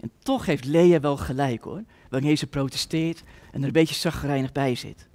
En 0.00 0.10
toch 0.22 0.46
heeft 0.46 0.64
Lea 0.64 1.00
wel 1.00 1.16
gelijk 1.16 1.64
hoor, 1.64 1.82
wanneer 2.10 2.36
ze 2.36 2.46
protesteert 2.46 3.22
en 3.52 3.60
er 3.60 3.66
een 3.66 3.72
beetje 3.72 3.94
zagrijnig 3.94 4.52
bij 4.52 4.74
zit. 4.74 5.08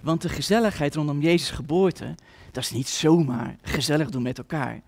Want 0.00 0.22
de 0.22 0.28
gezelligheid 0.28 0.94
rondom 0.94 1.20
Jezus' 1.20 1.50
geboorte, 1.50 2.14
dat 2.52 2.62
is 2.62 2.70
niet 2.70 2.88
zomaar 2.88 3.56
gezellig 3.62 4.10
doen 4.10 4.22
met 4.22 4.38
elkaar. 4.38 4.82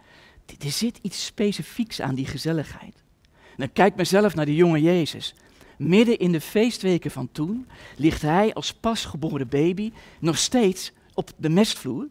Er 0.46 0.70
zit 0.70 0.98
iets 1.02 1.24
specifieks 1.24 2.00
aan 2.00 2.14
die 2.14 2.26
gezelligheid. 2.26 2.94
En 3.32 3.56
dan 3.56 3.72
kijk 3.72 3.96
mezelf 3.96 4.34
naar 4.34 4.46
de 4.46 4.54
jonge 4.54 4.80
Jezus. 4.80 5.34
Midden 5.78 6.18
in 6.18 6.32
de 6.32 6.40
feestweken 6.40 7.10
van 7.10 7.28
toen 7.32 7.66
ligt 7.96 8.22
hij 8.22 8.54
als 8.54 8.74
pasgeboren 8.74 9.48
baby 9.48 9.92
nog 10.20 10.38
steeds 10.38 10.92
op 11.14 11.30
de 11.36 11.48
mestvloer. 11.48 12.06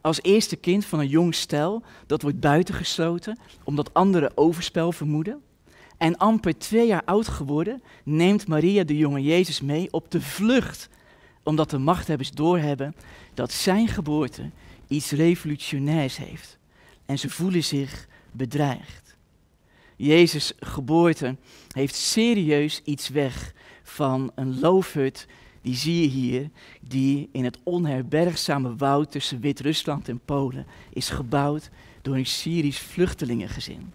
Als 0.00 0.22
eerste 0.22 0.56
kind 0.56 0.84
van 0.84 0.98
een 0.98 1.08
jong 1.08 1.34
stel 1.34 1.82
dat 2.06 2.22
wordt 2.22 2.40
buitengesloten 2.40 3.38
omdat 3.64 3.94
anderen 3.94 4.36
overspel 4.36 4.92
vermoeden. 4.92 5.42
En 5.96 6.16
amper 6.16 6.58
twee 6.58 6.86
jaar 6.86 7.04
oud 7.04 7.28
geworden 7.28 7.82
neemt 8.02 8.48
Maria 8.48 8.84
de 8.84 8.96
jonge 8.96 9.22
Jezus 9.22 9.60
mee 9.60 9.88
op 9.90 10.10
de 10.10 10.20
vlucht. 10.20 10.88
Omdat 11.42 11.70
de 11.70 11.78
machthebbers 11.78 12.30
doorhebben 12.30 12.94
dat 13.34 13.52
zijn 13.52 13.88
geboorte 13.88 14.50
iets 14.94 15.10
revolutionairs 15.10 16.16
heeft. 16.16 16.58
En 17.06 17.18
ze 17.18 17.30
voelen 17.30 17.64
zich 17.64 18.08
bedreigd. 18.32 19.16
Jezus' 19.96 20.52
geboorte 20.58 21.36
heeft 21.68 21.94
serieus 21.94 22.80
iets 22.84 23.08
weg 23.08 23.54
van 23.82 24.32
een 24.34 24.60
loofhut, 24.60 25.26
die 25.62 25.74
zie 25.74 26.00
je 26.00 26.08
hier, 26.08 26.50
die 26.80 27.28
in 27.32 27.44
het 27.44 27.58
onherbergzame 27.62 28.76
woud 28.76 29.10
tussen 29.10 29.40
Wit-Rusland 29.40 30.08
en 30.08 30.20
Polen 30.24 30.66
is 30.92 31.08
gebouwd 31.08 31.70
door 32.02 32.16
een 32.16 32.26
Syrisch 32.26 32.80
vluchtelingengezin. 32.80 33.92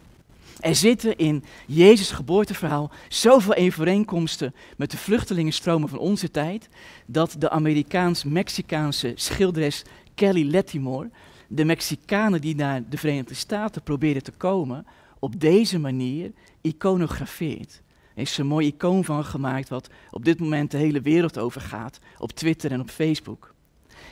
Er 0.60 0.76
zitten 0.76 1.18
in 1.18 1.44
Jezus' 1.66 2.12
geboorteverhaal 2.12 2.92
zoveel 3.08 3.56
overeenkomsten 3.56 4.56
met 4.78 4.92
de 4.92 4.98
vluchtelingenstromen 4.98 5.90
van 5.90 6.00
onze 6.00 6.32
tijd, 6.32 6.70
dat 7.06 7.36
de 7.38 7.50
Amerikaans-Mexicaanse 7.50 9.12
schilderes 9.16 9.84
Kelly 10.20 10.52
Lattimore 10.52 11.10
de 11.48 11.66
Mexicanen 11.66 12.42
die 12.42 12.56
naar 12.56 12.90
de 12.90 12.98
Verenigde 12.98 13.34
Staten 13.34 13.84
probeerden 13.84 14.24
te 14.24 14.32
komen, 14.32 14.86
op 15.20 15.40
deze 15.40 15.80
manier 15.80 16.32
iconografeert. 16.62 17.82
Er 18.16 18.22
is 18.22 18.38
een 18.38 18.48
mooi 18.48 18.68
icoon 18.68 19.06
van 19.06 19.26
gemaakt 19.26 19.70
wat 19.70 19.90
op 20.12 20.26
dit 20.26 20.40
moment 20.40 20.72
de 20.72 20.78
hele 20.78 21.02
wereld 21.02 21.38
overgaat, 21.38 22.00
op 22.18 22.32
Twitter 22.32 22.72
en 22.72 22.80
op 22.80 22.90
Facebook. 22.90 23.54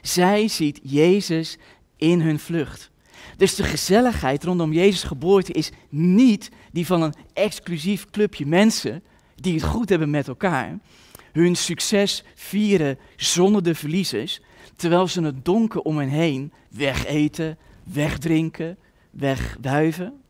Zij 0.02 0.48
ziet 0.48 0.80
Jezus 0.84 1.58
in 1.98 2.22
hun 2.22 2.40
vlucht. 2.40 2.92
Dus 3.38 3.56
de 3.56 3.64
gezelligheid 3.64 4.44
rondom 4.44 4.74
Jezus' 4.74 5.04
geboorte 5.04 5.52
is 5.52 5.72
niet 5.90 6.50
die 6.72 6.86
van 6.86 7.02
een 7.02 7.16
exclusief 7.34 8.10
clubje 8.10 8.46
mensen 8.46 9.04
die 9.36 9.54
het 9.54 9.64
goed 9.64 9.90
hebben 9.90 10.10
met 10.10 10.28
elkaar, 10.28 10.80
hun 11.32 11.56
succes 11.56 12.24
vieren 12.36 12.98
zonder 13.16 13.64
de 13.64 13.76
verliezers, 13.76 14.42
terwijl 14.76 15.08
ze 15.08 15.22
het 15.22 15.46
donker 15.46 15.82
om 15.82 15.98
hen 15.98 16.10
heen 16.10 16.52
wegeten, 16.70 17.58
wegdrinken, 17.84 18.78
wegwuiven. 19.10 20.22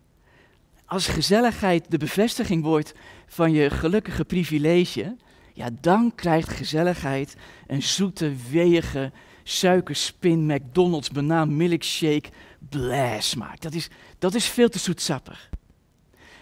Als 0.85 1.07
gezelligheid 1.07 1.91
de 1.91 1.97
bevestiging 1.97 2.63
wordt 2.63 2.93
van 3.27 3.51
je 3.51 3.69
gelukkige 3.69 4.25
privilege, 4.25 5.15
ja, 5.53 5.69
dan 5.81 6.15
krijgt 6.15 6.49
gezelligheid 6.49 7.35
een 7.67 7.83
zoete, 7.83 8.31
weeige, 8.51 9.11
suikerspin, 9.43 10.45
McDonald's, 10.45 11.09
banaan, 11.09 11.57
milkshake, 11.57 12.29
bleh 12.69 13.19
smaak. 13.19 13.61
Dat 13.61 13.73
is, 13.73 13.89
dat 14.19 14.33
is 14.33 14.45
veel 14.45 14.69
te 14.69 14.79
zoetsappig. 14.79 15.49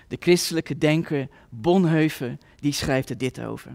De 0.07 0.17
christelijke 0.19 0.77
denker 0.77 1.27
Bonhoeffer, 1.49 2.37
die 2.59 2.71
schrijft 2.71 3.09
er 3.09 3.17
dit 3.17 3.41
over. 3.41 3.71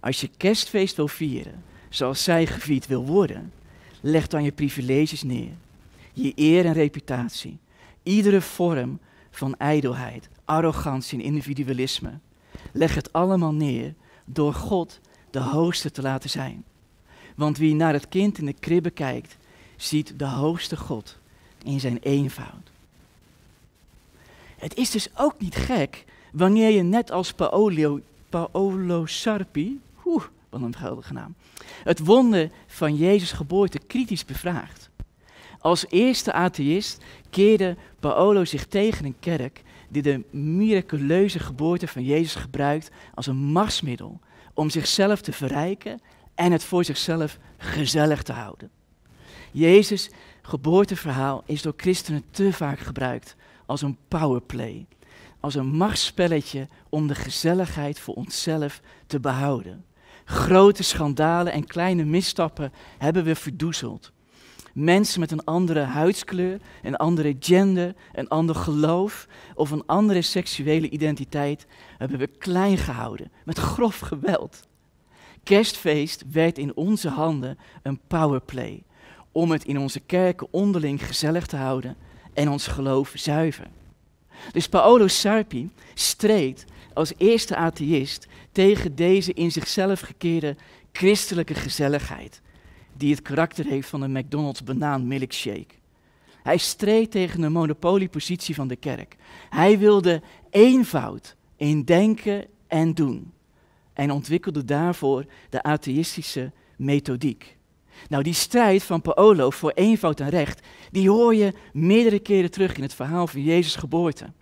Als 0.00 0.20
je 0.20 0.30
kerstfeest 0.36 0.96
wil 0.96 1.08
vieren, 1.08 1.62
zoals 1.92 2.24
zij 2.24 2.46
gevierd 2.46 2.86
wil 2.86 3.06
worden, 3.06 3.52
leg 4.00 4.26
dan 4.26 4.44
je 4.44 4.52
privileges 4.52 5.22
neer. 5.22 5.50
Je 6.12 6.32
eer 6.34 6.64
en 6.64 6.72
reputatie. 6.72 7.58
Iedere 8.02 8.40
vorm 8.40 8.98
van 9.30 9.56
ijdelheid, 9.56 10.28
arrogantie 10.44 11.18
en 11.18 11.24
individualisme. 11.24 12.10
Leg 12.72 12.94
het 12.94 13.12
allemaal 13.12 13.54
neer 13.54 13.94
door 14.24 14.54
God 14.54 15.00
de 15.30 15.38
hoogste 15.38 15.90
te 15.90 16.02
laten 16.02 16.30
zijn. 16.30 16.64
Want 17.34 17.58
wie 17.58 17.74
naar 17.74 17.92
het 17.92 18.08
kind 18.08 18.38
in 18.38 18.46
de 18.46 18.52
kribbe 18.52 18.90
kijkt, 18.90 19.36
ziet 19.76 20.18
de 20.18 20.26
hoogste 20.26 20.76
God 20.76 21.18
in 21.64 21.80
zijn 21.80 21.98
eenvoud. 21.98 22.70
Het 24.56 24.76
is 24.76 24.90
dus 24.90 25.08
ook 25.16 25.34
niet 25.38 25.54
gek 25.54 26.04
wanneer 26.32 26.70
je 26.70 26.82
net 26.82 27.10
als 27.10 27.32
Paolo, 27.32 28.00
Paolo 28.28 29.06
Sarpi, 29.06 29.80
wat 30.52 30.62
een 30.62 30.76
geldige 30.76 31.12
naam, 31.12 31.34
het 31.84 31.98
wonder 31.98 32.50
van 32.66 32.96
Jezus' 32.96 33.32
geboorte 33.32 33.78
kritisch 33.78 34.24
bevraagt. 34.24 34.90
Als 35.58 35.86
eerste 35.88 36.32
atheïst 36.32 37.04
keerde 37.30 37.76
Paolo 38.00 38.44
zich 38.44 38.66
tegen 38.66 39.04
een 39.04 39.18
kerk 39.18 39.62
die 39.88 40.02
de 40.02 40.24
miraculeuze 40.30 41.38
geboorte 41.38 41.88
van 41.88 42.04
Jezus 42.04 42.34
gebruikt 42.34 42.90
als 43.14 43.26
een 43.26 43.36
machtsmiddel 43.36 44.20
om 44.54 44.70
zichzelf 44.70 45.20
te 45.20 45.32
verrijken 45.32 46.00
en 46.34 46.52
het 46.52 46.64
voor 46.64 46.84
zichzelf 46.84 47.38
gezellig 47.58 48.22
te 48.22 48.32
houden. 48.32 48.70
Jezus' 49.50 50.10
geboorteverhaal 50.42 51.42
is 51.46 51.62
door 51.62 51.74
christenen 51.76 52.24
te 52.30 52.52
vaak 52.52 52.78
gebruikt 52.78 53.36
als 53.66 53.82
een 53.82 53.96
powerplay, 54.08 54.86
als 55.40 55.54
een 55.54 55.66
machtsspelletje 55.66 56.68
om 56.88 57.06
de 57.06 57.14
gezelligheid 57.14 57.98
voor 57.98 58.14
onszelf 58.14 58.80
te 59.06 59.20
behouden. 59.20 59.84
Grote 60.32 60.82
schandalen 60.82 61.52
en 61.52 61.66
kleine 61.66 62.04
misstappen 62.04 62.72
hebben 62.98 63.24
we 63.24 63.34
verdoezeld. 63.34 64.12
Mensen 64.72 65.20
met 65.20 65.30
een 65.30 65.44
andere 65.44 65.80
huidskleur, 65.80 66.60
een 66.82 66.96
andere 66.96 67.36
gender, 67.40 67.94
een 68.12 68.28
ander 68.28 68.54
geloof 68.54 69.26
of 69.54 69.70
een 69.70 69.86
andere 69.86 70.22
seksuele 70.22 70.88
identiteit 70.88 71.66
hebben 71.98 72.18
we 72.18 72.26
klein 72.26 72.78
gehouden 72.78 73.30
met 73.44 73.58
grof 73.58 73.98
geweld. 73.98 74.60
Kerstfeest 75.42 76.24
werd 76.30 76.58
in 76.58 76.76
onze 76.76 77.08
handen 77.08 77.58
een 77.82 78.00
powerplay 78.06 78.82
om 79.32 79.50
het 79.50 79.64
in 79.64 79.78
onze 79.78 80.00
kerken 80.00 80.48
onderling 80.50 81.06
gezellig 81.06 81.46
te 81.46 81.56
houden 81.56 81.96
en 82.34 82.48
ons 82.48 82.66
geloof 82.66 83.12
zuiver. 83.14 83.66
Dus 84.52 84.68
Paolo 84.68 85.06
Sarpi 85.06 85.70
streed 85.94 86.64
als 86.94 87.12
eerste 87.16 87.56
atheïst 87.56 88.26
tegen 88.52 88.94
deze 88.94 89.32
in 89.32 89.52
zichzelf 89.52 90.00
gekeerde 90.00 90.56
christelijke 90.92 91.54
gezelligheid, 91.54 92.40
die 92.96 93.10
het 93.10 93.22
karakter 93.22 93.64
heeft 93.64 93.88
van 93.88 94.02
een 94.02 94.12
McDonald's 94.12 94.64
banaan 94.64 95.06
milkshake. 95.06 95.74
Hij 96.42 96.56
streed 96.56 97.10
tegen 97.10 97.40
de 97.40 97.48
monopoliepositie 97.48 98.54
van 98.54 98.68
de 98.68 98.76
kerk. 98.76 99.16
Hij 99.50 99.78
wilde 99.78 100.22
eenvoud 100.50 101.36
in 101.56 101.82
denken 101.82 102.46
en 102.66 102.94
doen 102.94 103.32
en 103.92 104.10
ontwikkelde 104.10 104.64
daarvoor 104.64 105.24
de 105.50 105.62
atheïstische 105.62 106.52
methodiek. 106.76 107.56
Nou, 108.08 108.22
die 108.22 108.34
strijd 108.34 108.82
van 108.82 109.02
Paolo 109.02 109.50
voor 109.50 109.70
eenvoud 109.70 110.20
en 110.20 110.28
recht, 110.28 110.66
die 110.90 111.10
hoor 111.10 111.34
je 111.34 111.52
meerdere 111.72 112.18
keren 112.18 112.50
terug 112.50 112.76
in 112.76 112.82
het 112.82 112.94
verhaal 112.94 113.26
van 113.26 113.42
Jezus' 113.42 113.76
geboorte. 113.76 114.32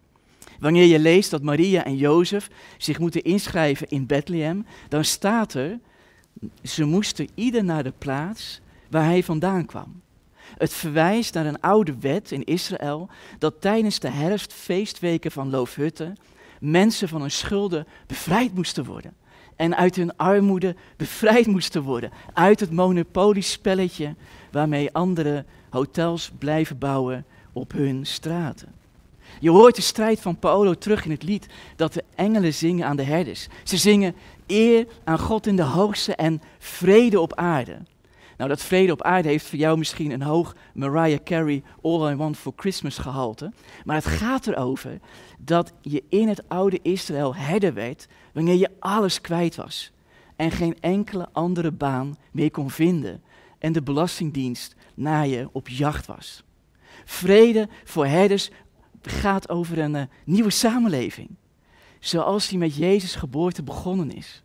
Wanneer 0.60 0.84
je 0.84 0.98
leest 0.98 1.30
dat 1.30 1.42
Maria 1.42 1.84
en 1.84 1.96
Jozef 1.96 2.48
zich 2.78 2.98
moeten 2.98 3.22
inschrijven 3.22 3.88
in 3.88 4.06
Bethlehem, 4.06 4.66
dan 4.88 5.04
staat 5.04 5.54
er, 5.54 5.78
ze 6.62 6.84
moesten 6.84 7.28
ieder 7.34 7.64
naar 7.64 7.82
de 7.82 7.92
plaats 7.98 8.60
waar 8.90 9.04
hij 9.04 9.22
vandaan 9.22 9.66
kwam. 9.66 10.02
Het 10.58 10.72
verwijst 10.72 11.34
naar 11.34 11.46
een 11.46 11.60
oude 11.60 11.94
wet 12.00 12.30
in 12.30 12.44
Israël 12.44 13.08
dat 13.38 13.60
tijdens 13.60 13.98
de 13.98 14.08
herfstfeestweken 14.08 15.30
van 15.30 15.50
Loofhutten 15.50 16.16
mensen 16.60 17.08
van 17.08 17.20
hun 17.20 17.30
schulden 17.30 17.86
bevrijd 18.06 18.54
moesten 18.54 18.84
worden 18.84 19.14
en 19.56 19.76
uit 19.76 19.96
hun 19.96 20.16
armoede 20.16 20.76
bevrijd 20.96 21.46
moesten 21.46 21.82
worden. 21.82 22.10
Uit 22.32 22.60
het 22.60 22.70
monopoliespelletje 22.70 24.14
waarmee 24.50 24.92
andere 24.92 25.44
hotels 25.70 26.30
blijven 26.38 26.78
bouwen 26.78 27.24
op 27.52 27.72
hun 27.72 28.06
straten. 28.06 28.79
Je 29.40 29.50
hoort 29.50 29.76
de 29.76 29.82
strijd 29.82 30.20
van 30.20 30.38
Paolo 30.38 30.74
terug 30.74 31.04
in 31.04 31.10
het 31.10 31.22
lied 31.22 31.46
dat 31.76 31.92
de 31.92 32.04
engelen 32.14 32.54
zingen 32.54 32.86
aan 32.86 32.96
de 32.96 33.02
herders. 33.02 33.48
Ze 33.64 33.76
zingen 33.76 34.14
eer 34.46 34.86
aan 35.04 35.18
God 35.18 35.46
in 35.46 35.56
de 35.56 35.62
hoogste 35.62 36.14
en 36.14 36.42
vrede 36.58 37.20
op 37.20 37.34
aarde. 37.34 37.78
Nou, 38.36 38.52
dat 38.52 38.62
vrede 38.62 38.92
op 38.92 39.02
aarde 39.02 39.28
heeft 39.28 39.46
voor 39.46 39.58
jou 39.58 39.78
misschien 39.78 40.10
een 40.10 40.22
hoog 40.22 40.56
Mariah 40.74 41.22
Carey 41.24 41.62
All 41.82 42.12
I 42.12 42.14
Want 42.14 42.36
for 42.36 42.52
Christmas 42.56 42.98
gehalte. 42.98 43.52
Maar 43.84 43.96
het 43.96 44.06
gaat 44.06 44.46
erover 44.46 44.98
dat 45.38 45.72
je 45.80 46.02
in 46.08 46.28
het 46.28 46.48
oude 46.48 46.78
Israël 46.82 47.34
herder 47.34 47.74
werd 47.74 48.08
wanneer 48.32 48.54
je 48.54 48.70
alles 48.78 49.20
kwijt 49.20 49.56
was. 49.56 49.92
En 50.36 50.50
geen 50.50 50.76
enkele 50.80 51.28
andere 51.32 51.70
baan 51.72 52.16
meer 52.32 52.50
kon 52.50 52.70
vinden. 52.70 53.22
En 53.58 53.72
de 53.72 53.82
Belastingdienst 53.82 54.74
naar 54.94 55.26
je 55.26 55.48
op 55.52 55.68
jacht 55.68 56.06
was. 56.06 56.42
Vrede 57.04 57.68
voor 57.84 58.06
herders 58.06 58.50
gaat 59.02 59.48
over 59.48 59.78
een 59.78 59.94
uh, 59.94 60.02
nieuwe 60.24 60.50
samenleving. 60.50 61.28
Zoals 61.98 62.48
die 62.48 62.58
met 62.58 62.74
Jezus' 62.74 63.14
geboorte 63.14 63.62
begonnen 63.62 64.10
is. 64.10 64.42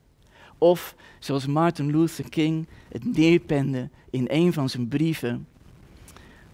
Of 0.57 0.95
zoals 1.19 1.45
Martin 1.45 1.91
Luther 1.91 2.29
King 2.29 2.67
het 2.89 3.17
neerpende 3.17 3.89
in 4.09 4.25
een 4.29 4.53
van 4.53 4.69
zijn 4.69 4.87
brieven. 4.87 5.47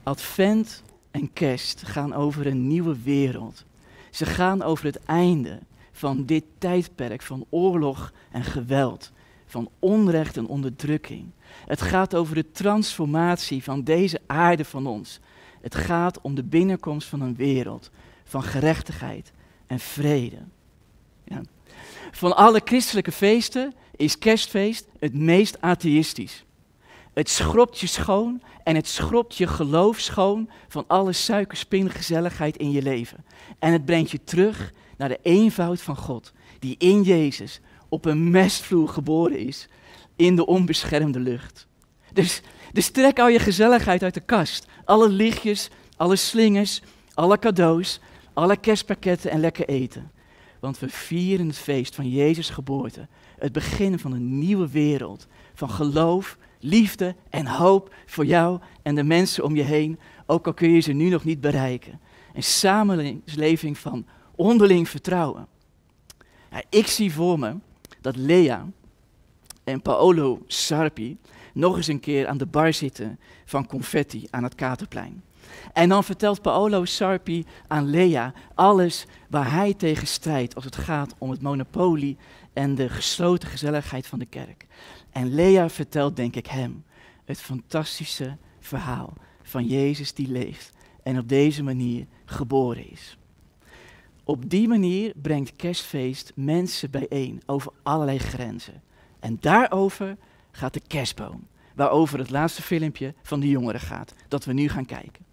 Advent 0.03 0.83
en 1.11 1.33
kerst 1.33 1.83
gaan 1.83 2.13
over 2.13 2.47
een 2.47 2.67
nieuwe 2.67 3.01
wereld. 3.03 3.65
Ze 4.09 4.25
gaan 4.25 4.63
over 4.63 4.85
het 4.85 4.99
einde 5.05 5.59
van 5.91 6.25
dit 6.25 6.43
tijdperk 6.57 7.21
van 7.21 7.45
oorlog 7.49 8.13
en 8.31 8.43
geweld, 8.43 9.11
van 9.45 9.69
onrecht 9.79 10.37
en 10.37 10.47
onderdrukking. 10.47 11.25
Het 11.65 11.81
gaat 11.81 12.15
over 12.15 12.35
de 12.35 12.51
transformatie 12.51 13.63
van 13.63 13.83
deze 13.83 14.19
aarde 14.27 14.65
van 14.65 14.87
ons. 14.87 15.19
Het 15.61 15.75
gaat 15.75 16.21
om 16.21 16.35
de 16.35 16.43
binnenkomst 16.43 17.07
van 17.07 17.21
een 17.21 17.35
wereld 17.35 17.89
van 18.23 18.43
gerechtigheid 18.43 19.31
en 19.67 19.79
vrede. 19.79 20.37
Ja. 21.23 21.41
Van 22.11 22.35
alle 22.35 22.61
christelijke 22.63 23.11
feesten 23.11 23.73
is 23.95 24.17
kerstfeest 24.17 24.87
het 24.99 25.13
meest 25.13 25.61
atheïstisch. 25.61 26.45
Het 27.13 27.29
schrobt 27.29 27.79
je 27.79 27.87
schoon 27.87 28.41
en 28.63 28.75
het 28.75 28.87
schrobt 28.87 29.35
je 29.35 29.47
geloof 29.47 29.99
schoon 29.99 30.49
van 30.67 30.83
alle 30.87 31.13
suikerspingezelligheid 31.13 32.57
in 32.57 32.71
je 32.71 32.81
leven. 32.81 33.25
En 33.59 33.71
het 33.71 33.85
brengt 33.85 34.11
je 34.11 34.23
terug 34.23 34.73
naar 34.97 35.09
de 35.09 35.19
eenvoud 35.21 35.81
van 35.81 35.95
God, 35.95 36.33
die 36.59 36.75
in 36.77 37.01
Jezus 37.01 37.59
op 37.89 38.05
een 38.05 38.31
mestvloer 38.31 38.89
geboren 38.89 39.37
is, 39.39 39.67
in 40.15 40.35
de 40.35 40.45
onbeschermde 40.45 41.19
lucht. 41.19 41.67
Dus, 42.13 42.41
dus 42.73 42.89
trek 42.89 43.19
al 43.19 43.27
je 43.27 43.39
gezelligheid 43.39 44.03
uit 44.03 44.13
de 44.13 44.19
kast. 44.19 44.67
Alle 44.85 45.09
lichtjes, 45.09 45.69
alle 45.97 46.15
slingers, 46.15 46.81
alle 47.13 47.39
cadeaus, 47.39 47.99
alle 48.33 48.57
kerstpakketten 48.57 49.31
en 49.31 49.39
lekker 49.39 49.67
eten. 49.67 50.11
Want 50.59 50.79
we 50.79 50.89
vieren 50.89 51.47
het 51.47 51.57
feest 51.57 51.95
van 51.95 52.09
Jezus' 52.09 52.49
geboorte. 52.49 53.07
Het 53.37 53.51
begin 53.51 53.99
van 53.99 54.11
een 54.11 54.39
nieuwe 54.39 54.69
wereld. 54.69 55.27
Van 55.53 55.69
geloof, 55.69 56.37
liefde 56.59 57.15
en 57.29 57.47
hoop 57.47 57.93
voor 58.05 58.25
jou 58.25 58.59
en 58.81 58.95
de 58.95 59.03
mensen 59.03 59.43
om 59.43 59.55
je 59.55 59.63
heen. 59.63 59.99
Ook 60.25 60.47
al 60.47 60.53
kun 60.53 60.69
je 60.69 60.79
ze 60.79 60.91
nu 60.91 61.09
nog 61.09 61.23
niet 61.23 61.41
bereiken. 61.41 61.99
Een 62.33 62.43
samenleving 62.43 63.77
van 63.77 64.05
onderling 64.35 64.89
vertrouwen. 64.89 65.47
Ja, 66.51 66.63
ik 66.69 66.87
zie 66.87 67.13
voor 67.13 67.39
me 67.39 67.55
dat 68.01 68.15
Lea 68.15 68.67
en 69.63 69.81
Paolo 69.81 70.43
Sarpi 70.47 71.17
nog 71.53 71.77
eens 71.77 71.87
een 71.87 71.99
keer 71.99 72.27
aan 72.27 72.37
de 72.37 72.45
bar 72.45 72.73
zitten 72.73 73.19
van 73.45 73.67
confetti 73.67 74.27
aan 74.29 74.43
het 74.43 74.55
Katerplein. 74.55 75.23
En 75.73 75.89
dan 75.89 76.03
vertelt 76.03 76.41
Paolo 76.41 76.85
Sarpi 76.85 77.45
aan 77.67 77.89
Lea 77.89 78.33
alles 78.55 79.05
waar 79.29 79.51
hij 79.51 79.73
tegen 79.73 80.07
strijdt 80.07 80.55
als 80.55 80.65
het 80.65 80.75
gaat 80.75 81.15
om 81.17 81.29
het 81.29 81.41
monopolie 81.41 82.17
en 82.53 82.75
de 82.75 82.89
gesloten 82.89 83.49
gezelligheid 83.49 84.07
van 84.07 84.19
de 84.19 84.25
kerk. 84.25 84.65
En 85.11 85.33
Lea 85.33 85.69
vertelt, 85.69 86.15
denk 86.15 86.35
ik, 86.35 86.47
hem 86.47 86.83
het 87.25 87.41
fantastische 87.41 88.37
verhaal 88.59 89.13
van 89.41 89.65
Jezus 89.65 90.13
die 90.13 90.27
leeft 90.27 90.71
en 91.03 91.17
op 91.17 91.29
deze 91.29 91.63
manier 91.63 92.05
geboren 92.25 92.91
is. 92.91 93.17
Op 94.23 94.49
die 94.49 94.67
manier 94.67 95.13
brengt 95.21 95.55
kerstfeest 95.55 96.31
mensen 96.35 96.91
bijeen 96.91 97.41
over 97.45 97.71
allerlei 97.83 98.17
grenzen. 98.17 98.81
En 99.19 99.37
daarover 99.39 100.17
gaat 100.51 100.73
de 100.73 100.81
kerstboom, 100.87 101.47
waarover 101.75 102.19
het 102.19 102.29
laatste 102.29 102.61
filmpje 102.61 103.13
van 103.21 103.39
de 103.39 103.49
jongeren 103.49 103.81
gaat, 103.81 104.13
dat 104.27 104.45
we 104.45 104.53
nu 104.53 104.69
gaan 104.69 104.85
kijken. 104.85 105.25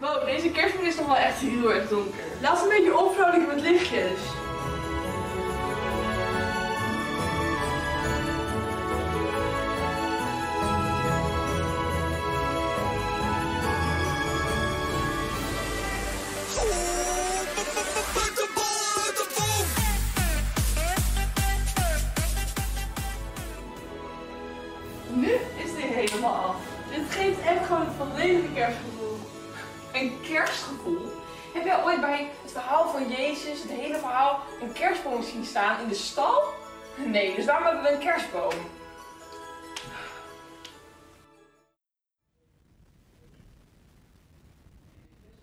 Wow, 0.00 0.24
deze 0.24 0.50
kerstboom 0.50 0.86
is 0.86 0.96
toch 0.96 1.06
wel 1.06 1.16
echt 1.16 1.40
heel 1.40 1.72
erg 1.72 1.88
donker. 1.88 2.20
Laat 2.42 2.62
een 2.62 2.68
beetje 2.68 2.98
opvrolijken 2.98 3.46
met 3.46 3.60
lichtjes. 3.60 4.47
Het 27.98 28.08
volledige 28.08 28.52
kerstgevoel. 28.54 29.16
Een 29.92 30.12
kerstgevoel? 30.22 31.06
Heb 31.54 31.64
jij 31.64 31.84
ooit 31.84 32.00
bij 32.00 32.30
het 32.42 32.52
verhaal 32.52 32.88
van 32.90 33.08
Jezus, 33.08 33.62
het 33.62 33.70
hele 33.70 33.98
verhaal, 33.98 34.40
een 34.62 34.72
kerstboom 34.72 35.22
zien 35.22 35.44
staan 35.44 35.82
in 35.82 35.88
de 35.88 35.94
stal? 35.94 36.42
Nee, 37.06 37.34
dus 37.34 37.44
waarom 37.44 37.64
hebben 37.64 37.82
we 37.82 37.92
een 37.92 37.98
kerstboom? 37.98 38.52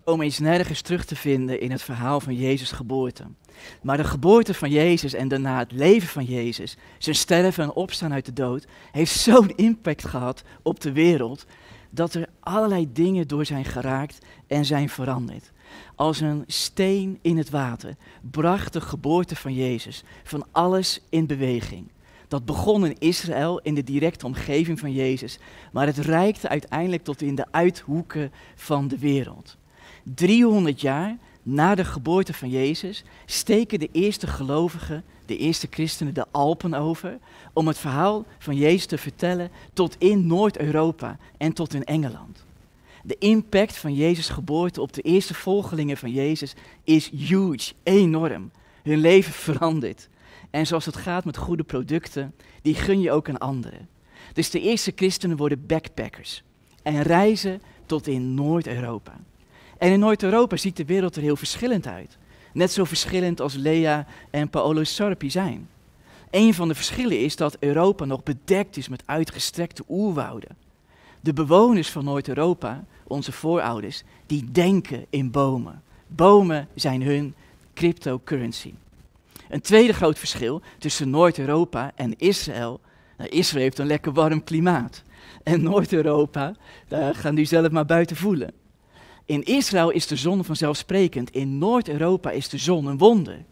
Boom 0.04 0.22
is 0.22 0.38
nergens 0.38 0.80
terug 0.80 1.04
te 1.04 1.16
vinden 1.16 1.60
in 1.60 1.70
het 1.70 1.82
verhaal 1.82 2.20
van 2.20 2.34
Jezus' 2.34 2.70
geboorte. 2.70 3.24
Maar 3.82 3.96
de 3.96 4.04
geboorte 4.04 4.54
van 4.54 4.70
Jezus 4.70 5.12
en 5.12 5.28
daarna 5.28 5.58
het 5.58 5.72
leven 5.72 6.08
van 6.08 6.24
Jezus, 6.24 6.76
zijn 6.98 7.16
sterven 7.16 7.64
en 7.64 7.72
opstaan 7.72 8.12
uit 8.12 8.24
de 8.24 8.32
dood, 8.32 8.66
heeft 8.92 9.12
zo'n 9.12 9.56
impact 9.56 10.04
gehad 10.04 10.42
op 10.62 10.80
de 10.80 10.92
wereld 10.92 11.46
dat 11.96 12.14
er 12.14 12.28
allerlei 12.40 12.92
dingen 12.92 13.28
door 13.28 13.46
zijn 13.46 13.64
geraakt 13.64 14.18
en 14.46 14.64
zijn 14.64 14.88
veranderd. 14.88 15.52
Als 15.94 16.20
een 16.20 16.44
steen 16.46 17.18
in 17.22 17.36
het 17.36 17.50
water 17.50 17.96
bracht 18.30 18.72
de 18.72 18.80
geboorte 18.80 19.36
van 19.36 19.54
Jezus 19.54 20.04
van 20.24 20.46
alles 20.50 21.00
in 21.08 21.26
beweging. 21.26 21.88
Dat 22.28 22.44
begon 22.44 22.86
in 22.86 22.96
Israël, 22.98 23.60
in 23.60 23.74
de 23.74 23.84
directe 23.84 24.26
omgeving 24.26 24.78
van 24.78 24.92
Jezus, 24.92 25.38
maar 25.72 25.86
het 25.86 25.98
reikte 25.98 26.48
uiteindelijk 26.48 27.04
tot 27.04 27.22
in 27.22 27.34
de 27.34 27.46
uithoeken 27.50 28.32
van 28.54 28.88
de 28.88 28.98
wereld. 28.98 29.56
300 30.02 30.80
jaar 30.80 31.16
na 31.48 31.74
de 31.74 31.84
geboorte 31.84 32.34
van 32.34 32.50
Jezus 32.50 33.04
steken 33.26 33.78
de 33.78 33.88
eerste 33.92 34.26
gelovigen, 34.26 35.04
de 35.26 35.36
eerste 35.36 35.66
christenen, 35.70 36.14
de 36.14 36.26
Alpen 36.30 36.74
over 36.74 37.18
om 37.52 37.66
het 37.66 37.78
verhaal 37.78 38.24
van 38.38 38.56
Jezus 38.56 38.86
te 38.86 38.98
vertellen 38.98 39.50
tot 39.72 39.96
in 39.98 40.26
Noord-Europa 40.26 41.18
en 41.36 41.52
tot 41.52 41.74
in 41.74 41.84
Engeland. 41.84 42.44
De 43.02 43.16
impact 43.18 43.76
van 43.76 43.94
Jezus' 43.94 44.28
geboorte 44.28 44.80
op 44.80 44.92
de 44.92 45.02
eerste 45.02 45.34
volgelingen 45.34 45.96
van 45.96 46.10
Jezus 46.10 46.54
is 46.84 47.10
huge, 47.10 47.72
enorm. 47.82 48.50
Hun 48.82 48.98
leven 48.98 49.32
verandert. 49.32 50.08
En 50.50 50.66
zoals 50.66 50.84
het 50.84 50.96
gaat 50.96 51.24
met 51.24 51.36
goede 51.36 51.64
producten, 51.64 52.34
die 52.62 52.74
gun 52.74 53.00
je 53.00 53.12
ook 53.12 53.28
aan 53.28 53.38
anderen. 53.38 53.88
Dus 54.32 54.50
de 54.50 54.60
eerste 54.60 54.92
christenen 54.94 55.36
worden 55.36 55.66
backpackers 55.66 56.42
en 56.82 57.02
reizen 57.02 57.62
tot 57.86 58.06
in 58.06 58.34
Noord-Europa. 58.34 59.16
En 59.78 59.92
in 59.92 59.98
Noord-Europa 59.98 60.56
ziet 60.56 60.76
de 60.76 60.84
wereld 60.84 61.16
er 61.16 61.22
heel 61.22 61.36
verschillend 61.36 61.86
uit. 61.86 62.18
Net 62.52 62.72
zo 62.72 62.84
verschillend 62.84 63.40
als 63.40 63.54
Lea 63.54 64.06
en 64.30 64.50
Paolo 64.50 64.84
Sarpi 64.84 65.30
zijn. 65.30 65.68
Een 66.30 66.54
van 66.54 66.68
de 66.68 66.74
verschillen 66.74 67.20
is 67.20 67.36
dat 67.36 67.56
Europa 67.60 68.04
nog 68.04 68.22
bedekt 68.22 68.76
is 68.76 68.88
met 68.88 69.02
uitgestrekte 69.06 69.84
oerwouden. 69.88 70.56
De 71.20 71.32
bewoners 71.32 71.90
van 71.90 72.04
Noord-Europa, 72.04 72.84
onze 73.06 73.32
voorouders, 73.32 74.02
die 74.26 74.50
denken 74.50 75.06
in 75.10 75.30
bomen. 75.30 75.82
Bomen 76.06 76.68
zijn 76.74 77.02
hun 77.02 77.34
cryptocurrency. 77.74 78.74
Een 79.48 79.60
tweede 79.60 79.92
groot 79.92 80.18
verschil 80.18 80.62
tussen 80.78 81.10
Noord-Europa 81.10 81.92
en 81.94 82.18
Israël. 82.18 82.80
Nou, 83.16 83.30
Israël 83.30 83.62
heeft 83.62 83.78
een 83.78 83.86
lekker 83.86 84.12
warm 84.12 84.44
klimaat. 84.44 85.02
En 85.42 85.62
Noord-Europa, 85.62 86.54
daar 86.88 87.14
gaan 87.14 87.38
u 87.38 87.44
zelf 87.44 87.70
maar 87.70 87.86
buiten 87.86 88.16
voelen. 88.16 88.52
In 89.26 89.44
Israël 89.44 89.90
is 89.90 90.06
de 90.06 90.16
zon 90.16 90.44
vanzelfsprekend. 90.44 91.30
In 91.30 91.58
Noord-Europa 91.58 92.30
is 92.30 92.48
de 92.48 92.58
zon 92.58 92.86
een 92.86 92.98
wonder. 92.98 93.44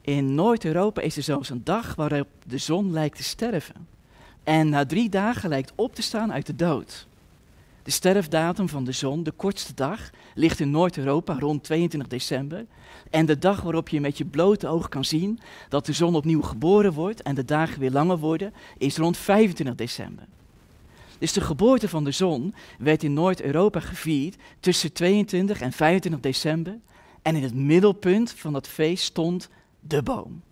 In 0.00 0.34
Noord-Europa 0.34 1.00
is 1.00 1.16
er 1.16 1.22
zelfs 1.22 1.50
een 1.50 1.64
dag 1.64 1.94
waarop 1.94 2.28
de 2.46 2.58
zon 2.58 2.92
lijkt 2.92 3.16
te 3.16 3.22
sterven. 3.22 3.88
En 4.44 4.68
na 4.68 4.86
drie 4.86 5.08
dagen 5.08 5.48
lijkt 5.48 5.72
op 5.74 5.94
te 5.94 6.02
staan 6.02 6.32
uit 6.32 6.46
de 6.46 6.56
dood. 6.56 7.06
De 7.82 7.90
sterfdatum 7.90 8.68
van 8.68 8.84
de 8.84 8.92
zon, 8.92 9.22
de 9.22 9.30
kortste 9.30 9.74
dag, 9.74 10.10
ligt 10.34 10.60
in 10.60 10.70
Noord-Europa 10.70 11.38
rond 11.38 11.64
22 11.64 12.08
december. 12.08 12.66
En 13.10 13.26
de 13.26 13.38
dag 13.38 13.60
waarop 13.60 13.88
je 13.88 14.00
met 14.00 14.18
je 14.18 14.24
blote 14.24 14.68
oog 14.68 14.88
kan 14.88 15.04
zien 15.04 15.40
dat 15.68 15.86
de 15.86 15.92
zon 15.92 16.14
opnieuw 16.14 16.42
geboren 16.42 16.92
wordt 16.92 17.22
en 17.22 17.34
de 17.34 17.44
dagen 17.44 17.80
weer 17.80 17.90
langer 17.90 18.18
worden, 18.18 18.54
is 18.78 18.96
rond 18.96 19.16
25 19.16 19.74
december. 19.74 20.24
Dus 21.18 21.32
de 21.32 21.40
geboorte 21.40 21.88
van 21.88 22.04
de 22.04 22.10
zon 22.10 22.54
werd 22.78 23.02
in 23.02 23.12
Noord-Europa 23.12 23.80
gevierd 23.80 24.36
tussen 24.60 24.92
22 24.92 25.60
en 25.60 25.72
25 25.72 26.20
december. 26.20 26.78
En 27.22 27.36
in 27.36 27.42
het 27.42 27.54
middelpunt 27.54 28.30
van 28.30 28.52
dat 28.52 28.68
feest 28.68 29.04
stond 29.04 29.48
de 29.80 30.02
boom. 30.02 30.42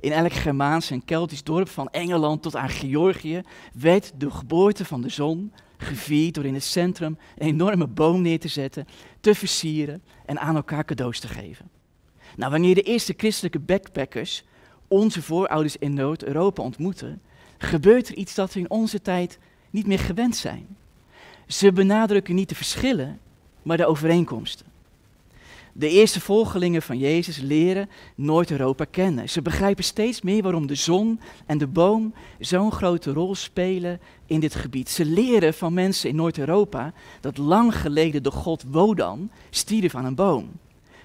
In 0.00 0.12
elk 0.12 0.32
Germaans 0.32 0.90
en 0.90 1.04
Keltisch 1.04 1.42
dorp 1.42 1.68
van 1.68 1.88
Engeland 1.88 2.42
tot 2.42 2.56
aan 2.56 2.68
Georgië 2.68 3.42
werd 3.72 4.12
de 4.16 4.30
geboorte 4.30 4.84
van 4.84 5.02
de 5.02 5.08
zon 5.08 5.52
gevierd 5.76 6.34
door 6.34 6.44
in 6.44 6.54
het 6.54 6.64
centrum 6.64 7.18
een 7.36 7.46
enorme 7.46 7.86
boom 7.86 8.22
neer 8.22 8.40
te 8.40 8.48
zetten, 8.48 8.86
te 9.20 9.34
versieren 9.34 10.02
en 10.26 10.38
aan 10.38 10.56
elkaar 10.56 10.84
cadeaus 10.84 11.20
te 11.20 11.28
geven. 11.28 11.70
Nou, 12.36 12.50
wanneer 12.50 12.74
de 12.74 12.82
eerste 12.82 13.14
christelijke 13.16 13.58
backpackers 13.58 14.44
onze 14.88 15.22
voorouders 15.22 15.76
in 15.76 15.94
Noord-Europa 15.94 16.62
ontmoeten, 16.62 17.22
gebeurt 17.58 18.08
er 18.08 18.14
iets 18.14 18.34
dat 18.34 18.52
we 18.52 18.60
in 18.60 18.70
onze 18.70 19.02
tijd 19.02 19.38
niet 19.72 19.86
meer 19.86 19.98
gewend 19.98 20.36
zijn. 20.36 20.66
Ze 21.46 21.72
benadrukken 21.72 22.34
niet 22.34 22.48
de 22.48 22.54
verschillen, 22.54 23.18
maar 23.62 23.76
de 23.76 23.86
overeenkomsten. 23.86 24.66
De 25.74 25.88
eerste 25.88 26.20
volgelingen 26.20 26.82
van 26.82 26.98
Jezus 26.98 27.38
leren 27.38 27.88
Noord-Europa 28.14 28.84
kennen. 28.90 29.28
Ze 29.28 29.42
begrijpen 29.42 29.84
steeds 29.84 30.22
meer 30.22 30.42
waarom 30.42 30.66
de 30.66 30.74
zon 30.74 31.20
en 31.46 31.58
de 31.58 31.66
boom 31.66 32.14
zo'n 32.38 32.72
grote 32.72 33.12
rol 33.12 33.34
spelen 33.34 34.00
in 34.26 34.40
dit 34.40 34.54
gebied. 34.54 34.88
Ze 34.88 35.04
leren 35.04 35.54
van 35.54 35.74
mensen 35.74 36.08
in 36.08 36.16
Noord-Europa 36.16 36.92
dat 37.20 37.38
lang 37.38 37.76
geleden 37.76 38.22
de 38.22 38.30
god 38.30 38.64
Wodan 38.70 39.30
stierf 39.50 39.94
aan 39.94 40.04
een 40.04 40.14
boom. 40.14 40.50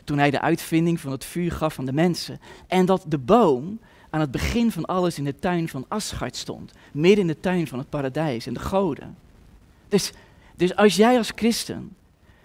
Toen 0.03 0.18
hij 0.18 0.32
de 0.32 0.41
uitvinding 0.41 0.99
van 0.99 1.11
het 1.11 1.26
vuur 1.26 1.51
gaf 1.51 1.80
aan 1.80 1.86
de 1.86 1.93
mensen. 1.93 2.39
En 2.68 2.86
dat 2.86 3.05
de 3.07 3.18
boom 3.18 3.80
aan 4.09 4.19
het 4.19 4.31
begin 4.31 4.71
van 4.71 4.85
alles 4.85 5.17
in 5.17 5.23
de 5.23 5.35
tuin 5.35 5.69
van 5.69 5.85
Asgard 5.87 6.35
stond. 6.35 6.71
Midden 6.93 7.21
in 7.21 7.27
de 7.27 7.39
tuin 7.39 7.67
van 7.67 7.79
het 7.79 7.89
paradijs 7.89 8.47
en 8.47 8.53
de 8.53 8.59
goden. 8.59 9.17
Dus, 9.87 10.11
dus 10.55 10.75
als 10.75 10.95
jij 10.95 11.17
als 11.17 11.31
christen 11.35 11.95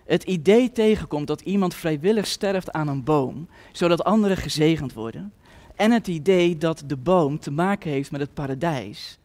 het 0.05 0.23
idee 0.23 0.73
tegenkomt 0.73 1.27
dat 1.27 1.41
iemand 1.41 1.75
vrijwillig 1.75 2.27
sterft 2.27 2.73
aan 2.73 2.89
een 2.89 3.05
boom, 3.05 3.49
zodat 3.73 4.05
anderen 4.05 4.37
gezegend 4.37 4.93
worden, 4.93 5.33
en 5.75 5.91
het 5.91 6.07
idee 6.07 6.59
dat 6.59 6.83
de 6.87 6.97
boom 6.97 7.39
te 7.39 7.51
maken 7.51 7.91
heeft 7.91 8.11
met 8.11 8.21
het 8.21 8.35
paradijs, 8.35 9.19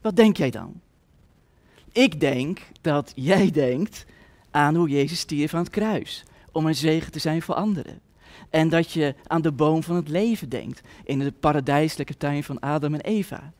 wat 0.00 0.16
denk 0.16 0.36
jij 0.36 0.50
dan? 0.50 0.80
Ik 1.92 2.20
denk 2.20 2.60
dat 2.80 3.12
jij 3.14 3.50
denkt 3.50 4.04
aan 4.50 4.74
hoe 4.74 4.88
Jezus 4.88 5.18
stierf 5.18 5.54
aan 5.54 5.62
het 5.62 5.70
kruis, 5.70 6.24
om 6.52 6.66
een 6.66 6.74
zegen 6.74 7.12
te 7.12 7.18
zijn 7.18 7.42
voor 7.42 7.54
anderen. 7.54 8.00
En 8.56 8.68
dat 8.68 8.92
je 8.92 9.14
aan 9.26 9.42
de 9.42 9.52
boom 9.52 9.82
van 9.82 9.96
het 9.96 10.08
leven 10.08 10.48
denkt 10.48 10.80
in 11.04 11.18
de 11.18 11.32
paradijselijke 11.32 12.16
tuin 12.16 12.44
van 12.44 12.60
Adam 12.60 12.94
en 12.94 13.00
Eva. 13.00 13.52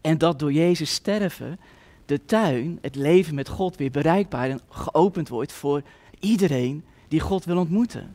En 0.00 0.18
dat 0.18 0.38
door 0.38 0.52
Jezus 0.52 0.92
sterven 0.92 1.60
de 2.04 2.24
tuin, 2.24 2.78
het 2.80 2.94
leven 2.94 3.34
met 3.34 3.48
God, 3.48 3.76
weer 3.76 3.90
bereikbaar 3.90 4.50
en 4.50 4.60
geopend 4.68 5.28
wordt 5.28 5.52
voor 5.52 5.82
iedereen 6.20 6.84
die 7.08 7.20
God 7.20 7.44
wil 7.44 7.58
ontmoeten. 7.58 8.14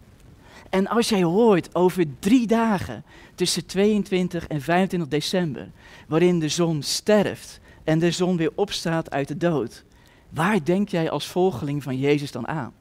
En 0.70 0.88
als 0.88 1.10
jij 1.10 1.24
hoort 1.24 1.76
over 1.76 2.06
drie 2.20 2.48
dagen 2.48 3.04
tussen 3.36 3.66
22 3.66 4.48
en 4.48 4.62
25 4.62 5.10
december, 5.10 5.72
waarin 6.08 6.40
de 6.40 6.50
zon 6.50 6.82
sterft 6.82 7.60
en 7.84 8.00
de 8.00 8.12
zon 8.12 8.38
weer 8.38 8.52
opstaat 8.56 9.12
uit 9.12 9.28
de 9.28 9.38
dood, 9.38 9.84
waar 10.30 10.64
denk 10.64 10.90
jij 10.90 11.10
als 11.10 11.28
volgeling 11.28 11.84
van 11.84 11.98
Jezus 11.98 12.32
dan 12.32 12.48
aan? 12.48 12.74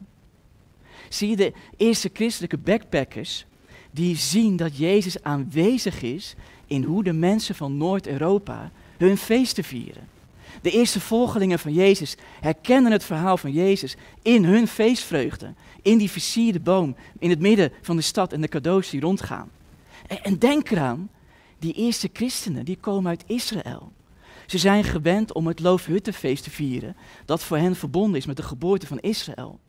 Zie 1.13 1.29
je 1.29 1.35
de 1.35 1.53
eerste 1.77 2.09
christelijke 2.13 2.57
backpackers 2.57 3.45
die 3.91 4.15
zien 4.15 4.55
dat 4.55 4.77
Jezus 4.77 5.23
aanwezig 5.23 6.01
is 6.01 6.35
in 6.67 6.83
hoe 6.83 7.03
de 7.03 7.13
mensen 7.13 7.55
van 7.55 7.77
Noord-Europa 7.77 8.71
hun 8.97 9.17
feesten 9.17 9.63
vieren. 9.63 10.07
De 10.61 10.71
eerste 10.71 10.99
volgelingen 10.99 11.59
van 11.59 11.73
Jezus 11.73 12.15
herkennen 12.39 12.91
het 12.91 13.03
verhaal 13.03 13.37
van 13.37 13.51
Jezus 13.51 13.95
in 14.21 14.43
hun 14.43 14.67
feestvreugde, 14.67 15.53
in 15.81 15.97
die 15.97 16.11
versierde 16.11 16.59
boom, 16.59 16.95
in 17.19 17.29
het 17.29 17.39
midden 17.39 17.71
van 17.81 17.95
de 17.95 18.01
stad 18.01 18.33
en 18.33 18.41
de 18.41 18.47
cadeaus 18.47 18.89
die 18.89 19.01
rondgaan. 19.01 19.49
En, 20.07 20.23
en 20.23 20.39
denk 20.39 20.69
eraan, 20.69 21.09
die 21.59 21.73
eerste 21.73 22.09
christenen, 22.13 22.65
die 22.65 22.77
komen 22.77 23.09
uit 23.09 23.23
Israël. 23.27 23.91
Ze 24.45 24.57
zijn 24.57 24.83
gewend 24.83 25.33
om 25.33 25.47
het 25.47 25.59
Loofhuttenfeest 25.59 26.43
te 26.43 26.49
vieren, 26.49 26.95
dat 27.25 27.43
voor 27.43 27.57
hen 27.57 27.75
verbonden 27.75 28.19
is 28.19 28.25
met 28.25 28.37
de 28.37 28.43
geboorte 28.43 28.87
van 28.87 28.99
Israël. 28.99 29.59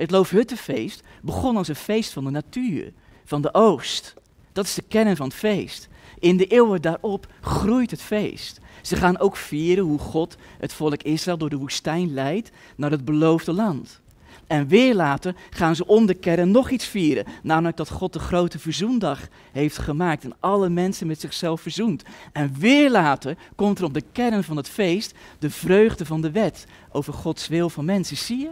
Het 0.00 0.10
Loofhuttenfeest 0.10 1.02
begon 1.22 1.56
als 1.56 1.68
een 1.68 1.76
feest 1.76 2.12
van 2.12 2.24
de 2.24 2.30
natuur, 2.30 2.92
van 3.24 3.42
de 3.42 3.54
oost. 3.54 4.14
Dat 4.52 4.64
is 4.64 4.74
de 4.74 4.84
kern 4.88 5.16
van 5.16 5.26
het 5.26 5.36
feest. 5.36 5.88
In 6.18 6.36
de 6.36 6.46
eeuwen 6.46 6.82
daarop 6.82 7.26
groeit 7.40 7.90
het 7.90 8.02
feest. 8.02 8.60
Ze 8.82 8.96
gaan 8.96 9.18
ook 9.18 9.36
vieren 9.36 9.84
hoe 9.84 9.98
God 9.98 10.36
het 10.58 10.72
volk 10.72 11.02
Israël 11.02 11.38
door 11.38 11.50
de 11.50 11.56
woestijn 11.56 12.14
leidt 12.14 12.50
naar 12.76 12.90
het 12.90 13.04
beloofde 13.04 13.52
land. 13.52 14.00
En 14.46 14.68
weer 14.68 14.94
later 14.94 15.34
gaan 15.50 15.76
ze 15.76 15.86
om 15.86 16.06
de 16.06 16.14
kern 16.14 16.50
nog 16.50 16.70
iets 16.70 16.86
vieren. 16.86 17.26
Namelijk 17.42 17.76
dat 17.76 17.90
God 17.90 18.12
de 18.12 18.18
grote 18.18 18.58
verzoendag 18.58 19.28
heeft 19.52 19.78
gemaakt 19.78 20.24
en 20.24 20.36
alle 20.40 20.68
mensen 20.68 21.06
met 21.06 21.20
zichzelf 21.20 21.60
verzoent. 21.60 22.02
En 22.32 22.54
weer 22.58 22.90
later 22.90 23.36
komt 23.54 23.78
er 23.78 23.84
op 23.84 23.94
de 23.94 24.04
kern 24.12 24.44
van 24.44 24.56
het 24.56 24.68
feest 24.68 25.14
de 25.38 25.50
vreugde 25.50 26.06
van 26.06 26.20
de 26.20 26.30
wet 26.30 26.66
over 26.92 27.12
Gods 27.12 27.48
wil 27.48 27.70
van 27.70 27.84
mensen. 27.84 28.16
Zie 28.16 28.38
je? 28.38 28.50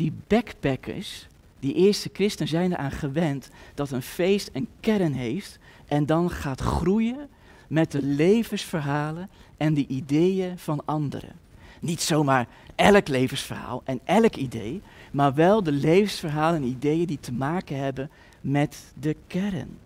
Die 0.00 0.12
backpackers, 0.26 1.26
die 1.58 1.74
eerste 1.74 2.10
christen 2.12 2.48
zijn 2.48 2.72
eraan 2.72 2.90
gewend 2.90 3.50
dat 3.74 3.90
een 3.90 4.02
feest 4.02 4.50
een 4.52 4.68
kern 4.80 5.12
heeft 5.12 5.58
en 5.86 6.06
dan 6.06 6.30
gaat 6.30 6.60
groeien 6.60 7.28
met 7.68 7.92
de 7.92 8.02
levensverhalen 8.02 9.30
en 9.56 9.74
de 9.74 9.86
ideeën 9.86 10.58
van 10.58 10.84
anderen. 10.84 11.32
Niet 11.80 12.00
zomaar 12.00 12.48
elk 12.74 13.08
levensverhaal 13.08 13.82
en 13.84 14.00
elk 14.04 14.34
idee, 14.34 14.82
maar 15.12 15.34
wel 15.34 15.62
de 15.62 15.72
levensverhalen 15.72 16.62
en 16.62 16.68
ideeën 16.68 17.06
die 17.06 17.20
te 17.20 17.32
maken 17.32 17.76
hebben 17.76 18.10
met 18.40 18.92
de 19.00 19.16
kern. 19.26 19.78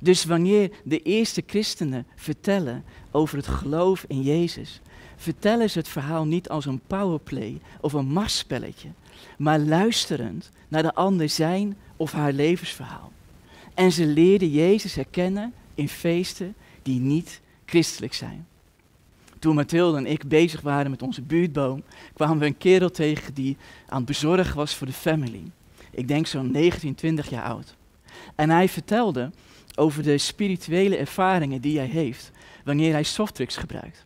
Dus 0.00 0.24
wanneer 0.24 0.70
de 0.84 1.02
eerste 1.02 1.42
christenen 1.46 2.06
vertellen 2.14 2.84
over 3.10 3.36
het 3.36 3.48
geloof 3.48 4.04
in 4.08 4.22
Jezus, 4.22 4.80
vertellen 5.16 5.70
ze 5.70 5.78
het 5.78 5.88
verhaal 5.88 6.24
niet 6.24 6.48
als 6.48 6.66
een 6.66 6.80
powerplay 6.86 7.60
of 7.80 7.92
een 7.92 8.06
marsspelletje, 8.06 8.88
maar 9.38 9.58
luisterend 9.58 10.50
naar 10.68 10.82
de 10.82 10.94
ander 10.94 11.28
zijn 11.28 11.76
of 11.96 12.12
haar 12.12 12.32
levensverhaal. 12.32 13.12
En 13.74 13.92
ze 13.92 14.06
leerden 14.06 14.50
Jezus 14.50 14.94
herkennen 14.94 15.52
in 15.74 15.88
feesten 15.88 16.54
die 16.82 17.00
niet 17.00 17.40
christelijk 17.64 18.14
zijn. 18.14 18.46
Toen 19.38 19.54
Mathilde 19.54 19.98
en 19.98 20.06
ik 20.06 20.28
bezig 20.28 20.60
waren 20.60 20.90
met 20.90 21.02
onze 21.02 21.22
buurtboom, 21.22 21.82
kwamen 22.14 22.38
we 22.38 22.46
een 22.46 22.58
kerel 22.58 22.90
tegen 22.90 23.34
die 23.34 23.56
aan 23.88 23.96
het 23.96 24.06
bezorgen 24.06 24.56
was 24.56 24.74
voor 24.74 24.86
de 24.86 24.92
family. 24.92 25.50
Ik 25.90 26.08
denk 26.08 26.26
zo'n 26.26 26.50
19, 26.50 26.94
20 26.94 27.30
jaar 27.30 27.42
oud. 27.42 27.76
En 28.34 28.50
hij 28.50 28.68
vertelde 28.68 29.30
over 29.74 30.02
de 30.02 30.18
spirituele 30.18 30.96
ervaringen 30.96 31.60
die 31.60 31.78
hij 31.78 31.86
heeft 31.86 32.30
wanneer 32.64 32.92
hij 32.92 33.02
softdrugs 33.02 33.56
gebruikt. 33.56 34.05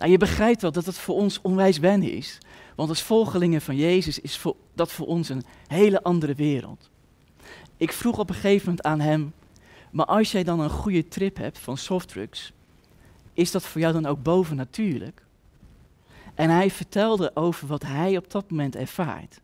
Nou, 0.00 0.12
je 0.12 0.18
begrijpt 0.18 0.62
wel 0.62 0.72
dat 0.72 0.86
het 0.86 0.98
voor 0.98 1.14
ons 1.14 1.40
onwijs 1.40 1.78
wennen 1.78 2.12
is. 2.12 2.38
Want 2.74 2.88
als 2.88 3.02
volgelingen 3.02 3.60
van 3.60 3.76
Jezus 3.76 4.20
is 4.20 4.42
dat 4.74 4.92
voor 4.92 5.06
ons 5.06 5.28
een 5.28 5.42
hele 5.66 6.02
andere 6.02 6.34
wereld. 6.34 6.90
Ik 7.76 7.92
vroeg 7.92 8.18
op 8.18 8.28
een 8.28 8.34
gegeven 8.34 8.66
moment 8.66 8.86
aan 8.86 9.00
hem, 9.00 9.32
maar 9.90 10.06
als 10.06 10.32
jij 10.32 10.44
dan 10.44 10.60
een 10.60 10.70
goede 10.70 11.08
trip 11.08 11.36
hebt 11.36 11.58
van 11.58 11.76
softdrugs, 11.76 12.52
is 13.32 13.50
dat 13.50 13.62
voor 13.62 13.80
jou 13.80 13.92
dan 13.92 14.06
ook 14.06 14.22
bovennatuurlijk? 14.22 15.22
En 16.34 16.50
hij 16.50 16.70
vertelde 16.70 17.30
over 17.34 17.66
wat 17.66 17.82
hij 17.82 18.16
op 18.16 18.30
dat 18.30 18.50
moment 18.50 18.76
ervaart. 18.76 19.40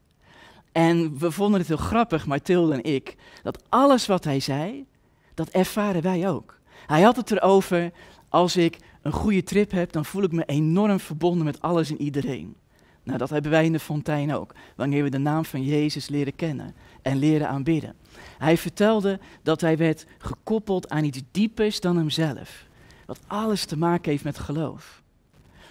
En 0.73 1.19
we 1.19 1.31
vonden 1.31 1.59
het 1.59 1.69
heel 1.69 1.77
grappig, 1.77 2.27
maar 2.27 2.41
en 2.45 2.85
ik, 2.85 3.17
dat 3.43 3.63
alles 3.69 4.07
wat 4.07 4.25
hij 4.25 4.41
zei, 4.41 4.87
dat 5.35 5.49
ervaren 5.49 6.03
wij 6.03 6.29
ook. 6.29 6.59
Hij 6.87 7.03
had 7.03 7.17
het 7.17 7.31
erover, 7.31 7.93
als 8.29 8.57
ik 8.57 8.79
een 9.07 9.13
goede 9.13 9.43
trip 9.43 9.71
heb, 9.71 9.93
dan 9.93 10.05
voel 10.05 10.23
ik 10.23 10.33
me 10.33 10.45
enorm 10.45 11.01
verbonden 11.01 11.45
met 11.45 11.61
alles 11.61 11.91
en 11.91 12.01
iedereen. 12.01 12.57
Nou, 13.03 13.19
dat 13.19 13.31
hebben 13.31 13.51
wij 13.51 13.65
in 13.65 13.73
de 13.73 13.79
fontein 13.79 14.35
ook, 14.35 14.55
wanneer 14.77 15.03
we 15.03 15.11
de 15.11 15.19
naam 15.19 15.45
van 15.45 15.63
Jezus 15.63 16.09
leren 16.09 16.35
kennen 16.35 16.75
en 17.03 17.17
leren 17.17 17.49
aanbidden. 17.49 17.95
Hij 18.39 18.57
vertelde 18.57 19.19
dat 19.43 19.61
hij 19.61 19.77
werd 19.77 20.07
gekoppeld 20.19 20.89
aan 20.89 21.05
iets 21.05 21.23
diepers 21.31 21.81
dan 21.81 21.97
hemzelf, 21.97 22.67
wat 23.07 23.19
alles 23.27 23.65
te 23.65 23.79
maken 23.79 24.11
heeft 24.11 24.25
met 24.25 24.39
geloof. 24.39 25.03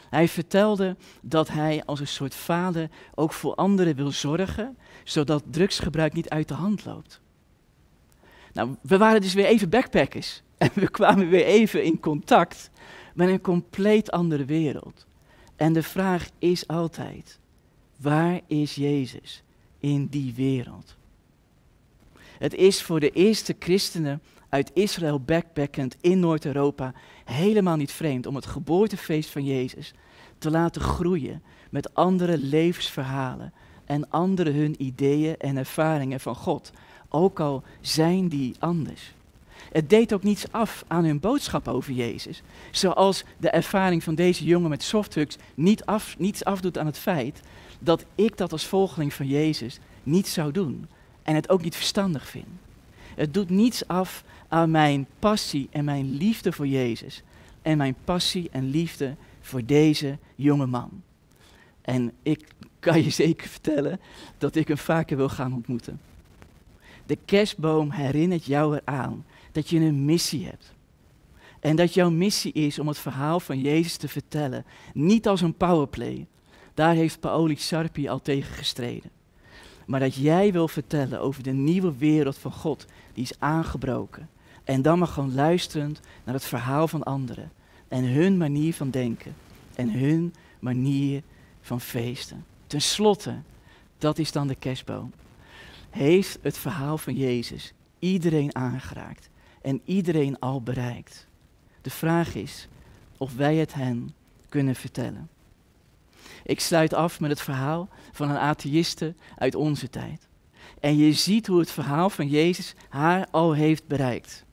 Hij 0.10 0.28
vertelde 0.28 0.96
dat 1.22 1.48
hij 1.48 1.84
als 1.86 2.00
een 2.00 2.08
soort 2.08 2.36
vader 2.36 2.90
ook 3.16 3.34
voor 3.34 3.56
anderen 3.56 3.96
wil 3.96 4.12
zorgen, 4.12 4.78
zodat 5.04 5.44
drugsgebruik 5.50 6.14
niet 6.14 6.30
uit 6.30 6.48
de 6.48 6.54
hand 6.54 6.86
loopt. 6.86 7.22
Nou, 8.54 8.76
we 8.82 8.98
waren 8.98 9.22
dus 9.22 9.34
weer 9.34 9.46
even 9.46 9.70
backpackers 9.70 10.42
en 10.58 10.70
we 10.74 10.90
kwamen 10.90 11.30
weer 11.30 11.46
even 11.46 11.84
in 11.84 12.00
contact 12.00 12.70
met 13.16 13.30
een 13.30 13.41
compleet 13.41 14.11
andere 14.11 14.45
wereld. 14.45 15.05
En 15.55 15.74
de 15.74 15.84
vraag 15.84 16.30
is 16.39 16.68
altijd, 16.68 17.39
waar 17.97 18.41
is 18.47 18.76
Jezus 18.76 19.43
in 19.80 20.05
die 20.05 20.34
wereld? 20.34 20.95
Het 22.38 22.53
is 22.53 22.84
voor 22.84 22.99
de 22.99 23.09
eerste 23.09 23.55
christenen 23.59 24.22
uit 24.49 24.72
Israël 24.74 25.20
backpackend 25.20 25.95
in 26.01 26.20
Noord-Europa 26.20 26.93
helemaal 27.26 27.76
niet 27.76 27.91
vreemd 27.91 28.26
om 28.26 28.36
het 28.36 28.45
geboortefeest 28.45 29.30
van 29.30 29.45
Jezus 29.45 29.93
te 30.38 30.51
laten 30.51 30.82
groeien 30.82 31.43
met 31.70 31.93
andere 31.93 32.38
levensverhalen 32.38 33.53
en 33.86 34.09
andere 34.09 34.51
hun 34.51 34.84
ideeën 34.84 35.38
en 35.38 35.57
ervaringen 35.57 36.20
van 36.20 36.36
God, 36.36 36.72
ook 37.09 37.39
al 37.39 37.63
zijn 37.82 38.28
die 38.28 38.55
anders. 38.59 39.13
Het 39.76 39.89
deed 39.89 40.13
ook 40.13 40.23
niets 40.23 40.51
af 40.51 40.84
aan 40.88 41.05
hun 41.05 41.19
boodschap 41.19 41.67
over 41.67 41.93
Jezus. 41.93 42.41
Zoals 42.71 43.23
de 43.38 43.49
ervaring 43.49 44.03
van 44.03 44.15
deze 44.15 44.43
jongen 44.43 44.69
met 44.69 44.84
softdrugs 44.84 45.38
niet 45.55 45.86
af, 45.86 46.17
niets 46.17 46.43
afdoet 46.43 46.78
aan 46.78 46.86
het 46.86 46.97
feit 46.97 47.41
dat 47.80 48.05
ik 48.15 48.38
dat 48.38 48.51
als 48.51 48.65
volgeling 48.65 49.13
van 49.13 49.28
Jezus 49.28 49.80
niet 50.03 50.28
zou 50.28 50.51
doen. 50.51 50.88
En 51.23 51.36
het 51.36 51.49
ook 51.49 51.61
niet 51.61 51.76
verstandig 51.76 52.28
vind. 52.28 52.45
Het 53.15 53.34
doet 53.34 53.49
niets 53.49 53.88
af 53.88 54.23
aan 54.47 54.71
mijn 54.71 55.07
passie 55.19 55.67
en 55.71 55.86
mijn 55.86 56.17
liefde 56.17 56.51
voor 56.51 56.67
Jezus. 56.67 57.23
En 57.61 57.78
mijn 57.78 57.95
passie 58.03 58.49
en 58.51 58.69
liefde 58.69 59.15
voor 59.41 59.65
deze 59.65 60.17
jonge 60.36 60.65
man. 60.65 61.01
En 61.82 62.11
ik 62.23 62.47
kan 62.80 63.03
je 63.03 63.09
zeker 63.26 63.47
vertellen 63.47 63.99
dat 64.38 64.55
ik 64.55 64.67
hem 64.67 64.78
vaker 64.78 65.17
wil 65.17 65.30
gaan 65.30 65.53
ontmoeten. 65.53 65.99
De 67.05 67.17
kerstboom 67.26 67.91
herinnert 67.91 68.45
jou 68.45 68.76
eraan 68.76 69.26
dat 69.56 69.70
je 69.70 69.80
een 69.80 70.06
missie 70.06 70.45
hebt. 70.45 70.74
En 71.60 71.76
dat 71.76 71.93
jouw 71.93 72.10
missie 72.10 72.51
is 72.51 72.80
om 72.80 72.88
het 72.88 72.97
verhaal 72.97 73.39
van 73.39 73.60
Jezus 73.60 73.97
te 73.97 74.08
vertellen. 74.08 74.66
Niet 74.93 75.28
als 75.28 75.41
een 75.41 75.53
powerplay. 75.53 76.28
Daar 76.74 76.93
heeft 76.93 77.20
Paoli 77.20 77.56
Sarpi 77.58 78.08
al 78.08 78.22
tegen 78.22 78.53
gestreden. 78.53 79.10
Maar 79.86 79.99
dat 79.99 80.16
jij 80.16 80.51
wil 80.51 80.68
vertellen 80.68 81.20
over 81.20 81.43
de 81.43 81.51
nieuwe 81.51 81.97
wereld 81.97 82.38
van 82.38 82.51
God 82.51 82.86
die 83.14 83.24
is 83.24 83.39
aangebroken. 83.39 84.30
En 84.64 84.82
dan 84.82 84.99
maar 84.99 85.08
gewoon 85.08 85.36
luisterend 85.36 85.99
naar 86.24 86.34
het 86.34 86.45
verhaal 86.45 86.88
van 86.88 87.03
anderen. 87.03 87.51
En 87.88 88.03
hun 88.03 88.38
manier 88.38 88.74
van 88.74 88.89
denken. 88.89 89.36
En 89.76 89.91
hun 89.91 90.34
manier 90.60 91.22
van 91.62 91.82
feesten. 91.82 92.45
Ten 92.68 92.82
slotte, 92.82 93.36
dat 93.97 94.18
is 94.18 94.32
dan 94.32 94.47
de 94.47 94.56
kerstboom. 94.56 95.12
Heeft 95.89 96.39
het 96.41 96.58
verhaal 96.58 96.97
van 96.97 97.16
Jezus 97.16 97.74
iedereen 97.99 98.56
aangeraakt 98.56 99.30
en 99.66 99.82
iedereen 99.86 100.39
al 100.39 100.61
bereikt. 100.61 101.28
De 101.82 101.89
vraag 101.89 102.36
is 102.36 102.68
of 103.18 103.36
wij 103.36 103.55
het 103.55 103.74
hen 103.74 104.13
kunnen 104.49 104.76
vertellen. 104.76 105.30
Ik 106.43 106.59
sluit 106.59 106.93
af 106.93 107.20
met 107.20 107.30
het 107.30 107.41
verhaal 107.41 107.89
van 108.11 108.30
een 108.30 108.38
atheïste 108.38 109.13
uit 109.38 109.55
onze 109.55 109.89
tijd. 109.89 110.28
En 110.80 110.97
je 110.97 111.13
ziet 111.13 111.47
hoe 111.47 111.59
het 111.59 111.72
verhaal 111.72 112.09
van 112.09 112.28
Jezus 112.28 112.74
haar 112.89 113.28
al 113.32 113.53
heeft 113.53 113.88
bereikt. 113.88 114.45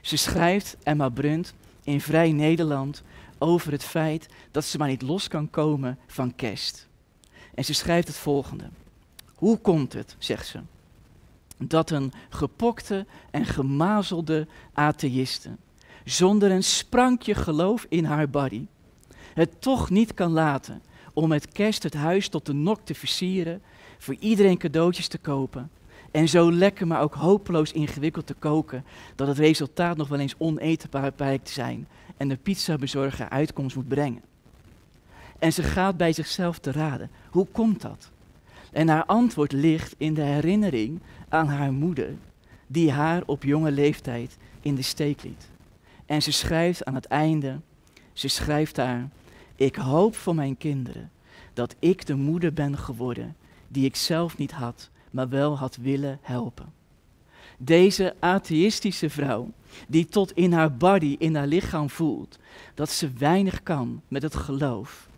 Ze 0.00 0.16
schrijft, 0.16 0.76
Emma 0.82 1.08
Brunt, 1.08 1.54
in 1.82 2.00
Vrij 2.00 2.32
Nederland 2.32 3.02
over 3.38 3.72
het 3.72 3.84
feit 3.84 4.28
dat 4.50 4.64
ze 4.64 4.78
maar 4.78 4.88
niet 4.88 5.02
los 5.02 5.28
kan 5.28 5.50
komen 5.50 5.98
van 6.06 6.34
kerst. 6.34 6.88
En 7.54 7.64
ze 7.64 7.74
schrijft 7.74 8.08
het 8.08 8.16
volgende. 8.16 8.70
Hoe 9.34 9.58
komt 9.58 9.92
het, 9.92 10.16
zegt 10.18 10.46
ze, 10.46 10.60
dat 11.64 11.90
een 11.90 12.12
gepokte 12.28 13.06
en 13.30 13.44
gemazelde 13.44 14.46
atheïste, 14.72 15.50
zonder 16.04 16.50
een 16.50 16.64
sprankje 16.64 17.34
geloof 17.34 17.86
in 17.88 18.04
haar 18.04 18.30
body, 18.30 18.66
het 19.34 19.60
toch 19.60 19.90
niet 19.90 20.14
kan 20.14 20.32
laten 20.32 20.82
om 21.12 21.28
met 21.28 21.52
kerst 21.52 21.82
het 21.82 21.94
huis 21.94 22.28
tot 22.28 22.46
de 22.46 22.52
nok 22.52 22.80
te 22.84 22.94
versieren, 22.94 23.62
voor 23.98 24.16
iedereen 24.18 24.58
cadeautjes 24.58 25.08
te 25.08 25.18
kopen 25.18 25.70
en 26.10 26.28
zo 26.28 26.52
lekker, 26.52 26.86
maar 26.86 27.00
ook 27.00 27.14
hopeloos 27.14 27.72
ingewikkeld 27.72 28.26
te 28.26 28.34
koken, 28.34 28.84
dat 29.14 29.28
het 29.28 29.38
resultaat 29.38 29.96
nog 29.96 30.08
wel 30.08 30.18
eens 30.18 30.34
oneetbaar 30.38 31.12
blijkt 31.12 31.46
te 31.46 31.52
zijn 31.52 31.88
en 32.16 32.28
de 32.28 32.36
pizzabezorger 32.36 33.28
uitkomst 33.28 33.76
moet 33.76 33.88
brengen. 33.88 34.22
En 35.38 35.52
ze 35.52 35.62
gaat 35.62 35.96
bij 35.96 36.12
zichzelf 36.12 36.58
te 36.58 36.72
raden, 36.72 37.10
hoe 37.30 37.46
komt 37.52 37.80
dat? 37.80 38.10
En 38.72 38.88
haar 38.88 39.04
antwoord 39.04 39.52
ligt 39.52 39.94
in 39.98 40.14
de 40.14 40.22
herinnering 40.22 41.00
aan 41.28 41.48
haar 41.48 41.72
moeder, 41.72 42.14
die 42.66 42.90
haar 42.90 43.22
op 43.26 43.42
jonge 43.42 43.70
leeftijd 43.70 44.36
in 44.60 44.74
de 44.74 44.82
steek 44.82 45.22
liet. 45.22 45.48
En 46.06 46.22
ze 46.22 46.32
schrijft 46.32 46.84
aan 46.84 46.94
het 46.94 47.06
einde, 47.06 47.60
ze 48.12 48.28
schrijft 48.28 48.74
daar, 48.74 49.08
ik 49.56 49.76
hoop 49.76 50.16
voor 50.16 50.34
mijn 50.34 50.56
kinderen 50.56 51.10
dat 51.52 51.74
ik 51.78 52.06
de 52.06 52.14
moeder 52.14 52.52
ben 52.52 52.78
geworden 52.78 53.36
die 53.68 53.84
ik 53.84 53.96
zelf 53.96 54.38
niet 54.38 54.52
had, 54.52 54.90
maar 55.10 55.28
wel 55.28 55.58
had 55.58 55.76
willen 55.76 56.18
helpen. 56.22 56.72
Deze 57.58 58.14
atheïstische 58.18 59.10
vrouw, 59.10 59.50
die 59.88 60.06
tot 60.06 60.32
in 60.32 60.52
haar 60.52 60.76
body, 60.76 61.16
in 61.18 61.34
haar 61.34 61.46
lichaam 61.46 61.90
voelt 61.90 62.38
dat 62.74 62.90
ze 62.90 63.12
weinig 63.18 63.62
kan 63.62 64.02
met 64.08 64.22
het 64.22 64.34
geloof, 64.34 65.08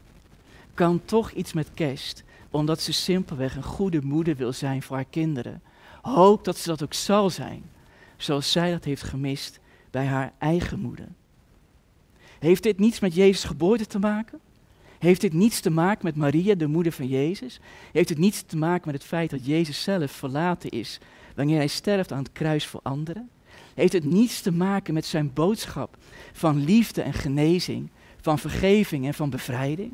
kan 0.74 1.00
toch 1.04 1.30
iets 1.30 1.52
met 1.52 1.74
kerst, 1.74 2.24
omdat 2.52 2.80
ze 2.80 2.92
simpelweg 2.92 3.56
een 3.56 3.62
goede 3.62 4.00
moeder 4.02 4.36
wil 4.36 4.52
zijn 4.52 4.82
voor 4.82 4.96
haar 4.96 5.04
kinderen. 5.04 5.62
Hoop 6.02 6.44
dat 6.44 6.56
ze 6.56 6.68
dat 6.68 6.82
ook 6.82 6.94
zal 6.94 7.30
zijn, 7.30 7.62
zoals 8.16 8.52
zij 8.52 8.70
dat 8.70 8.84
heeft 8.84 9.02
gemist 9.02 9.60
bij 9.90 10.06
haar 10.06 10.32
eigen 10.38 10.80
moeder. 10.80 11.08
Heeft 12.38 12.62
dit 12.62 12.78
niets 12.78 13.00
met 13.00 13.14
Jezus' 13.14 13.44
geboorte 13.44 13.86
te 13.86 13.98
maken? 13.98 14.40
Heeft 14.98 15.20
dit 15.20 15.32
niets 15.32 15.60
te 15.60 15.70
maken 15.70 16.04
met 16.04 16.16
Maria, 16.16 16.54
de 16.54 16.66
moeder 16.66 16.92
van 16.92 17.06
Jezus? 17.06 17.60
Heeft 17.92 18.08
het 18.08 18.18
niets 18.18 18.42
te 18.42 18.56
maken 18.56 18.82
met 18.84 18.94
het 18.94 19.04
feit 19.04 19.30
dat 19.30 19.46
Jezus 19.46 19.82
zelf 19.82 20.10
verlaten 20.10 20.70
is 20.70 20.98
wanneer 21.34 21.56
hij 21.56 21.66
sterft 21.66 22.12
aan 22.12 22.22
het 22.22 22.32
kruis 22.32 22.66
voor 22.66 22.80
anderen? 22.82 23.30
Heeft 23.74 23.92
het 23.92 24.04
niets 24.04 24.40
te 24.40 24.52
maken 24.52 24.94
met 24.94 25.04
zijn 25.04 25.32
boodschap 25.32 25.96
van 26.32 26.64
liefde 26.64 27.02
en 27.02 27.12
genezing, 27.12 27.90
van 28.20 28.38
vergeving 28.38 29.06
en 29.06 29.14
van 29.14 29.30
bevrijding? 29.30 29.92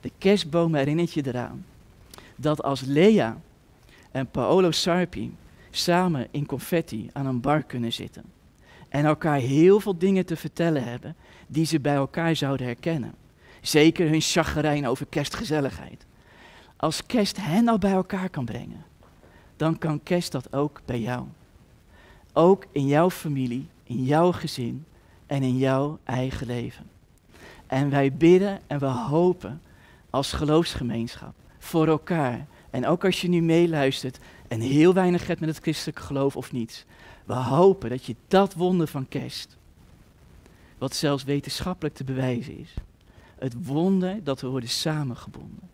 De 0.00 0.10
kerstboom 0.18 0.74
herinnert 0.74 1.12
je 1.12 1.26
eraan 1.26 1.64
dat 2.36 2.62
als 2.62 2.80
Lea 2.80 3.40
en 4.10 4.30
Paolo 4.30 4.70
Sarpi 4.70 5.36
samen 5.70 6.28
in 6.30 6.46
confetti 6.46 7.10
aan 7.12 7.26
een 7.26 7.40
bar 7.40 7.62
kunnen 7.62 7.92
zitten 7.92 8.24
en 8.88 9.04
elkaar 9.04 9.38
heel 9.38 9.80
veel 9.80 9.98
dingen 9.98 10.26
te 10.26 10.36
vertellen 10.36 10.84
hebben 10.84 11.16
die 11.46 11.66
ze 11.66 11.80
bij 11.80 11.94
elkaar 11.94 12.36
zouden 12.36 12.66
herkennen. 12.66 13.14
Zeker 13.60 14.08
hun 14.08 14.20
chagrijn 14.20 14.86
over 14.86 15.06
kerstgezelligheid. 15.06 16.06
Als 16.76 17.06
kerst 17.06 17.36
hen 17.36 17.68
al 17.68 17.78
bij 17.78 17.92
elkaar 17.92 18.28
kan 18.28 18.44
brengen, 18.44 18.84
dan 19.56 19.78
kan 19.78 20.02
kerst 20.02 20.32
dat 20.32 20.52
ook 20.52 20.80
bij 20.84 21.00
jou. 21.00 21.24
Ook 22.32 22.66
in 22.72 22.86
jouw 22.86 23.10
familie, 23.10 23.66
in 23.84 24.04
jouw 24.04 24.32
gezin 24.32 24.84
en 25.26 25.42
in 25.42 25.56
jouw 25.56 25.98
eigen 26.04 26.46
leven. 26.46 26.86
En 27.66 27.90
wij 27.90 28.12
bidden 28.12 28.60
en 28.66 28.78
we 28.78 28.86
hopen 28.86 29.60
als 30.10 30.32
geloofsgemeenschap 30.32 31.34
voor 31.58 31.88
elkaar. 31.88 32.46
En 32.70 32.86
ook 32.86 33.04
als 33.04 33.20
je 33.20 33.28
nu 33.28 33.42
meeluistert 33.42 34.18
en 34.48 34.60
heel 34.60 34.94
weinig 34.94 35.26
hebt 35.26 35.40
met 35.40 35.48
het 35.48 35.58
christelijke 35.58 36.02
geloof 36.02 36.36
of 36.36 36.52
niets. 36.52 36.84
We 37.24 37.34
hopen 37.34 37.90
dat 37.90 38.04
je 38.04 38.16
dat 38.28 38.54
wonder 38.54 38.88
van 38.88 39.08
kerst, 39.08 39.56
wat 40.78 40.94
zelfs 40.94 41.24
wetenschappelijk 41.24 41.94
te 41.94 42.04
bewijzen 42.04 42.58
is, 42.58 42.74
het 43.38 43.66
wonder 43.66 44.24
dat 44.24 44.40
we 44.40 44.46
worden 44.46 44.68
samengebonden. 44.68 45.68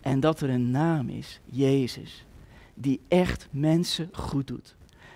En 0.00 0.20
dat 0.20 0.40
er 0.40 0.50
een 0.50 0.70
naam 0.70 1.08
is, 1.08 1.40
Jezus, 1.44 2.24
die 2.74 3.00
echt 3.08 3.48
mensen 3.50 4.08
goed 4.12 4.46
doet. 4.46 4.74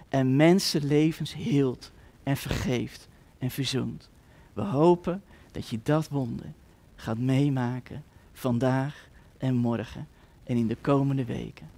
En 0.08 0.36
mensenlevens 0.36 1.34
heelt 1.34 1.92
en 2.22 2.36
vergeeft 2.36 3.08
en 3.38 3.50
verzoent. 3.50 4.10
We 4.52 4.62
hopen 4.62 5.22
dat 5.52 5.68
je 5.68 5.80
dat 5.82 6.08
wonder 6.08 6.52
gaat 6.96 7.18
meemaken 7.18 8.04
vandaag 8.44 9.08
en 9.38 9.54
morgen 9.54 10.06
en 10.44 10.56
in 10.56 10.66
de 10.66 10.76
komende 10.80 11.24
weken. 11.24 11.70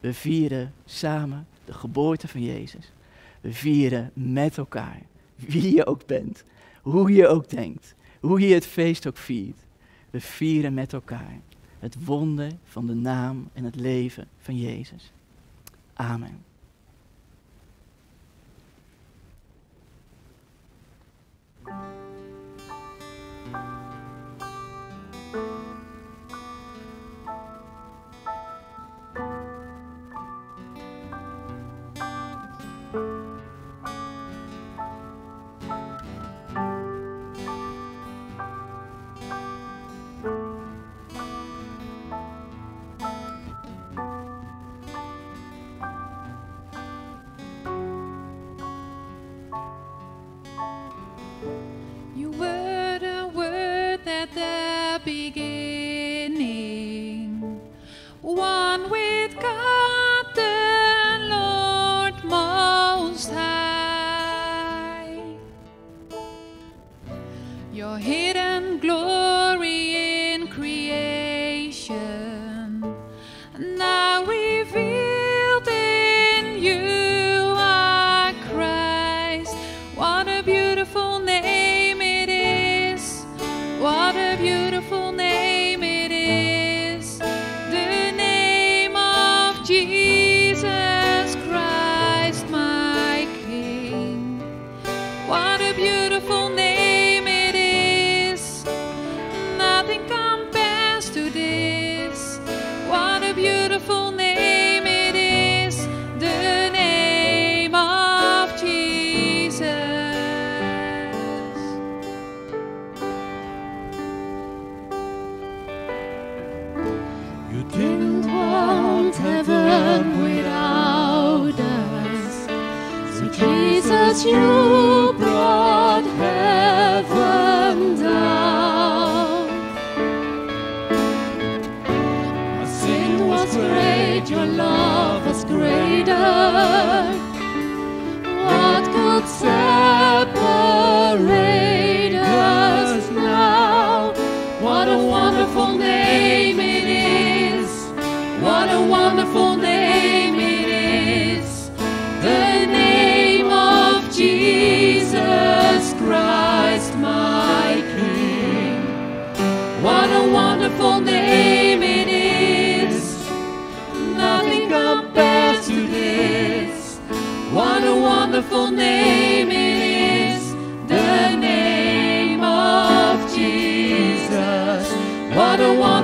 We 0.00 0.14
vieren 0.14 0.72
samen 0.84 1.46
de 1.64 1.72
geboorte 1.72 2.28
van 2.28 2.42
Jezus. 2.42 2.92
We 3.40 3.52
vieren 3.52 4.10
met 4.14 4.58
elkaar, 4.58 5.02
wie 5.36 5.74
je 5.74 5.86
ook 5.86 6.06
bent, 6.06 6.44
hoe 6.82 7.12
je 7.12 7.26
ook 7.26 7.50
denkt, 7.50 7.94
hoe 8.20 8.40
je 8.40 8.54
het 8.54 8.66
feest 8.66 9.06
ook 9.06 9.16
viert. 9.16 9.58
We 10.10 10.20
vieren 10.20 10.74
met 10.74 10.92
elkaar 10.92 11.40
het 11.78 12.04
wonder 12.04 12.52
van 12.64 12.86
de 12.86 12.94
naam 12.94 13.48
en 13.52 13.64
het 13.64 13.76
leven 13.76 14.28
van 14.38 14.56
Jezus. 14.56 15.12
Amen. 15.94 16.47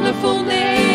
Wonderful 0.05 0.43
name 0.45 0.94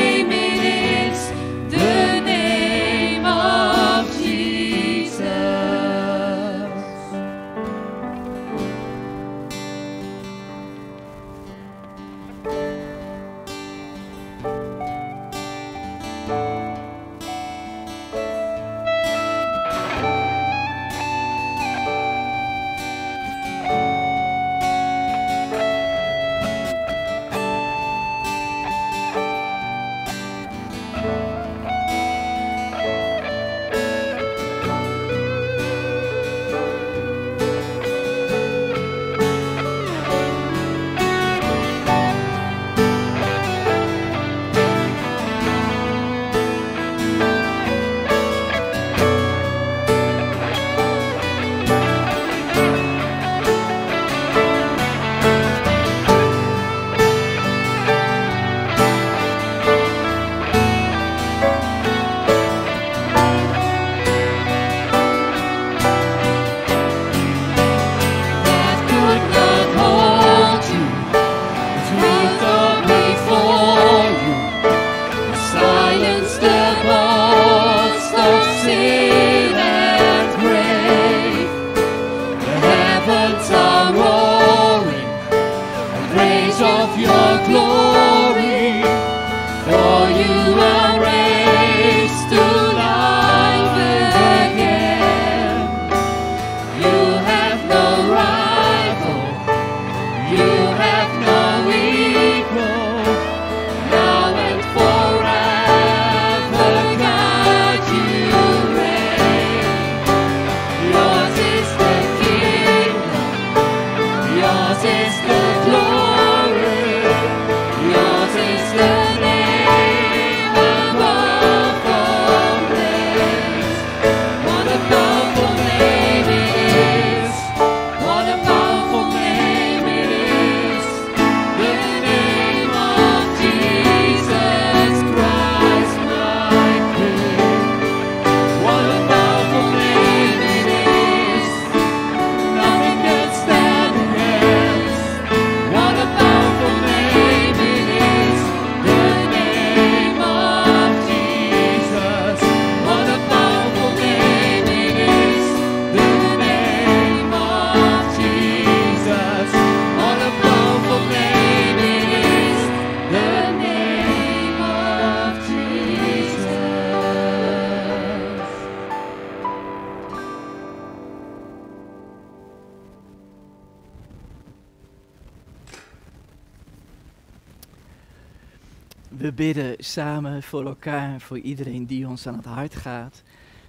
samen 179.90 180.44
voor 180.44 180.66
elkaar, 180.66 181.22
voor 181.22 181.40
iedereen 181.40 181.86
die 181.86 182.08
ons 182.08 182.28
aan 182.28 182.36
het 182.36 182.46
hart 182.46 182.76
gaat. 182.76 183.24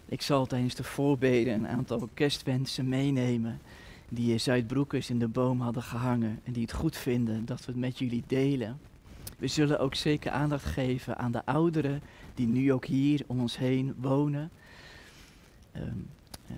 Ik 0.06 0.22
zal 0.22 0.46
tijdens 0.46 0.74
de 0.74 0.84
voorbeden 0.84 1.54
een 1.54 1.68
aantal 1.68 2.08
kerstwensen 2.14 2.88
meenemen 2.88 3.60
die 4.08 4.38
Zuidbroekers 4.38 5.10
in 5.10 5.18
de 5.18 5.28
boom 5.28 5.60
hadden 5.60 5.82
gehangen 5.82 6.40
en 6.44 6.52
die 6.52 6.62
het 6.62 6.72
goed 6.72 6.96
vinden 6.96 7.44
dat 7.44 7.58
we 7.58 7.72
het 7.72 7.80
met 7.80 7.98
jullie 7.98 8.22
delen. 8.26 8.80
We 9.38 9.46
zullen 9.46 9.80
ook 9.80 9.94
zeker 9.94 10.30
aandacht 10.30 10.64
geven 10.64 11.18
aan 11.18 11.32
de 11.32 11.44
ouderen 11.44 12.02
die 12.34 12.46
nu 12.46 12.72
ook 12.72 12.84
hier 12.84 13.22
om 13.26 13.40
ons 13.40 13.56
heen 13.56 13.94
wonen. 14.00 14.50
Ehm, 15.72 15.84
eh, 16.46 16.54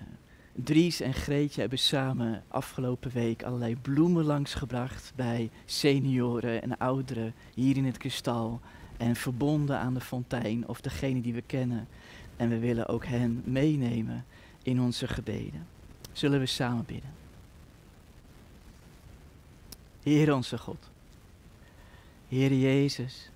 Dries 0.53 1.01
en 1.01 1.15
Greetje 1.15 1.61
hebben 1.61 1.79
samen 1.79 2.43
afgelopen 2.49 3.11
week 3.11 3.43
allerlei 3.43 3.77
bloemen 3.77 4.25
langsgebracht 4.25 5.13
bij 5.17 5.51
senioren 5.65 6.63
en 6.63 6.79
ouderen 6.79 7.35
hier 7.55 7.77
in 7.77 7.85
het 7.85 7.99
kristal. 7.99 8.61
En 9.03 9.17
verbonden 9.17 9.79
aan 9.79 9.95
de 9.95 10.01
fontein 10.01 10.69
of 10.69 10.81
degene 10.81 11.21
die 11.21 11.35
we 11.35 11.43
kennen. 11.43 11.89
En 12.37 12.49
we 12.49 12.59
willen 12.59 12.89
ook 12.89 13.07
hen 13.07 13.43
meenemen 13.45 14.25
in 14.63 14.81
onze 14.81 15.09
gebeden. 15.09 15.67
Zullen 16.13 16.39
we 16.39 16.47
samen 16.47 16.85
bidden? 16.85 17.11
Heer 20.03 20.35
onze 20.35 20.59
God, 20.59 20.91
Heer 22.29 22.55
Jezus, 22.55 23.31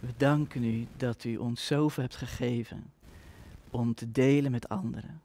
we 0.00 0.08
danken 0.16 0.64
u 0.64 0.86
dat 0.96 1.24
u 1.24 1.36
ons 1.36 1.66
zoveel 1.66 2.02
hebt 2.02 2.16
gegeven 2.16 2.92
om 3.70 3.94
te 3.94 4.12
delen 4.12 4.50
met 4.50 4.68
anderen. 4.68 5.20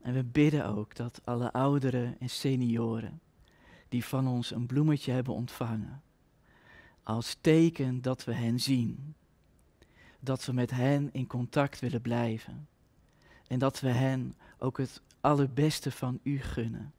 En 0.00 0.14
we 0.14 0.24
bidden 0.24 0.66
ook 0.66 0.96
dat 0.96 1.20
alle 1.24 1.52
ouderen 1.52 2.16
en 2.18 2.30
senioren 2.30 3.20
die 3.88 4.04
van 4.04 4.28
ons 4.28 4.50
een 4.50 4.66
bloemetje 4.66 5.12
hebben 5.12 5.34
ontvangen, 5.34 6.02
als 7.02 7.36
teken 7.40 8.02
dat 8.02 8.24
we 8.24 8.32
hen 8.32 8.60
zien, 8.60 9.14
dat 10.20 10.44
we 10.44 10.52
met 10.52 10.70
hen 10.70 11.08
in 11.12 11.26
contact 11.26 11.80
willen 11.80 12.00
blijven 12.00 12.68
en 13.46 13.58
dat 13.58 13.80
we 13.80 13.88
hen 13.88 14.34
ook 14.58 14.78
het 14.78 15.02
allerbeste 15.20 15.90
van 15.90 16.20
u 16.22 16.40
gunnen. 16.40 16.92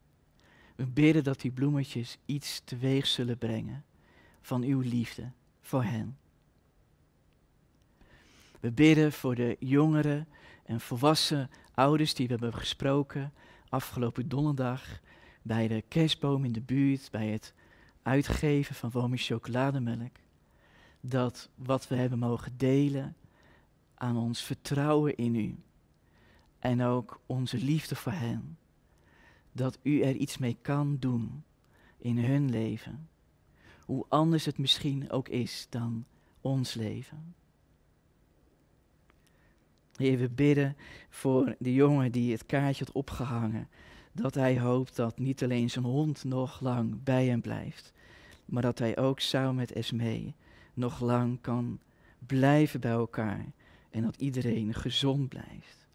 We 0.76 0.86
bidden 0.86 1.24
dat 1.24 1.40
die 1.40 1.50
bloemetjes 1.50 2.18
iets 2.24 2.60
teweeg 2.64 3.06
zullen 3.06 3.38
brengen 3.38 3.84
van 4.40 4.62
uw 4.62 4.80
liefde 4.80 5.30
voor 5.60 5.84
hen. 5.84 6.18
We 8.60 8.70
bidden 8.70 9.12
voor 9.12 9.34
de 9.34 9.56
jongeren 9.58 10.28
en 10.64 10.80
volwassen 10.80 11.50
ouders 11.74 12.14
die 12.14 12.26
we 12.26 12.32
hebben 12.32 12.54
gesproken 12.54 13.32
afgelopen 13.68 14.28
donderdag 14.28 15.00
bij 15.42 15.68
de 15.68 15.84
kerstboom 15.88 16.44
in 16.44 16.52
de 16.52 16.60
buurt, 16.60 17.08
bij 17.10 17.28
het 17.28 17.54
uitgeven 18.04 18.74
van 18.74 18.90
Womi 18.90 19.16
chocolademelk. 19.16 20.16
Dat 21.00 21.48
wat 21.54 21.88
we 21.88 21.94
hebben 21.94 22.18
mogen 22.18 22.56
delen 22.56 23.16
aan 23.94 24.16
ons 24.16 24.42
vertrouwen 24.42 25.16
in 25.16 25.34
u 25.34 25.56
en 26.58 26.82
ook 26.82 27.20
onze 27.26 27.58
liefde 27.58 27.94
voor 27.94 28.12
hen, 28.12 28.58
dat 29.52 29.78
u 29.82 30.00
er 30.00 30.14
iets 30.14 30.38
mee 30.38 30.56
kan 30.62 30.96
doen 30.98 31.44
in 31.98 32.18
hun 32.18 32.50
leven. 32.50 33.08
Hoe 33.80 34.04
anders 34.08 34.44
het 34.44 34.58
misschien 34.58 35.10
ook 35.10 35.28
is 35.28 35.66
dan 35.70 36.04
ons 36.40 36.74
leven. 36.74 37.34
Heer, 39.96 40.18
we 40.18 40.28
bidden 40.28 40.76
voor 41.08 41.54
de 41.58 41.74
jongen 41.74 42.12
die 42.12 42.32
het 42.32 42.46
kaartje 42.46 42.84
had 42.84 42.94
opgehangen. 42.94 43.68
Dat 44.12 44.34
hij 44.34 44.60
hoopt 44.60 44.96
dat 44.96 45.18
niet 45.18 45.42
alleen 45.42 45.70
zijn 45.70 45.84
hond 45.84 46.24
nog 46.24 46.60
lang 46.60 47.02
bij 47.02 47.26
hem 47.26 47.40
blijft, 47.40 47.92
maar 48.44 48.62
dat 48.62 48.78
hij 48.78 48.98
ook 48.98 49.20
samen 49.20 49.54
met 49.54 49.72
Esmee 49.72 50.34
nog 50.74 51.00
lang 51.00 51.40
kan 51.40 51.78
blijven 52.26 52.80
bij 52.80 52.90
elkaar 52.90 53.52
en 53.90 54.02
dat 54.02 54.16
iedereen 54.16 54.74
gezond 54.74 55.28
blijft. 55.28 55.86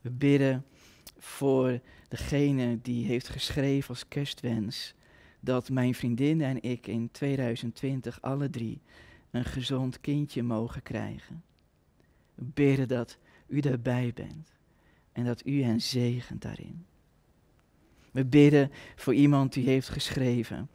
We 0.00 0.10
bidden 0.10 0.64
voor 1.18 1.80
degene 2.08 2.78
die 2.82 3.06
heeft 3.06 3.28
geschreven 3.28 3.88
als 3.88 4.08
kerstwens 4.08 4.94
dat 5.40 5.70
mijn 5.70 5.94
vriendin 5.94 6.40
en 6.40 6.62
ik 6.62 6.86
in 6.86 7.10
2020 7.10 8.20
alle 8.20 8.50
drie 8.50 8.80
een 9.30 9.44
gezond 9.44 10.00
kindje 10.00 10.42
mogen 10.42 10.82
krijgen. 10.82 11.42
We 12.34 12.44
bidden 12.44 12.88
dat 12.88 13.18
u 13.46 13.60
daarbij 13.60 14.12
bent 14.14 14.52
en 15.12 15.24
dat 15.24 15.46
u 15.46 15.62
hen 15.62 15.80
zegent 15.80 16.42
daarin. 16.42 16.86
We 18.12 18.24
bidden 18.24 18.70
voor 18.96 19.14
iemand 19.14 19.52
die 19.52 19.66
heeft 19.66 19.88
geschreven 19.88 20.68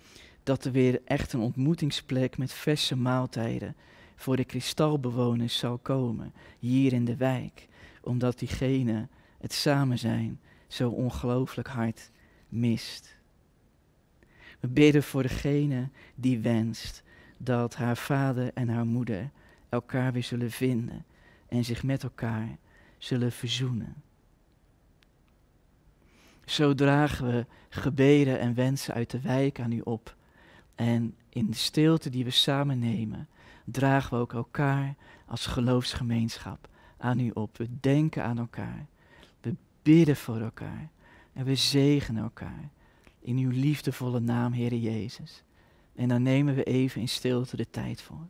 dat 0.43 0.65
er 0.65 0.71
weer 0.71 1.01
echt 1.05 1.33
een 1.33 1.39
ontmoetingsplek 1.39 2.37
met 2.37 2.53
verse 2.53 2.95
maaltijden 2.95 3.75
voor 4.15 4.35
de 4.35 4.45
kristalbewoners 4.45 5.57
zal 5.57 5.77
komen 5.77 6.33
hier 6.59 6.93
in 6.93 7.05
de 7.05 7.15
wijk, 7.15 7.67
omdat 8.01 8.39
diegene 8.39 9.07
het 9.37 9.53
samen 9.53 9.99
zijn 9.99 10.39
zo 10.67 10.89
ongelooflijk 10.89 11.67
hard 11.67 12.11
mist. 12.49 13.15
We 14.59 14.67
bidden 14.67 15.03
voor 15.03 15.21
degene 15.21 15.89
die 16.15 16.39
wenst 16.39 17.03
dat 17.37 17.75
haar 17.75 17.97
vader 17.97 18.51
en 18.53 18.69
haar 18.69 18.85
moeder 18.85 19.31
elkaar 19.69 20.13
weer 20.13 20.23
zullen 20.23 20.51
vinden 20.51 21.05
en 21.47 21.65
zich 21.65 21.83
met 21.83 22.03
elkaar 22.03 22.57
zullen 22.97 23.31
verzoenen. 23.31 23.95
Zo 26.47 26.73
dragen 26.73 27.27
we 27.27 27.45
gebeden 27.69 28.39
en 28.39 28.53
wensen 28.53 28.93
uit 28.93 29.09
de 29.09 29.21
wijk 29.21 29.59
aan 29.59 29.71
u 29.71 29.81
op. 29.83 30.15
En 30.75 31.15
in 31.29 31.45
de 31.45 31.55
stilte 31.55 32.09
die 32.09 32.23
we 32.23 32.29
samen 32.29 32.79
nemen, 32.79 33.27
dragen 33.65 34.17
we 34.17 34.23
ook 34.23 34.33
elkaar 34.33 34.95
als 35.25 35.45
geloofsgemeenschap 35.45 36.67
aan 36.97 37.19
u 37.19 37.31
op. 37.33 37.57
We 37.57 37.67
denken 37.79 38.23
aan 38.23 38.37
elkaar. 38.37 38.85
We 39.41 39.55
bidden 39.81 40.15
voor 40.15 40.39
elkaar. 40.39 40.89
En 41.33 41.45
we 41.45 41.55
zegenen 41.55 42.23
elkaar. 42.23 42.69
In 43.19 43.37
uw 43.37 43.51
liefdevolle 43.51 44.19
naam, 44.19 44.53
Heere 44.53 44.81
Jezus. 44.81 45.43
En 45.95 46.07
dan 46.07 46.21
nemen 46.21 46.55
we 46.55 46.63
even 46.63 47.01
in 47.01 47.09
stilte 47.09 47.55
de 47.55 47.69
tijd 47.69 48.01
voor. 48.01 48.27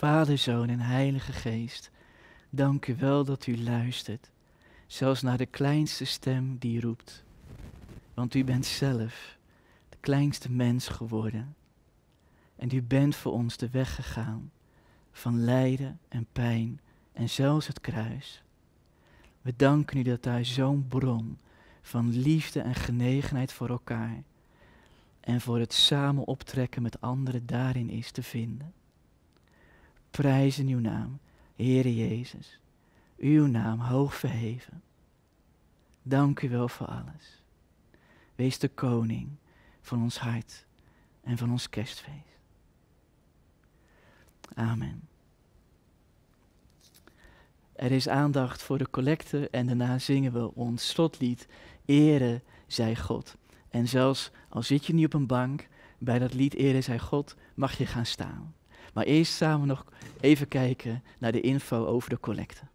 Vader, 0.00 0.38
Zoon 0.38 0.68
en 0.68 0.80
Heilige 0.80 1.32
Geest, 1.32 1.90
dank 2.50 2.86
u 2.86 2.96
wel 2.96 3.24
dat 3.24 3.46
u 3.46 3.62
luistert, 3.62 4.30
zelfs 4.86 5.22
naar 5.22 5.36
de 5.36 5.46
kleinste 5.46 6.04
stem 6.04 6.56
die 6.58 6.80
roept. 6.80 7.24
Want 8.14 8.34
u 8.34 8.44
bent 8.44 8.66
zelf 8.66 9.36
de 9.88 9.96
kleinste 10.00 10.50
mens 10.50 10.88
geworden. 10.88 11.54
En 12.56 12.74
u 12.74 12.82
bent 12.82 13.16
voor 13.16 13.32
ons 13.32 13.56
de 13.56 13.70
weg 13.70 13.94
gegaan 13.94 14.50
van 15.12 15.44
lijden 15.44 15.98
en 16.08 16.26
pijn 16.32 16.80
en 17.12 17.28
zelfs 17.28 17.66
het 17.66 17.80
kruis. 17.80 18.42
We 19.42 19.52
danken 19.56 19.98
u 19.98 20.02
dat 20.02 20.22
daar 20.22 20.44
zo'n 20.44 20.86
bron 20.88 21.38
van 21.82 22.10
liefde 22.10 22.60
en 22.60 22.74
genegenheid 22.74 23.52
voor 23.52 23.68
elkaar 23.68 24.22
en 25.20 25.40
voor 25.40 25.58
het 25.58 25.72
samen 25.72 26.26
optrekken 26.26 26.82
met 26.82 27.00
anderen 27.00 27.46
daarin 27.46 27.90
is 27.90 28.10
te 28.10 28.22
vinden 28.22 28.78
prijzen 30.10 30.66
uw 30.66 30.80
naam, 30.80 31.18
Heere 31.56 31.94
Jezus. 31.94 32.60
Uw 33.16 33.46
naam 33.46 33.80
hoog 33.80 34.14
verheven. 34.14 34.82
Dank 36.02 36.42
u 36.42 36.48
wel 36.48 36.68
voor 36.68 36.86
alles. 36.86 37.42
Wees 38.34 38.58
de 38.58 38.68
koning 38.68 39.28
van 39.80 40.02
ons 40.02 40.18
hart 40.18 40.66
en 41.20 41.38
van 41.38 41.50
ons 41.50 41.68
kerstfeest. 41.68 42.38
Amen. 44.54 45.08
Er 47.72 47.92
is 47.92 48.08
aandacht 48.08 48.62
voor 48.62 48.78
de 48.78 48.90
collecte 48.90 49.48
en 49.50 49.66
daarna 49.66 49.98
zingen 49.98 50.32
we 50.32 50.54
ons 50.54 50.88
slotlied 50.88 51.48
Ere 51.84 52.42
zij 52.66 52.96
God. 52.96 53.36
En 53.68 53.88
zelfs 53.88 54.30
al 54.48 54.62
zit 54.62 54.86
je 54.86 54.94
niet 54.94 55.06
op 55.06 55.14
een 55.14 55.26
bank, 55.26 55.68
bij 55.98 56.18
dat 56.18 56.34
lied 56.34 56.54
Ere 56.54 56.80
zij 56.80 56.98
God 56.98 57.36
mag 57.54 57.78
je 57.78 57.86
gaan 57.86 58.06
staan. 58.06 58.54
Maar 58.92 59.04
eerst 59.04 59.32
samen 59.32 59.66
nog 59.66 59.84
even 60.20 60.48
kijken 60.48 61.02
naar 61.18 61.32
de 61.32 61.40
info 61.40 61.86
over 61.86 62.10
de 62.10 62.20
collecte. 62.20 62.69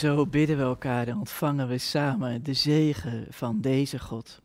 Zo 0.00 0.26
bidden 0.26 0.56
we 0.56 0.62
elkaar 0.62 1.08
en 1.08 1.16
ontvangen 1.16 1.68
we 1.68 1.78
samen 1.78 2.42
de 2.42 2.54
zegen 2.54 3.26
van 3.30 3.60
deze 3.60 3.98
God. 3.98 4.42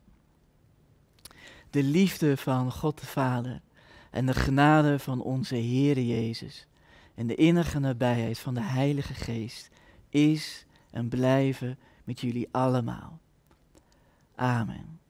De 1.70 1.82
liefde 1.82 2.36
van 2.36 2.72
God 2.72 3.00
de 3.00 3.06
Vader 3.06 3.60
en 4.10 4.26
de 4.26 4.34
genade 4.34 4.98
van 4.98 5.22
onze 5.22 5.54
Heere 5.54 6.06
Jezus 6.06 6.66
en 7.14 7.26
de 7.26 7.34
innige 7.34 7.78
nabijheid 7.78 8.38
van 8.38 8.54
de 8.54 8.62
Heilige 8.62 9.14
Geest 9.14 9.70
is 10.08 10.66
en 10.90 11.08
blijven 11.08 11.78
met 12.04 12.20
jullie 12.20 12.48
allemaal. 12.50 13.18
Amen. 14.34 15.00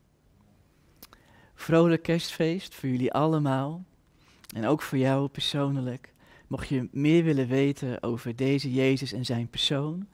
Vrolijk 1.54 2.02
kerstfeest 2.02 2.74
voor 2.74 2.88
jullie 2.88 3.12
allemaal 3.12 3.84
en 4.54 4.66
ook 4.66 4.82
voor 4.82 4.98
jou 4.98 5.28
persoonlijk. 5.28 6.12
Mocht 6.46 6.68
je 6.68 6.88
meer 6.92 7.24
willen 7.24 7.48
weten 7.48 8.02
over 8.02 8.36
deze 8.36 8.72
Jezus 8.72 9.12
en 9.12 9.24
zijn 9.24 9.48
persoon, 9.48 10.06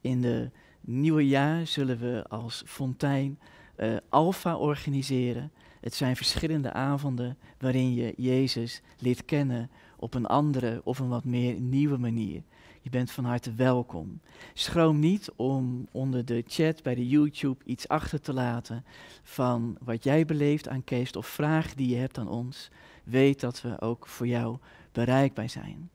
in 0.00 0.20
de 0.20 0.50
nieuwe 0.80 1.28
jaar 1.28 1.66
zullen 1.66 1.98
we 1.98 2.24
als 2.28 2.62
Fontein 2.66 3.38
eh 3.76 3.96
Alpha 4.08 4.56
organiseren. 4.56 5.52
Het 5.80 5.94
zijn 5.94 6.16
verschillende 6.16 6.72
avonden 6.72 7.38
waarin 7.58 7.94
je 7.94 8.14
Jezus 8.16 8.82
leert 8.98 9.24
kennen 9.24 9.70
op 9.96 10.14
een 10.14 10.26
andere 10.26 10.80
of 10.84 10.98
een 10.98 11.08
wat 11.08 11.24
meer 11.24 11.60
nieuwe 11.60 11.96
manier. 11.96 12.42
Je 12.82 12.90
bent 12.90 13.10
van 13.10 13.24
harte 13.24 13.54
welkom. 13.54 14.20
Schroom 14.54 14.98
niet 14.98 15.30
om 15.36 15.86
onder 15.90 16.24
de 16.24 16.44
chat 16.46 16.82
bij 16.82 16.94
de 16.94 17.08
YouTube 17.08 17.64
iets 17.64 17.88
achter 17.88 18.20
te 18.20 18.32
laten 18.32 18.84
van 19.22 19.76
wat 19.84 20.04
jij 20.04 20.24
beleeft 20.24 20.68
aan 20.68 20.84
kerst 20.84 21.16
of 21.16 21.26
vragen 21.26 21.76
die 21.76 21.88
je 21.88 21.96
hebt 21.96 22.18
aan 22.18 22.28
ons. 22.28 22.70
Weet 23.04 23.40
dat 23.40 23.62
we 23.62 23.80
ook 23.80 24.06
voor 24.06 24.26
jou 24.26 24.58
bereikbaar 24.92 25.50
zijn. 25.50 25.90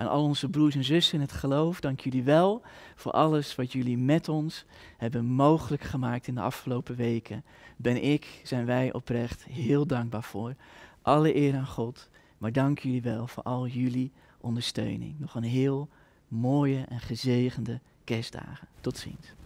Aan 0.00 0.08
al 0.08 0.22
onze 0.22 0.48
broers 0.48 0.74
en 0.74 0.84
zussen 0.84 1.14
in 1.14 1.20
het 1.20 1.32
geloof, 1.32 1.80
dank 1.80 2.00
jullie 2.00 2.22
wel 2.22 2.62
voor 2.94 3.12
alles 3.12 3.54
wat 3.54 3.72
jullie 3.72 3.98
met 3.98 4.28
ons 4.28 4.64
hebben 4.96 5.24
mogelijk 5.24 5.82
gemaakt 5.82 6.26
in 6.26 6.34
de 6.34 6.40
afgelopen 6.40 6.96
weken. 6.96 7.44
Ben 7.76 8.02
ik, 8.02 8.40
zijn 8.44 8.66
wij 8.66 8.92
oprecht 8.92 9.44
heel 9.44 9.86
dankbaar 9.86 10.22
voor. 10.22 10.54
Alle 11.02 11.36
eer 11.36 11.56
aan 11.56 11.66
God, 11.66 12.08
maar 12.38 12.52
dank 12.52 12.78
jullie 12.78 13.02
wel 13.02 13.26
voor 13.26 13.42
al 13.42 13.66
jullie 13.66 14.12
ondersteuning. 14.40 15.14
Nog 15.18 15.34
een 15.34 15.42
heel 15.42 15.88
mooie 16.28 16.84
en 16.88 17.00
gezegende 17.00 17.80
kerstdagen. 18.04 18.68
Tot 18.80 18.96
ziens. 18.96 19.39